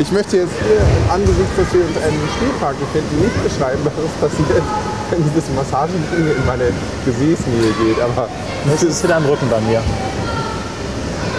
ich, 0.00 0.12
möchte 0.12 0.36
jetzt 0.38 0.52
hier 0.60 0.80
im 0.80 1.10
Angesicht, 1.10 1.52
dass 1.56 1.72
wir 1.72 1.84
uns 1.84 1.96
einen 1.96 2.20
Spielpark 2.36 2.76
befinden, 2.80 3.20
nicht 3.20 3.44
beschreiben, 3.44 3.80
was 3.84 4.30
passiert, 4.30 4.64
wenn 5.12 5.20
dieses 5.28 5.44
Massageding 5.52 6.00
in 6.16 6.46
meine 6.48 6.72
Gesäßnähe 7.04 7.70
geht. 7.84 8.00
Aber 8.00 8.28
Das 8.64 8.82
ist 8.82 9.04
wieder 9.04 9.16
am 9.16 9.26
Rücken 9.28 9.46
bei 9.52 9.60
mir. 9.68 9.80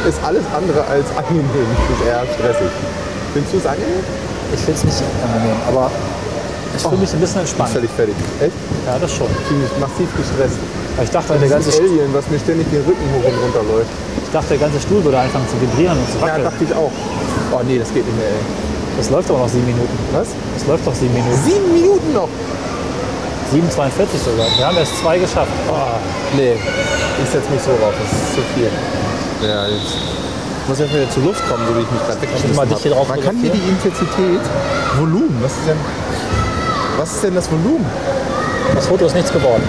ist 0.07 0.19
alles 0.23 0.43
andere 0.53 0.85
als 0.85 1.07
angenehm. 1.17 1.49
Es 1.73 1.89
ist 1.97 2.01
eher 2.05 2.21
stressig. 2.37 2.71
Findest 3.33 3.53
du 3.53 3.57
es 3.57 3.65
angenehm? 3.65 4.03
Ich 4.53 4.61
finde 4.61 4.77
es 4.77 4.83
nicht 4.85 5.01
angenehm, 5.25 5.57
aber 5.67 5.89
ich 6.77 6.81
fühle 6.83 6.97
mich 7.01 7.13
ein 7.13 7.19
bisschen 7.19 7.41
entspannt. 7.41 7.69
völlig 7.73 7.89
fertig. 7.91 8.13
Echt? 8.41 8.53
Ja, 8.85 8.97
das 9.01 9.09
schon. 9.13 9.27
Ich 9.33 9.47
bin 9.49 9.61
massiv 9.81 10.09
gestresst. 10.17 10.57
Aber 10.95 11.03
ich 11.05 11.09
dachte, 11.09 11.33
der 11.41 11.49
ganze, 11.49 11.71
Das 11.73 11.79
Alien, 11.81 12.13
was 12.13 12.29
mir 12.29 12.37
ständig 12.37 12.69
den 12.69 12.85
Rücken 12.85 13.05
hoch 13.17 13.25
und 13.25 13.37
runter 13.41 13.63
läuft. 13.73 13.89
ich 14.21 14.29
dachte, 14.31 14.49
der 14.53 14.61
ganze 14.61 14.79
Stuhl 14.79 15.01
würde 15.03 15.17
anfangen 15.17 15.47
zu 15.49 15.57
vibrieren 15.57 15.97
und 15.97 16.05
zu 16.13 16.17
Ja, 16.21 16.29
wackeln. 16.29 16.43
dachte 16.45 16.61
ich 16.61 16.73
auch. 16.77 16.93
Oh 17.49 17.61
nee, 17.65 17.79
das 17.81 17.89
geht 17.89 18.05
nicht 18.05 18.17
mehr, 18.17 18.29
ey. 18.29 18.43
Das 18.97 19.09
läuft 19.09 19.29
aber 19.33 19.39
noch 19.39 19.49
sieben 19.49 19.65
Minuten. 19.65 19.97
Was? 20.13 20.27
Das 20.53 20.67
läuft 20.69 20.85
doch 20.85 20.93
sieben 20.93 21.13
Minuten. 21.17 21.33
Sieben 21.41 21.69
Minuten 21.73 22.13
noch? 22.13 22.29
7,42 23.53 24.17
sogar. 24.25 24.47
Wir 24.57 24.65
haben 24.65 24.77
erst 24.77 24.97
zwei 24.97 25.19
geschafft. 25.19 25.51
Oh, 25.69 25.75
nee. 26.35 26.53
Ich 27.23 27.29
setze 27.29 27.51
mich 27.51 27.61
so 27.61 27.69
rauf, 27.71 27.93
das 28.01 28.11
ist 28.11 28.33
zu 28.33 28.41
viel. 28.55 28.69
Ja, 29.47 29.67
jetzt. 29.67 29.93
Ich 30.63 30.69
muss 30.69 30.79
erst 30.79 30.93
wieder 30.93 31.09
zur 31.11 31.23
Luft 31.23 31.47
kommen, 31.47 31.63
so 31.67 31.75
wie 31.75 31.81
ich 31.81 31.91
mich 31.91 32.01
gerade 32.01 32.21
weggeschmissen 32.21 32.55
mal 32.55 32.65
dich 32.65 32.79
hier 32.79 32.91
drauf 32.91 33.09
Man 33.09 33.21
kann 33.21 33.35
hier 33.37 33.51
die 33.51 33.69
Intensität, 33.69 34.41
Volumen, 34.97 35.37
was 35.41 35.51
ist 35.51 35.67
denn, 35.67 35.77
was 36.97 37.11
ist 37.13 37.23
denn 37.23 37.35
das 37.35 37.51
Volumen? 37.51 37.85
Das 38.73 38.87
Foto 38.87 39.05
ist 39.05 39.13
nichts 39.13 39.31
geworden. 39.31 39.63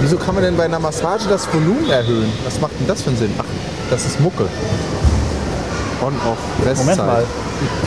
Wieso 0.00 0.16
kann 0.16 0.34
man 0.34 0.44
denn 0.44 0.56
bei 0.56 0.64
einer 0.64 0.78
Massage 0.78 1.28
das 1.28 1.46
Volumen 1.52 1.88
erhöhen? 1.90 2.32
Was 2.44 2.60
macht 2.60 2.72
denn 2.80 2.86
das 2.86 3.02
für 3.02 3.10
einen 3.10 3.18
Sinn? 3.18 3.34
Ach, 3.38 3.44
das 3.90 4.06
ist 4.06 4.18
Mucke. 4.18 4.46
On, 6.00 6.12
off, 6.30 6.38
Restzeit. 6.66 6.86
Moment 6.86 7.06
mal. 7.06 7.24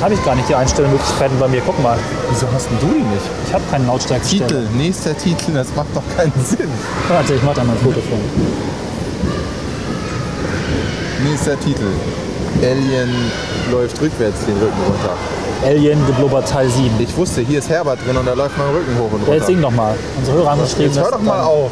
Habe 0.02 0.14
ich 0.14 0.26
gar 0.26 0.36
nicht 0.36 0.50
die 0.50 0.56
Einstellmöglichkeiten 0.56 1.40
bei 1.40 1.48
mir. 1.48 1.62
Guck 1.66 1.82
mal. 1.82 1.98
Wieso 2.30 2.46
hast 2.54 2.68
denn 2.70 2.80
du 2.82 2.88
die 2.88 3.04
nicht? 3.04 3.26
Ich 3.48 3.54
habe 3.54 3.64
keinen 3.72 3.88
Lautstärkenstelle. 3.88 4.48
Titel, 4.48 4.68
nächster 4.76 5.18
Titel, 5.18 5.54
das 5.54 5.68
macht 5.76 5.88
doch 5.96 6.04
keinen 6.18 6.34
Sinn. 6.46 6.68
Warte, 7.08 7.34
ich 7.36 7.44
mache 7.44 7.56
da 7.56 7.64
mal 7.64 7.74
ein 7.74 7.80
Foto 7.80 8.02
von. 8.02 8.20
Nächster 11.24 11.60
Titel. 11.60 11.88
Alien 12.62 13.32
läuft 13.72 14.02
rückwärts 14.02 14.46
den 14.46 14.58
Rücken 14.58 14.74
runter. 14.86 15.16
Alien 15.66 16.06
geblubbert 16.08 16.50
Teil 16.50 16.70
7. 16.70 16.90
Ich 17.00 17.16
wusste, 17.16 17.42
hier 17.42 17.60
ist 17.60 17.70
Herbert 17.70 18.00
drin 18.06 18.18
und 18.18 18.26
da 18.26 18.34
läuft 18.34 18.58
mein 18.58 18.70
Rücken 18.70 18.98
hoch 19.00 19.12
und 19.14 19.28
Ja, 19.28 19.34
jetzt 19.36 19.44
runter. 19.44 19.46
sing 19.46 19.62
doch 19.62 19.72
mal. 19.72 19.96
Unsere 20.18 20.38
Hörer 20.38 20.52
haben 20.52 20.62
geschrieben, 20.64 20.94
Jetzt 20.94 21.00
hör 21.00 21.12
doch 21.12 21.22
mal 21.22 21.44
auf. 21.44 21.72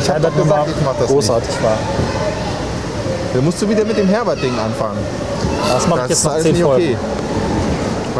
Ich 0.00 0.08
hab 0.08 0.22
doch 0.22 0.34
gesagt, 0.36 0.68
ich 0.68 0.84
mach 0.84 0.94
das 1.00 1.08
großartig 1.08 1.54
war. 1.62 1.70
nicht. 1.72 3.34
Dann 3.34 3.44
musst 3.44 3.60
du 3.60 3.68
wieder 3.68 3.84
mit 3.84 3.96
dem 3.98 4.08
Herbert-Ding 4.08 4.56
anfangen. 4.58 4.98
Das 5.72 5.86
mache 5.88 6.00
ich 6.00 6.08
Das 6.08 6.10
jetzt 6.10 6.24
noch 6.24 6.32
alles 6.32 6.42
10 6.44 6.52
nicht 6.52 6.62
Folgen. 6.62 6.84
okay. 6.84 6.96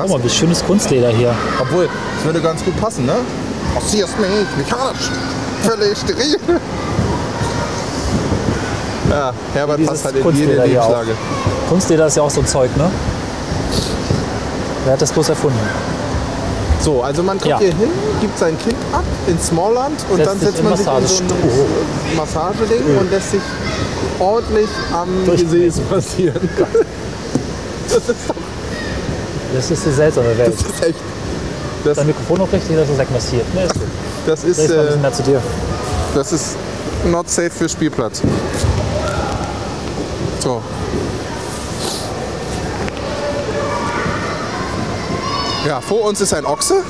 Guck 0.00 0.08
mal, 0.10 0.24
wie 0.24 0.28
schönes 0.30 0.64
Kunstleder 0.64 1.08
hier. 1.10 1.34
Obwohl, 1.60 1.88
es 2.18 2.24
würde 2.24 2.40
ganz 2.40 2.64
gut 2.64 2.78
passen, 2.80 3.06
ne? 3.06 3.14
Massierst 3.74 4.18
mich, 4.18 4.28
mechanisch, 4.56 5.10
völlig 5.62 5.98
steril. 5.98 6.36
Ja, 9.10 9.32
Herbert 9.54 9.86
passt 9.86 10.04
halt 10.04 10.16
in 10.16 10.22
jede 10.22 10.28
Kunstleder 10.28 10.62
auch. 10.62 10.66
Lebenslage. 10.66 11.10
Kunstleder 11.70 12.06
ist 12.08 12.16
ja 12.18 12.22
auch 12.22 12.30
so 12.30 12.42
Zeug, 12.42 12.76
ne? 12.76 12.90
Wer 14.84 14.92
hat 14.92 15.00
das 15.00 15.10
bloß 15.12 15.30
erfunden? 15.30 15.58
So, 16.82 17.02
also 17.02 17.22
man 17.22 17.38
kommt 17.38 17.50
Ja. 17.50 17.58
hier 17.58 17.68
hin, 17.74 17.88
gibt 18.20 18.38
sein 18.38 18.56
Kind 18.58 18.76
ab 18.92 19.04
in 19.26 19.38
Smallland 19.40 19.98
und 20.10 20.16
Setzt 20.18 20.28
dann 20.30 20.38
setzt 20.40 20.62
man 20.62 20.76
sich 20.76 20.86
in 20.86 21.08
so 21.08 21.24
ein 21.34 21.40
äh, 22.12 22.16
Massageding 22.16 22.98
und 23.00 23.10
lässt 23.10 23.30
sich 23.30 23.40
ordentlich 24.18 24.68
am. 24.92 25.08
Gesäß 25.24 25.80
massieren. 25.90 26.48
Das 27.88 27.96
ist, 27.96 28.08
doch- 28.28 28.34
Das 29.54 29.70
ist 29.70 29.84
eine 29.86 29.94
seltsame 29.94 30.38
Welt. 30.38 30.52
das 30.54 30.60
ist 30.70 30.84
echt. 30.84 30.98
Das, 31.84 31.96
Dein 31.96 32.06
Mikrofon 32.08 32.38
noch 32.38 32.52
richtig, 32.52 32.76
dass 32.76 32.88
es 32.88 32.98
wegmassiert. 32.98 33.54
Ne, 33.54 33.62
ist 33.62 33.74
gut. 33.74 33.82
das 34.26 34.44
ist, 34.44 34.58
mal 34.58 34.64
ein 34.64 34.80
äh, 34.80 34.84
bisschen 34.86 35.00
mehr 35.02 35.12
zu 35.12 35.22
dir. 35.22 35.42
das 36.14 36.32
ist 36.32 36.56
not 37.06 37.30
safe 37.30 37.50
für 37.50 37.68
Spielplatz. 37.68 38.20
So. 40.40 40.60
Ja, 45.66 45.80
vor 45.80 46.04
uns 46.04 46.20
ist 46.20 46.32
ein 46.34 46.46
Ochse. 46.46 46.82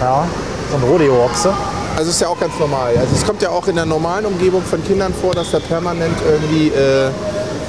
Ja, 0.00 0.26
so 0.70 0.76
ein 0.76 0.82
Rodeo-Ochse. 0.82 1.52
Also 1.96 2.10
ist 2.10 2.20
ja 2.20 2.28
auch 2.28 2.38
ganz 2.38 2.52
normal. 2.58 2.96
Also 2.96 3.14
es 3.14 3.26
kommt 3.26 3.42
ja 3.42 3.50
auch 3.50 3.66
in 3.66 3.74
der 3.76 3.86
normalen 3.86 4.24
Umgebung 4.26 4.62
von 4.62 4.82
Kindern 4.84 5.12
vor, 5.20 5.34
dass 5.34 5.50
da 5.50 5.58
permanent 5.58 6.16
irgendwie 6.30 6.68
äh, 6.68 7.10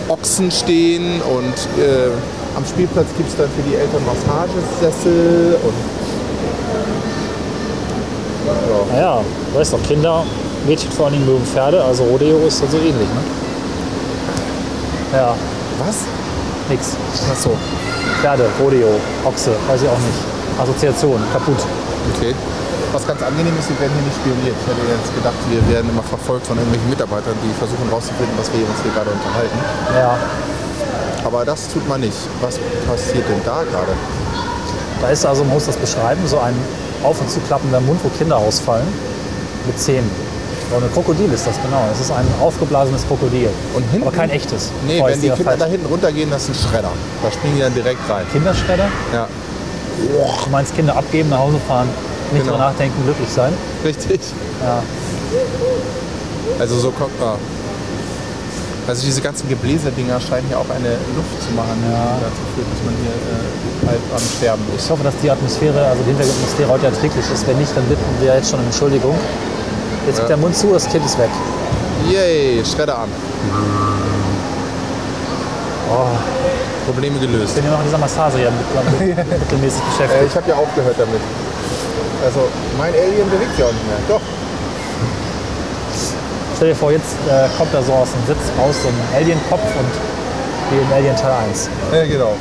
Ochsen 0.08 0.52
stehen 0.52 1.22
und 1.22 1.82
äh, 1.84 2.10
am 2.56 2.66
Spielplatz 2.66 3.08
gibt 3.18 3.30
es 3.30 3.36
dann 3.38 3.50
für 3.50 3.62
die 3.70 3.76
Eltern 3.76 4.04
Massagesessel 4.06 5.58
und 5.64 5.74
Naja, 8.92 9.22
du 9.54 9.60
weißt 9.60 9.74
doch, 9.74 9.84
Kinder, 9.84 10.24
Mädchen 10.66 10.92
vor 10.92 11.06
allen 11.06 11.16
Dingen 11.16 11.26
mögen 11.26 11.46
Pferde, 11.46 11.84
also 11.84 12.04
Rodeo 12.04 12.40
ist 12.48 12.62
dann 12.62 12.70
so 12.72 12.78
ähnlich, 12.78 12.96
ne? 12.96 13.22
Ja, 15.14 15.36
was? 15.86 15.96
nix. 16.70 16.96
Ach 17.32 17.36
so, 17.36 17.58
Pferde, 18.22 18.46
Rodeo, 18.62 18.90
Ochse, 19.26 19.52
weiß 19.68 19.82
ich 19.82 19.90
auch 19.90 19.98
nicht. 19.98 20.22
Assoziation, 20.62 21.20
kaputt. 21.34 21.58
okay. 22.16 22.34
Was 22.92 23.06
ganz 23.06 23.22
angenehm 23.22 23.54
ist, 23.60 23.70
wir 23.70 23.78
werden 23.80 23.94
hier 23.94 24.06
nicht 24.10 24.18
spioniert. 24.18 24.58
Ich 24.58 24.66
hätte 24.66 24.82
jetzt 24.90 25.14
gedacht, 25.14 25.38
wir 25.46 25.62
werden 25.70 25.90
immer 25.94 26.02
verfolgt 26.02 26.48
von 26.48 26.58
irgendwelchen 26.58 26.90
Mitarbeitern, 26.90 27.38
die 27.46 27.54
versuchen 27.54 27.86
rauszufinden, 27.86 28.34
was 28.34 28.50
wir 28.50 28.66
uns 28.66 28.82
hier 28.82 28.90
gerade 28.98 29.14
unterhalten. 29.14 29.58
Ja, 29.94 30.18
Aber 31.26 31.46
das 31.46 31.68
tut 31.72 31.88
man 31.88 32.02
nicht. 32.02 32.18
Was 32.42 32.58
passiert 32.88 33.28
denn 33.30 33.42
da 33.46 33.64
gerade? 33.64 33.92
da 35.02 35.08
ist 35.10 35.26
also, 35.26 35.44
man 35.46 35.54
muss 35.54 35.66
das 35.66 35.78
beschreiben, 35.78 36.22
so 36.28 36.40
ein 36.40 36.54
auf- 37.04 37.22
und 37.22 37.30
zuklappender 37.32 37.80
Mund, 37.80 38.00
wo 38.04 38.10
Kinder 38.10 38.36
ausfallen, 38.38 38.86
mit 39.66 39.80
Zähnen. 39.80 40.10
Und 40.76 40.84
ein 40.84 40.92
Krokodil 40.94 41.32
ist 41.32 41.48
das, 41.48 41.56
genau. 41.62 41.82
Es 41.94 42.00
ist 42.02 42.12
ein 42.12 42.28
aufgeblasenes 42.42 43.08
Krokodil. 43.08 43.50
Und 43.74 43.84
hinten- 43.92 44.08
Aber 44.08 44.16
kein 44.16 44.30
echtes. 44.30 44.70
Nee, 44.86 45.02
wenn 45.04 45.20
die 45.22 45.30
Kinder 45.30 45.52
falsch- 45.54 45.58
da 45.60 45.66
hinten 45.66 45.86
runtergehen, 45.88 46.30
das 46.30 46.44
ist 46.44 46.50
ein 46.50 46.70
Schredder. 46.70 46.92
Da 47.24 47.32
springen 47.32 47.56
die 47.56 47.62
dann 47.62 47.74
direkt 47.74 48.00
rein. 48.10 48.26
Kinderschredder? 48.32 48.88
Ja, 49.14 49.28
Du 50.46 50.50
meinst 50.50 50.76
Kinder 50.76 50.96
abgeben, 50.96 51.30
nach 51.30 51.40
Hause 51.40 51.58
fahren, 51.68 51.88
nicht 52.32 52.44
Genau. 52.44 52.54
drüber 52.54 52.66
nachdenken, 52.66 53.04
glücklich 53.04 53.30
sein? 53.30 53.52
richtig. 53.84 54.22
Ja. 54.64 54.82
Also 56.60 56.78
so 56.80 56.92
kommt 56.92 57.20
man. 57.20 57.36
Also 58.90 59.06
diese 59.06 59.22
ganzen 59.22 59.48
Gebläse-Dinger 59.48 60.20
scheinen 60.20 60.48
hier 60.48 60.58
auch 60.58 60.70
eine 60.74 60.98
Luft 61.14 61.38
zu 61.46 61.54
machen, 61.54 61.78
die 61.78 61.94
dazu 62.26 62.42
führt, 62.58 62.66
dass 62.74 62.82
man 62.90 62.96
hier 63.06 63.14
äh, 63.14 63.88
halb 63.94 64.02
am 64.18 64.26
Sterben 64.38 64.64
ist. 64.76 64.86
Ich 64.86 64.90
hoffe, 64.90 65.04
dass 65.04 65.14
die 65.22 65.30
Atmosphäre, 65.30 65.78
also 65.86 66.02
die 66.02 66.10
Hintergrundatmosphäre 66.10 66.70
heute 66.74 66.86
erträglich 66.88 67.26
ist. 67.32 67.46
Wenn 67.46 67.60
nicht, 67.62 67.70
dann 67.78 67.86
bitten 67.86 68.02
wir 68.20 68.34
jetzt 68.34 68.50
schon 68.50 68.60
um 68.60 68.66
Entschuldigung. 68.66 69.14
Jetzt 70.08 70.20
geht 70.22 70.30
der 70.30 70.38
Mund 70.38 70.56
zu, 70.58 70.74
das 70.74 70.90
Kind 70.90 71.06
ist 71.06 71.20
weg. 71.20 71.30
Yay, 72.10 72.66
Schredder 72.66 72.98
an. 73.06 73.10
Oh, 75.92 76.10
Probleme 76.90 77.20
gelöst. 77.20 77.54
ich 77.54 77.62
bin 77.62 77.66
ja 77.66 77.72
noch 77.72 77.80
in 77.80 77.86
dieser 77.86 77.98
Massage 77.98 78.42
ja 78.42 78.50
mit, 78.50 78.66
mit, 79.06 79.18
mittelmäßig 79.40 79.82
Äh, 79.82 79.90
beschäftigt. 79.94 80.26
ich 80.34 80.36
habe 80.36 80.50
ja 80.50 80.56
aufgehört 80.56 80.96
damit. 80.98 81.22
Also 82.26 82.42
mein 82.78 82.94
Alien 82.94 83.30
bewegt 83.30 83.54
sich 83.56 83.64
auch 83.64 83.72
nicht 83.72 83.86
mehr. 83.86 84.02
Doch. 84.10 84.22
Stell 86.60 86.72
dir 86.72 86.76
vor, 86.76 86.92
jetzt 86.92 87.16
äh, 87.30 87.48
kommt 87.58 87.74
da 87.74 87.82
so 87.82 87.94
aus 87.94 88.10
dem 88.12 88.36
Sitz 88.36 88.52
raus 88.60 88.76
so 88.84 88.90
ein 88.90 88.94
Alien-Kopf 89.16 89.62
und 89.62 89.92
wie 90.70 90.82
in 90.82 90.92
Alien 90.92 91.16
Teil 91.16 91.32
1. 91.48 91.70
Ja, 91.94 92.04
genau. 92.06 92.34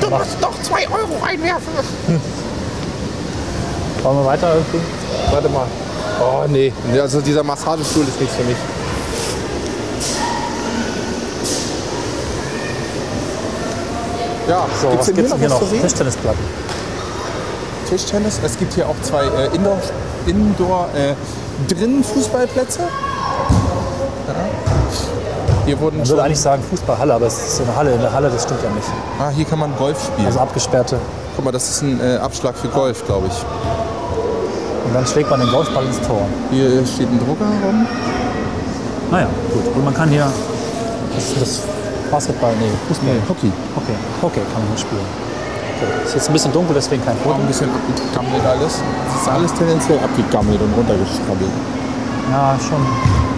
Du 0.00 0.08
musst 0.08 0.38
doch 0.40 0.62
zwei 0.62 0.88
Euro 0.88 1.22
reinwerfen. 1.22 1.70
Wollen 4.02 4.16
wir 4.16 4.24
weiter 4.24 4.54
irgendwie? 4.54 4.80
Warte 5.30 5.50
mal. 5.50 5.66
Oh 6.22 6.46
nee, 6.48 6.72
also 6.98 7.20
dieser 7.20 7.42
Massagestuhl 7.42 8.04
ist 8.04 8.18
nichts 8.18 8.34
für 8.34 8.44
mich. 8.44 8.56
Ja, 14.48 14.64
So, 14.80 14.88
gibt's 14.88 15.06
was 15.08 15.14
gibt 15.14 15.26
es 15.26 15.32
hier 15.32 15.38
hier 15.38 15.48
noch 15.50 15.60
noch? 15.60 15.80
Tischtennisplatten. 15.82 16.44
Tischtennis. 17.90 18.40
Es 18.42 18.58
gibt 18.58 18.72
hier 18.72 18.88
auch 18.88 18.96
zwei 19.02 19.24
äh, 19.24 19.54
Indoor, 19.54 19.82
Indoor 20.26 20.88
äh, 20.96 21.14
drinnen 21.68 22.02
Fußballplätze. 22.02 22.88
Hier 25.70 25.78
wurden 25.78 25.98
Man 25.98 26.08
würde 26.08 26.24
eigentlich 26.24 26.40
sagen 26.40 26.64
Fußballhalle, 26.68 27.14
aber 27.14 27.26
es 27.26 27.38
ist 27.38 27.56
so 27.58 27.62
eine 27.62 27.76
Halle. 27.76 27.92
In 27.92 28.00
der 28.00 28.12
Halle, 28.12 28.28
das 28.28 28.42
stimmt 28.42 28.58
ja 28.60 28.70
nicht. 28.70 28.88
ah, 29.20 29.30
hier 29.30 29.44
kann 29.44 29.60
man 29.60 29.70
Golf 29.76 30.04
spielen. 30.04 30.26
Also 30.26 30.40
abgesperrte. 30.40 30.98
Guck 31.36 31.44
mal, 31.44 31.52
das 31.52 31.70
ist 31.70 31.82
ein 31.82 32.00
äh, 32.00 32.16
Abschlag 32.16 32.56
für 32.56 32.66
Golf, 32.66 33.06
glaube 33.06 33.28
ich. 33.28 33.38
Und 34.84 34.92
dann 34.92 35.06
schlägt 35.06 35.30
man 35.30 35.38
den 35.38 35.48
Golfball 35.48 35.84
ins 35.84 36.00
Tor. 36.00 36.26
Hier 36.50 36.84
steht 36.84 37.06
ein 37.06 37.20
Drucker 37.20 37.44
rum. 37.64 37.86
Naja, 39.12 39.28
gut. 39.54 39.62
Und 39.76 39.84
man 39.84 39.94
kann 39.94 40.08
hier 40.08 40.26
das, 41.14 41.38
das 41.38 41.60
Basketball, 42.10 42.50
nee, 42.58 42.66
Fußball. 42.88 43.14
Hockey. 43.28 43.52
Okay, 43.76 43.94
okay, 44.22 44.40
kann 44.52 44.62
man 44.62 44.70
hier 44.74 44.78
spielen. 44.78 45.06
Okay. 45.78 46.04
Ist 46.04 46.14
jetzt 46.16 46.30
ein 46.30 46.32
bisschen 46.32 46.52
dunkel, 46.52 46.74
deswegen 46.74 47.04
kein 47.04 47.14
Auch 47.18 47.30
Foto. 47.30 47.36
ein 47.36 47.46
bisschen 47.46 47.70
abgegammelt 47.70 48.44
alles. 48.44 48.82
Es 49.14 49.22
ist 49.22 49.28
alles 49.28 49.54
tendenziell 49.54 50.00
abgegammelt 50.00 50.60
und 50.60 50.74
runtergeschrabbelt. 50.74 51.54
Ja, 52.32 52.58
schon. 52.58 53.29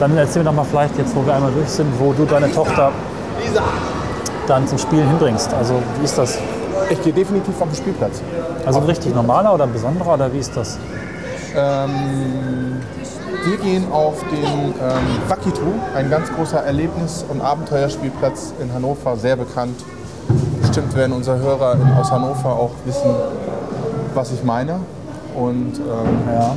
Dann 0.00 0.16
erzähl 0.16 0.42
mir 0.42 0.48
doch 0.48 0.56
mal 0.56 0.64
vielleicht 0.64 0.96
jetzt, 0.98 1.14
wo 1.14 1.24
wir 1.24 1.34
einmal 1.34 1.52
durch 1.52 1.68
sind, 1.68 1.88
wo 2.00 2.12
du 2.14 2.24
deine 2.24 2.50
Tochter 2.50 2.90
dann 4.46 4.66
zum 4.66 4.78
Spielen 4.78 5.06
hinbringst. 5.06 5.52
Also 5.54 5.74
wie 5.98 6.04
ist 6.04 6.16
das? 6.16 6.38
Ich 6.88 7.00
gehe 7.02 7.12
definitiv 7.12 7.60
auf 7.60 7.68
den 7.68 7.76
Spielplatz. 7.76 8.22
Also 8.64 8.80
ein 8.80 8.86
richtig 8.86 9.14
normaler 9.14 9.54
oder 9.54 9.64
ein 9.64 9.72
besonderer 9.72 10.14
oder 10.14 10.32
wie 10.32 10.38
ist 10.38 10.56
das? 10.56 10.78
Ähm, 11.54 12.80
wir 13.44 13.56
gehen 13.58 13.92
auf 13.92 14.14
den 14.30 14.42
ähm, 14.42 15.28
Wakitu, 15.28 15.60
ein 15.94 16.10
ganz 16.10 16.32
großer 16.32 16.58
Erlebnis- 16.64 17.24
und 17.28 17.40
Abenteuerspielplatz 17.42 18.54
in 18.60 18.72
Hannover, 18.72 19.16
sehr 19.16 19.36
bekannt. 19.36 19.84
Bestimmt 20.62 20.94
werden 20.96 21.12
unsere 21.12 21.38
Hörer 21.38 21.74
in, 21.74 21.92
aus 21.92 22.10
Hannover 22.10 22.50
auch 22.50 22.70
wissen, 22.86 23.10
was 24.14 24.32
ich 24.32 24.42
meine. 24.44 24.80
Und 25.34 25.78
ähm, 25.78 26.18
Ja. 26.32 26.56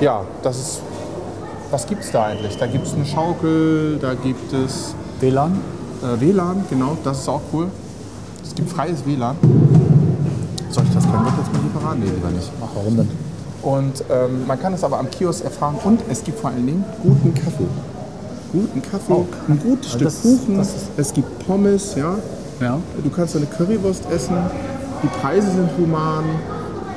ja, 0.00 0.20
das 0.42 0.58
ist. 0.58 0.80
Was 1.72 1.86
gibt 1.86 2.04
es 2.04 2.10
da 2.10 2.26
eigentlich? 2.26 2.56
Da 2.58 2.66
gibt 2.66 2.86
es 2.86 2.92
eine 2.92 3.06
Schaukel, 3.06 3.98
da 3.98 4.12
gibt 4.12 4.52
es 4.52 4.94
WLAN? 5.20 5.52
äh, 6.02 6.20
WLAN, 6.20 6.64
genau, 6.68 6.98
das 7.02 7.20
ist 7.20 7.28
auch 7.30 7.40
cool. 7.52 7.68
Es 8.44 8.54
gibt 8.54 8.68
freies 8.70 9.06
WLAN. 9.06 9.36
Soll 10.70 10.84
ich 10.84 10.94
das 10.94 11.04
können 11.04 11.24
wir 11.24 11.32
jetzt 11.38 11.50
mal 11.52 11.60
hier 11.62 11.80
verraten? 11.80 12.00
Nee, 12.00 12.10
lieber 12.10 12.28
nicht. 12.30 12.52
Ach, 12.62 12.68
warum 12.74 12.96
denn? 12.98 13.08
Und 13.62 14.04
ähm, 14.10 14.46
man 14.46 14.60
kann 14.60 14.74
es 14.74 14.84
aber 14.84 14.98
am 14.98 15.08
Kiosk 15.10 15.44
erfahren 15.44 15.76
und 15.82 16.00
es 16.10 16.22
gibt 16.22 16.38
vor 16.40 16.50
allen 16.50 16.66
Dingen 16.66 16.84
guten 17.02 17.32
Kaffee. 17.34 17.66
Guten 18.52 18.82
Kaffee, 18.82 19.24
ein 19.48 19.58
gutes 19.62 19.92
Stück 19.92 20.08
ist- 20.08 20.22
Kuchen, 20.22 20.60
es 20.98 21.12
gibt 21.14 21.46
Pommes, 21.46 21.94
ja. 21.94 22.16
Ja. 22.60 22.78
Du 23.02 23.08
kannst 23.08 23.34
eine 23.34 23.46
Currywurst 23.46 24.02
essen, 24.14 24.36
die 25.02 25.06
Preise 25.22 25.50
sind 25.50 25.70
human, 25.78 26.24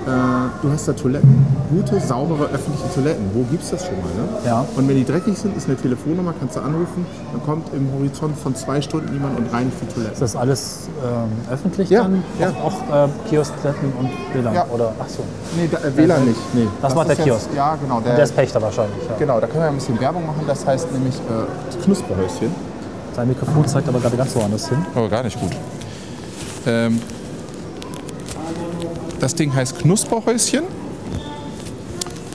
du 0.06 0.72
hast 0.72 0.88
da 0.88 0.94
Toiletten, 0.94 1.46
gute, 1.70 2.00
saubere 2.00 2.46
öffentliche 2.46 2.94
Toiletten. 2.94 3.26
Wo 3.34 3.44
gibt's 3.50 3.72
das 3.72 3.86
schon 3.86 3.96
mal? 3.96 4.08
Ne? 4.10 4.28
Ja. 4.46 4.66
Und 4.76 4.88
wenn 4.88 4.96
die 4.96 5.04
dreckig 5.06 5.38
sind, 5.38 5.58
ist 5.58 5.68
eine 5.68 5.76
Telefonnummer, 5.78 6.34
kannst 6.40 6.56
du 6.56 6.60
anrufen, 6.60 7.06
dann 7.32 7.44
kommt 7.44 7.74
im 7.74 7.90
Horizont 7.98 8.38
von 8.38 8.56
zwei 8.56 8.82
Stunden 8.82 9.12
jemand 9.14 9.38
und 9.40 9.52
reinigt 9.52 9.76
die 9.82 9.88
Toiletten. 9.88 10.14
Ist 10.14 10.22
das 10.22 10.36
alles 10.36 10.90
ähm, 11.04 11.30
öffentlich 11.52 11.90
Ja, 11.90 12.04
dann? 12.04 12.24
ja. 12.40 12.50
Auch, 12.64 12.74
auch 12.92 13.06
äh, 13.06 13.30
Kioskplätten 13.30 13.92
und 14.00 14.10
WLAN? 14.34 14.54
Ja. 14.54 14.66
Oder, 14.72 14.92
ach 15.00 15.10
so. 15.10 15.24
Nee, 15.58 15.68
da, 15.72 15.80
äh, 15.80 15.98
WLAN 15.98 16.26
nicht. 16.26 16.40
Nee. 16.54 16.68
Das 16.82 16.94
macht 16.94 17.10
ist 17.10 17.18
der 17.18 17.26
jetzt- 17.26 17.46
Kiosk. 17.46 17.56
Ja, 17.56 17.76
genau. 17.76 18.00
Der 18.02 18.20
ist 18.24 18.36
Pächter 18.36 18.62
wahrscheinlich. 18.62 19.04
Ja. 19.10 19.16
Genau, 19.18 19.40
da 19.40 19.48
können 19.48 19.64
wir 19.64 19.70
ein 19.70 19.76
bisschen 19.76 20.00
Werbung 20.00 20.26
machen. 20.28 20.42
Das 20.46 20.66
heißt 20.66 20.92
nämlich 20.92 21.16
äh, 21.16 21.84
Knusperhäuschen. 21.84 22.52
Sein 23.16 23.28
Mikrofon 23.28 23.66
zeigt 23.66 23.88
aber 23.90 24.00
gerade 24.00 24.18
ganz 24.18 24.36
woanders 24.36 24.68
hin. 24.70 24.86
Aber 24.94 25.10
gar 25.10 25.24
nicht 25.24 25.40
gut. 25.40 25.52
Ähm, 26.68 27.00
das 29.20 29.36
Ding 29.36 29.54
heißt 29.54 29.80
Knusperhäuschen. 29.80 30.64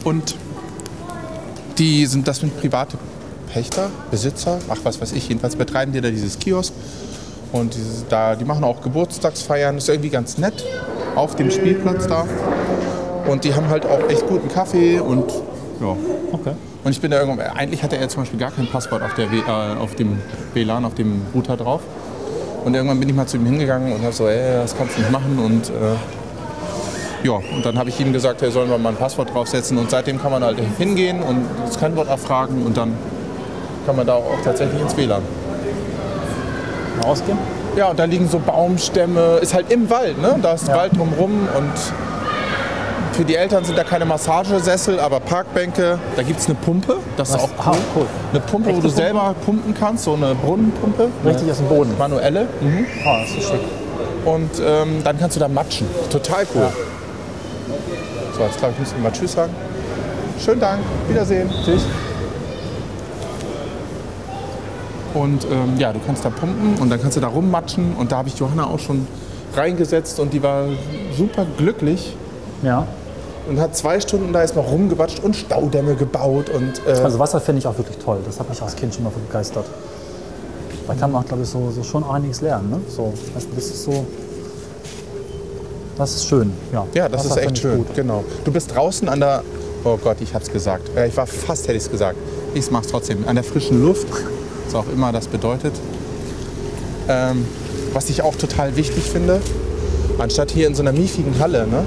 Und 0.04 0.34
die 1.78 2.06
sind, 2.06 2.26
das 2.26 2.38
sind 2.38 2.58
private 2.60 2.96
Pächter, 3.52 3.90
Besitzer, 4.10 4.58
ach 4.68 4.78
was 4.84 5.00
weiß 5.00 5.12
ich, 5.12 5.28
jedenfalls 5.28 5.56
betreiben 5.56 5.92
die 5.92 6.00
da 6.00 6.10
dieses 6.10 6.38
Kiosk. 6.38 6.72
Und 7.52 7.74
dieses, 7.74 8.06
da, 8.08 8.36
die 8.36 8.44
machen 8.44 8.62
auch 8.62 8.80
Geburtstagsfeiern, 8.80 9.76
ist 9.76 9.88
irgendwie 9.88 10.10
ganz 10.10 10.38
nett 10.38 10.64
auf 11.16 11.34
dem 11.36 11.50
Spielplatz 11.50 12.06
da. 12.06 12.26
Und 13.26 13.44
die 13.44 13.54
haben 13.54 13.68
halt 13.68 13.84
auch 13.86 14.08
echt 14.08 14.26
guten 14.28 14.48
Kaffee 14.48 15.00
und 15.00 15.30
ja. 15.80 15.96
Okay. 16.32 16.52
Und 16.84 16.92
ich 16.92 17.00
bin 17.00 17.10
da 17.10 17.20
irgendwann, 17.20 17.46
eigentlich 17.48 17.82
hatte 17.82 17.96
er 17.96 18.08
zum 18.08 18.22
Beispiel 18.22 18.38
gar 18.38 18.52
kein 18.52 18.66
Passwort 18.68 19.02
auf, 19.02 19.14
der, 19.14 19.30
W- 19.30 19.38
äh, 19.38 19.76
auf 19.78 19.96
dem 19.96 20.18
WLAN, 20.54 20.84
auf 20.84 20.94
dem 20.94 21.22
Router 21.34 21.56
drauf. 21.56 21.80
Und 22.64 22.74
irgendwann 22.74 23.00
bin 23.00 23.08
ich 23.08 23.14
mal 23.14 23.26
zu 23.26 23.36
ihm 23.36 23.46
hingegangen 23.46 23.92
und 23.92 24.02
habe 24.02 24.12
so, 24.12 24.28
ey, 24.28 24.62
das 24.62 24.76
kannst 24.76 24.96
du 24.96 25.00
nicht 25.00 25.10
machen. 25.10 25.38
Und 25.38 25.70
äh, 25.70 25.96
ja, 27.22 27.32
und 27.32 27.64
dann 27.64 27.78
habe 27.78 27.88
ich 27.90 28.00
ihm 28.00 28.12
gesagt, 28.12 28.42
er 28.42 28.50
soll 28.50 28.66
mal 28.66 28.84
ein 28.86 28.96
Passwort 28.96 29.32
draufsetzen. 29.34 29.76
Und 29.78 29.90
seitdem 29.90 30.20
kann 30.20 30.30
man 30.32 30.42
halt 30.44 30.58
hingehen 30.78 31.22
und 31.22 31.44
das 31.66 31.78
Kennwort 31.78 32.08
abfragen 32.08 32.64
und 32.64 32.76
dann 32.76 32.96
kann 33.86 33.96
man 33.96 34.06
da 34.06 34.14
auch 34.14 34.24
tatsächlich 34.44 34.80
ins 34.80 34.96
WLAN. 34.96 35.22
Mal 37.02 37.06
ausgehen? 37.06 37.38
Ja, 37.76 37.88
und 37.90 37.98
da 37.98 38.04
liegen 38.04 38.28
so 38.28 38.38
Baumstämme, 38.38 39.38
ist 39.40 39.54
halt 39.54 39.70
im 39.70 39.88
Wald, 39.90 40.20
ne? 40.20 40.36
Da 40.42 40.52
ist 40.52 40.68
Ja. 40.68 40.76
Wald 40.76 40.96
drumrum 40.96 41.48
und 41.56 41.72
für 43.12 43.24
die 43.24 43.36
Eltern 43.36 43.64
sind 43.64 43.76
da 43.78 43.84
keine 43.84 44.04
Massagesessel, 44.06 44.98
aber 44.98 45.20
Parkbänke. 45.20 45.98
Da 46.16 46.22
gibt 46.22 46.40
es 46.40 46.46
eine 46.46 46.54
Pumpe, 46.56 46.96
das 47.16 47.28
ist 47.30 47.34
Was? 47.36 47.42
auch 47.44 47.48
Ah, 47.58 47.70
cool. 47.72 47.76
cool. 47.96 48.06
Eine 48.32 48.40
Pumpe, 48.40 48.66
wo 48.66 48.70
Echte 48.70 48.82
du 48.82 48.88
Pumpe? 48.88 49.02
selber 49.02 49.34
pumpen 49.44 49.74
kannst, 49.78 50.04
so 50.04 50.14
eine 50.14 50.34
Brunnenpumpe. 50.34 51.08
Richtig 51.24 51.50
aus 51.50 51.58
dem 51.58 51.66
Boden. 51.68 51.94
Manuelle. 51.98 52.46
Mhm. 52.60 52.86
Ah, 53.04 53.20
das 53.20 53.30
ist 53.30 53.50
schick. 53.50 53.60
Und 54.24 54.50
ähm, 54.64 55.02
dann 55.04 55.18
kannst 55.18 55.36
du 55.36 55.40
da 55.40 55.48
matschen. 55.48 55.86
Total 56.10 56.44
cool. 56.54 56.62
Ja. 56.62 56.72
So, 58.36 58.42
jetzt 58.42 58.58
glaube 58.58 58.72
ich, 58.74 58.80
müssen 58.80 58.96
wir 58.96 59.02
mal 59.04 59.12
Tschüss 59.12 59.32
sagen. 59.32 59.52
Schönen 60.38 60.60
Dank, 60.60 60.80
Wiedersehen. 61.08 61.50
Tschüss. 61.64 61.82
Und 65.14 65.44
ähm, 65.50 65.76
ja, 65.78 65.92
du 65.92 65.98
kannst 66.06 66.24
da 66.24 66.30
pumpen 66.30 66.76
und 66.80 66.88
dann 66.90 67.00
kannst 67.00 67.16
du 67.16 67.20
da 67.20 67.28
rummatschen. 67.28 67.94
Und 67.98 68.12
da 68.12 68.18
habe 68.18 68.28
ich 68.28 68.38
Johanna 68.38 68.66
auch 68.66 68.78
schon 68.78 69.06
reingesetzt 69.56 70.20
und 70.20 70.32
die 70.32 70.42
war 70.42 70.66
super 71.16 71.44
glücklich 71.58 72.14
Ja. 72.62 72.86
und 73.48 73.58
hat 73.58 73.76
zwei 73.76 73.98
Stunden 74.00 74.32
da 74.32 74.40
erstmal 74.42 74.64
rumgewatscht 74.64 75.18
und 75.18 75.34
Staudämme 75.34 75.96
gebaut. 75.96 76.48
Und, 76.50 76.80
äh, 76.86 77.00
Also 77.02 77.18
Wasser 77.18 77.40
finde 77.40 77.58
ich 77.58 77.66
auch 77.66 77.76
wirklich 77.76 77.98
toll. 77.98 78.18
Das 78.24 78.38
hat 78.38 78.48
mich 78.48 78.62
als 78.62 78.76
Kind 78.76 78.94
schon 78.94 79.02
mal 79.04 79.10
begeistert. 79.26 79.66
Da 80.86 80.94
kann 80.94 81.10
man, 81.12 81.24
glaube 81.24 81.42
ich, 81.42 81.48
so, 81.48 81.70
so 81.74 81.82
schon 81.82 82.04
einiges 82.04 82.40
lernen. 82.40 82.70
Ne? 82.70 82.80
So, 82.88 83.12
das 83.34 83.44
ist 83.64 83.84
so. 83.84 84.06
Das 86.00 86.14
ist 86.14 86.26
schön. 86.28 86.50
Ja, 86.72 86.86
ja, 86.94 87.08
das 87.10 87.26
Wasser 87.26 87.40
ist 87.42 87.46
echt 87.46 87.58
schön. 87.58 87.76
Gut. 87.84 87.94
Genau. 87.94 88.24
Du 88.44 88.50
bist 88.52 88.74
draußen 88.74 89.06
an 89.08 89.20
der. 89.20 89.42
Oh 89.84 89.98
Gott, 90.02 90.16
ich 90.20 90.34
hab's 90.34 90.50
gesagt. 90.50 90.90
Äh, 90.96 91.08
Ich 91.08 91.16
war 91.16 91.26
fast, 91.26 91.64
hätte 91.64 91.76
ich 91.76 91.84
es 91.84 91.90
gesagt. 91.90 92.16
Ich 92.54 92.70
mach's 92.70 92.88
trotzdem. 92.88 93.28
An 93.28 93.34
der 93.34 93.44
frischen 93.44 93.84
Luft, 93.84 94.06
was 94.64 94.74
auch 94.74 94.86
immer 94.92 95.12
das 95.12 95.26
bedeutet. 95.26 95.74
Ähm, 97.08 97.44
was 97.92 98.08
ich 98.08 98.22
auch 98.22 98.34
total 98.34 98.76
wichtig 98.76 99.04
finde, 99.04 99.40
anstatt 100.18 100.50
hier 100.50 100.66
in 100.68 100.74
so 100.74 100.82
einer 100.82 100.92
miefigen 100.92 101.38
Halle, 101.38 101.66
ne? 101.66 101.84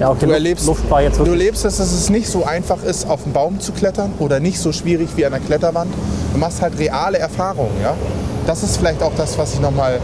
Ja, 0.00 0.10
okay, 0.10 0.26
Du 0.26 0.32
erlebst, 0.32 0.66
Luft 0.66 0.90
war 0.90 1.00
jetzt 1.00 1.18
du 1.20 1.24
erlebst, 1.24 1.64
dass 1.64 1.78
es 1.78 2.10
nicht 2.10 2.28
so 2.28 2.44
einfach 2.44 2.82
ist, 2.82 3.08
auf 3.08 3.22
den 3.22 3.32
Baum 3.32 3.60
zu 3.60 3.72
klettern 3.72 4.12
oder 4.18 4.40
nicht 4.40 4.58
so 4.58 4.72
schwierig 4.72 5.08
wie 5.16 5.24
an 5.24 5.32
der 5.32 5.40
Kletterwand. 5.40 5.90
Du 6.32 6.38
machst 6.38 6.60
halt 6.60 6.78
reale 6.78 7.18
Erfahrungen, 7.18 7.80
ja. 7.80 7.94
Das 8.46 8.62
ist 8.62 8.76
vielleicht 8.76 9.02
auch 9.02 9.12
das, 9.16 9.38
was 9.38 9.54
ich 9.54 9.60
noch 9.60 9.70
mal 9.70 10.00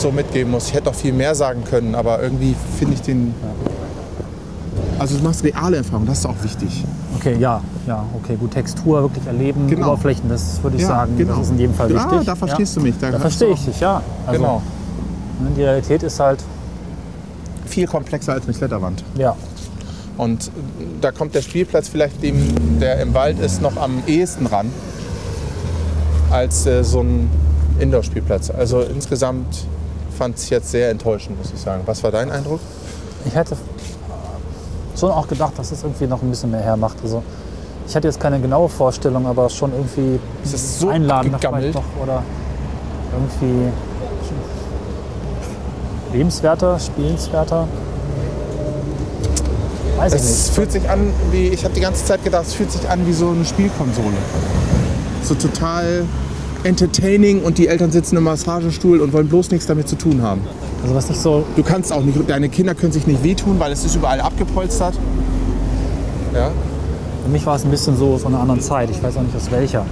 so 0.00 0.10
mitgeben 0.10 0.50
muss. 0.52 0.68
Ich 0.68 0.74
hätte 0.74 0.86
noch 0.86 0.94
viel 0.94 1.12
mehr 1.12 1.34
sagen 1.34 1.62
können, 1.64 1.94
aber 1.94 2.22
irgendwie 2.22 2.54
finde 2.78 2.94
ich 2.94 3.02
den. 3.02 3.34
Also 4.98 5.16
du 5.16 5.24
machst 5.24 5.42
reale 5.44 5.78
Erfahrungen, 5.78 6.06
das 6.06 6.18
ist 6.18 6.26
auch 6.26 6.42
wichtig. 6.42 6.84
Okay, 7.16 7.36
ja, 7.38 7.60
ja, 7.86 8.04
okay, 8.22 8.36
gut. 8.36 8.50
Textur 8.52 9.02
wirklich 9.02 9.26
erleben, 9.26 9.66
Genau. 9.66 9.88
Oberflächen, 9.92 10.28
das 10.28 10.62
würde 10.62 10.76
ich 10.76 10.82
Ja, 10.82 10.88
sagen, 10.88 11.16
genau. 11.16 11.36
das 11.36 11.46
ist 11.46 11.52
in 11.52 11.58
jedem 11.58 11.74
Fall 11.74 11.90
Ah, 11.96 12.04
wichtig. 12.10 12.26
da 12.26 12.34
verstehst 12.34 12.76
ja. 12.76 12.80
du 12.82 12.86
mich. 12.86 12.94
Da 13.00 13.10
Da 13.10 13.18
verstehe 13.18 13.50
ich 13.52 13.64
dich, 13.64 13.80
ja. 13.80 13.96
auch- 13.98 14.28
Also, 14.28 14.40
Genau. 14.40 14.62
ne, 15.42 15.50
Die 15.56 15.62
Realität 15.62 16.02
ist 16.02 16.18
halt, 16.20 16.42
Viel 17.66 17.86
komplexer 17.86 18.32
als 18.32 18.44
eine 18.44 18.54
Kletterwand. 18.54 19.04
ja, 19.16 19.36
Und 20.16 20.50
da 21.00 21.12
kommt 21.12 21.34
der 21.34 21.40
Spielplatz 21.42 21.88
vielleicht 21.88 22.22
dem, 22.22 22.78
der 22.80 23.00
im 23.00 23.14
Wald 23.14 23.38
ist, 23.38 23.62
noch 23.62 23.76
am 23.78 24.02
ehesten 24.06 24.44
ran 24.46 24.70
als 26.30 26.66
äh, 26.66 26.84
so 26.84 27.00
ein 27.00 27.30
Indoor-Spielplatz. 27.78 28.50
Also 28.50 28.80
insgesamt 28.82 29.66
fand 30.20 30.36
es 30.36 30.50
jetzt 30.50 30.70
sehr 30.70 30.90
enttäuschend, 30.90 31.38
muss 31.38 31.50
ich 31.50 31.58
sagen. 31.58 31.82
Was 31.86 32.02
war 32.04 32.10
dein 32.10 32.30
Eindruck? 32.30 32.60
ich 33.24 33.34
hätte 33.34 33.56
schon 34.98 35.10
auch 35.10 35.26
gedacht, 35.26 35.54
dass 35.56 35.72
es 35.72 35.82
irgendwie 35.82 36.06
noch 36.06 36.20
ein 36.20 36.28
bisschen 36.28 36.50
mehr 36.50 36.60
hermacht. 36.60 36.98
Also, 37.02 37.22
ich 37.88 37.96
hatte 37.96 38.06
jetzt 38.06 38.20
keine 38.20 38.38
genaue 38.38 38.68
Vorstellung, 38.68 39.26
aber 39.26 39.48
schon 39.48 39.72
irgendwie 39.72 40.20
Es 40.44 40.52
ist 40.52 40.78
so 40.80 40.90
einladender 40.90 41.38
vielleicht 41.38 41.74
doch 41.74 41.84
oder 42.02 42.22
irgendwie 43.14 43.70
lebenswerter, 46.12 46.78
spielenswerter. 46.78 47.66
Weiß 49.96 50.12
ich 50.12 50.20
Es 50.20 50.28
nicht. 50.28 50.54
fühlt 50.54 50.72
sich 50.72 50.90
an 50.90 51.14
wie, 51.30 51.48
ich 51.48 51.64
habe 51.64 51.72
die 51.72 51.80
ganze 51.80 52.04
Zeit 52.04 52.22
gedacht, 52.22 52.44
es 52.46 52.52
fühlt 52.52 52.70
sich 52.70 52.86
an 52.90 53.06
wie 53.06 53.14
so 53.14 53.30
eine 53.30 53.46
Spielkonsole. 53.46 54.18
So 55.24 55.34
total 55.34 56.04
entertaining 56.64 57.42
und 57.42 57.58
die 57.58 57.68
Eltern 57.68 57.90
sitzen 57.90 58.16
im 58.16 58.24
Massagestuhl 58.24 59.00
und 59.00 59.12
wollen 59.12 59.28
bloß 59.28 59.50
nichts 59.50 59.66
damit 59.66 59.88
zu 59.88 59.96
tun 59.96 60.22
haben. 60.22 60.40
Also 60.82 60.94
was 60.94 61.08
nicht 61.08 61.20
so, 61.20 61.44
Du 61.56 61.62
kannst 61.62 61.92
auch 61.92 62.02
nicht, 62.02 62.18
deine 62.28 62.48
Kinder 62.48 62.74
können 62.74 62.92
sich 62.92 63.06
nicht 63.06 63.22
wehtun, 63.22 63.58
weil 63.58 63.72
es 63.72 63.84
ist 63.84 63.94
überall 63.96 64.20
abgepolstert. 64.20 64.94
Ja. 66.34 66.50
für 67.24 67.30
mich 67.30 67.44
war 67.44 67.56
es 67.56 67.64
ein 67.64 67.70
bisschen 67.70 67.96
so 67.96 68.16
von 68.18 68.32
einer 68.32 68.42
anderen 68.42 68.60
Zeit. 68.60 68.88
Ich 68.90 69.02
weiß 69.02 69.16
auch 69.16 69.22
nicht 69.22 69.34
aus 69.36 69.50
welcher. 69.50 69.84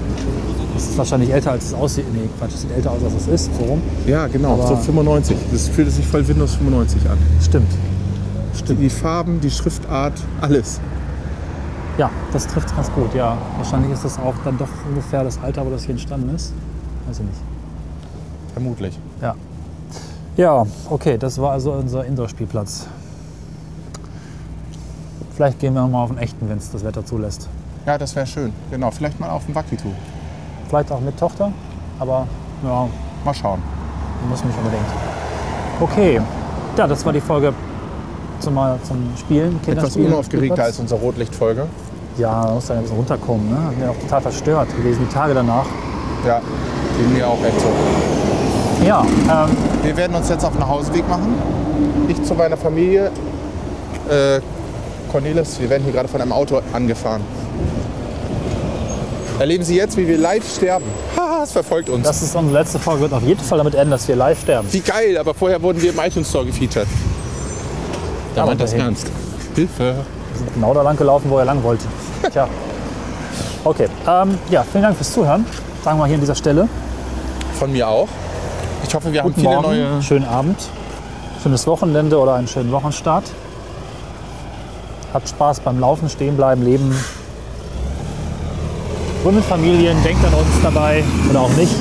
Es 0.77 0.91
ist 0.91 0.99
wahrscheinlich 0.99 1.31
älter, 1.33 1.51
als 1.53 1.65
es 1.67 1.75
aussieht. 1.75 2.05
Nee, 2.15 2.29
Quatsch, 2.39 2.55
es 2.55 2.61
sieht 2.63 2.71
älter 2.71 2.93
aus, 2.93 2.99
als 3.03 3.15
es 3.23 3.27
ist. 3.27 3.51
So 3.59 3.65
rum. 3.65 3.83
Ja, 4.07 4.29
genau, 4.29 4.53
Aber- 4.55 4.69
so 4.69 4.77
95. 4.77 5.37
Das 5.51 5.69
fühlt 5.69 5.91
sich 5.91 6.07
voll 6.07 6.27
Windows 6.29 6.55
95 6.55 7.03
an. 7.11 7.19
Stimmt. 7.45 7.71
Die 8.81 8.91
Farben, 8.91 9.41
die 9.41 9.51
Schriftart, 9.51 10.13
alles. 10.41 10.79
Ja, 11.99 12.11
das 12.33 12.47
trifft 12.47 12.75
ganz 12.75 12.91
gut. 12.93 13.13
Ja, 13.15 13.37
wahrscheinlich 13.57 13.93
ist 13.93 14.05
das 14.05 14.19
auch 14.19 14.35
dann 14.45 14.57
doch 14.57 14.69
ungefähr 14.89 15.25
das 15.25 15.39
Alter, 15.43 15.67
wo 15.67 15.71
das 15.71 15.83
hier 15.83 15.91
entstanden 15.91 16.35
ist. 16.35 16.55
Weiß 17.07 17.19
ich 17.19 17.25
nicht. 17.25 17.41
Vermutlich. 18.53 18.99
Ja. 19.21 19.35
Ja, 20.37 20.65
okay, 20.89 21.19
das 21.19 21.41
war 21.41 21.53
also 21.53 21.73
unser 21.73 22.05
Indoor-Spielplatz. 22.05 22.87
Vielleicht 25.35 25.59
gehen 25.59 25.75
wir 25.75 25.87
mal 25.87 26.05
auf 26.05 26.11
den 26.11 26.19
echten, 26.19 26.49
wenn 26.49 26.59
es 26.59 26.71
das 26.71 26.85
Wetter 26.85 27.05
zulässt. 27.05 27.49
Ja, 27.85 27.99
das 27.99 28.15
wäre 28.15 28.27
schön. 28.27 28.53
Genau, 28.71 28.91
vielleicht 28.91 29.19
mal 29.19 29.31
auf 29.31 29.47
dem 29.47 29.55
Wakitu. 29.55 29.89
Vielleicht 30.69 30.93
auch 30.93 31.01
mit 31.01 31.19
Tochter, 31.19 31.51
aber 31.99 32.27
ja, 32.63 32.89
Mal 33.25 33.35
schauen. 33.35 33.61
muss 34.29 34.45
nicht 34.45 34.57
unbedingt. 34.57 34.87
Okay, 35.81 36.21
ja, 36.77 36.87
das 36.87 37.05
war 37.05 37.13
die 37.13 37.21
Folge 37.21 37.53
zum, 38.41 38.57
zum 38.85 39.17
Spielen. 39.17 39.59
Etwas 39.67 39.97
unaufgeregter 39.97 40.65
als 40.65 40.79
unsere 40.79 41.01
Rotlichtfolge. 41.01 41.67
Ja, 42.19 42.43
man 42.45 42.55
muss 42.55 42.67
dann 42.67 42.79
ein 42.79 42.83
bisschen 42.83 42.97
runterkommen. 42.99 43.49
Ne? 43.49 43.57
Hat 43.67 43.79
mir 43.79 43.91
auch 43.91 43.97
total 43.97 44.21
verstört 44.21 44.69
gewesen, 44.77 45.07
die 45.09 45.15
Tage 45.15 45.35
danach. 45.35 45.67
Ja, 46.27 46.41
ging 46.99 47.13
mir 47.17 47.27
auch 47.27 47.39
echt 47.45 47.61
so. 47.61 47.69
Ja, 48.85 49.05
ähm, 49.31 49.57
Wir 49.83 49.97
werden 49.97 50.17
uns 50.17 50.29
jetzt 50.29 50.45
auf 50.45 50.51
den 50.53 50.61
Nachhauseweg 50.61 51.09
machen. 51.09 51.35
Ich 52.09 52.23
zu 52.25 52.35
meiner 52.35 52.57
Familie. 52.57 53.11
Äh, 54.09 54.41
Cornelis, 55.13 55.61
wir 55.61 55.71
werden 55.71 55.85
hier 55.85 55.93
gerade 55.93 56.09
von 56.09 56.21
einem 56.21 56.33
Auto 56.33 56.61
angefahren. 56.73 57.23
Erleben 59.39 59.63
Sie 59.63 59.77
jetzt, 59.77 59.97
wie 59.97 60.07
wir 60.09 60.19
live 60.19 60.45
sterben. 60.53 60.85
Haha, 61.17 61.45
es 61.45 61.53
verfolgt 61.53 61.89
uns. 61.89 62.05
das 62.05 62.21
ist 62.23 62.35
unsere 62.35 62.59
letzte 62.59 62.81
Folge, 62.81 63.03
wird 63.03 63.13
auf 63.13 63.23
jeden 63.23 63.41
Fall 63.41 63.59
damit 63.59 63.75
enden, 63.77 63.93
dass 63.93 64.09
wir 64.09 64.17
live 64.17 64.41
sterben. 64.41 64.67
wie 64.73 64.81
geil, 64.81 65.17
aber 65.17 65.33
vorher 65.35 65.63
wurden 65.63 65.81
wir 65.81 65.91
im 65.93 65.99
iTunes 66.01 66.29
Store 66.29 66.45
gefeatured. 66.45 66.89
Da 68.35 68.45
meint 68.45 68.61
das 68.61 68.73
ernst. 68.73 69.07
Hilfe. 69.55 69.95
Wir 70.33 70.39
sind 70.39 70.55
genau 70.55 70.75
da 70.75 70.83
lang 70.83 70.97
gelaufen, 70.97 71.31
wo 71.31 71.39
er 71.39 71.45
lang 71.45 71.63
wollte. 71.63 71.85
Tja. 72.31 72.49
Okay, 73.65 73.89
ähm, 74.07 74.39
ja, 74.51 74.63
vielen 74.63 74.85
Dank 74.85 74.97
fürs 74.97 75.13
Zuhören. 75.13 75.45
Sagen 75.85 75.99
wir 75.99 76.07
hier 76.07 76.15
an 76.15 76.21
dieser 76.21 76.35
Stelle. 76.35 76.69
Von 77.59 77.73
mir 77.73 77.89
auch. 77.89 78.09
Ich 78.87 78.95
hoffe, 78.95 79.13
wir 79.13 79.21
haben 79.21 79.29
Guten 79.29 79.41
viele 79.41 79.55
Morgen, 79.55 79.69
neue. 79.69 80.03
schönen 80.03 80.25
Abend, 80.25 80.57
schönes 81.43 81.67
Wochenende 81.67 82.19
oder 82.19 82.35
einen 82.35 82.49
schönen 82.49 82.71
Wochenstart. 82.73 83.25
Habt 85.13 85.29
Spaß 85.29 85.61
beim 85.61 85.81
Laufen, 85.81 86.09
stehen 86.09 86.37
bleiben, 86.37 86.63
leben. 86.63 86.95
Gründet 89.23 89.45
Familien, 89.45 90.03
denkt 90.05 90.25
an 90.25 90.35
uns 90.35 90.49
dabei 90.63 91.03
oder 91.29 91.41
auch 91.41 91.51
nicht. 91.57 91.75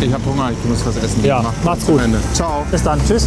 Ich 0.00 0.12
habe 0.12 0.24
Hunger, 0.24 0.50
ich 0.52 0.68
muss 0.68 0.86
was 0.86 0.96
essen. 0.96 1.24
Ja, 1.24 1.44
Macht's 1.64 1.84
gut. 1.86 2.00
Ciao. 2.32 2.64
Bis 2.70 2.82
dann, 2.82 3.00
tschüss. 3.06 3.26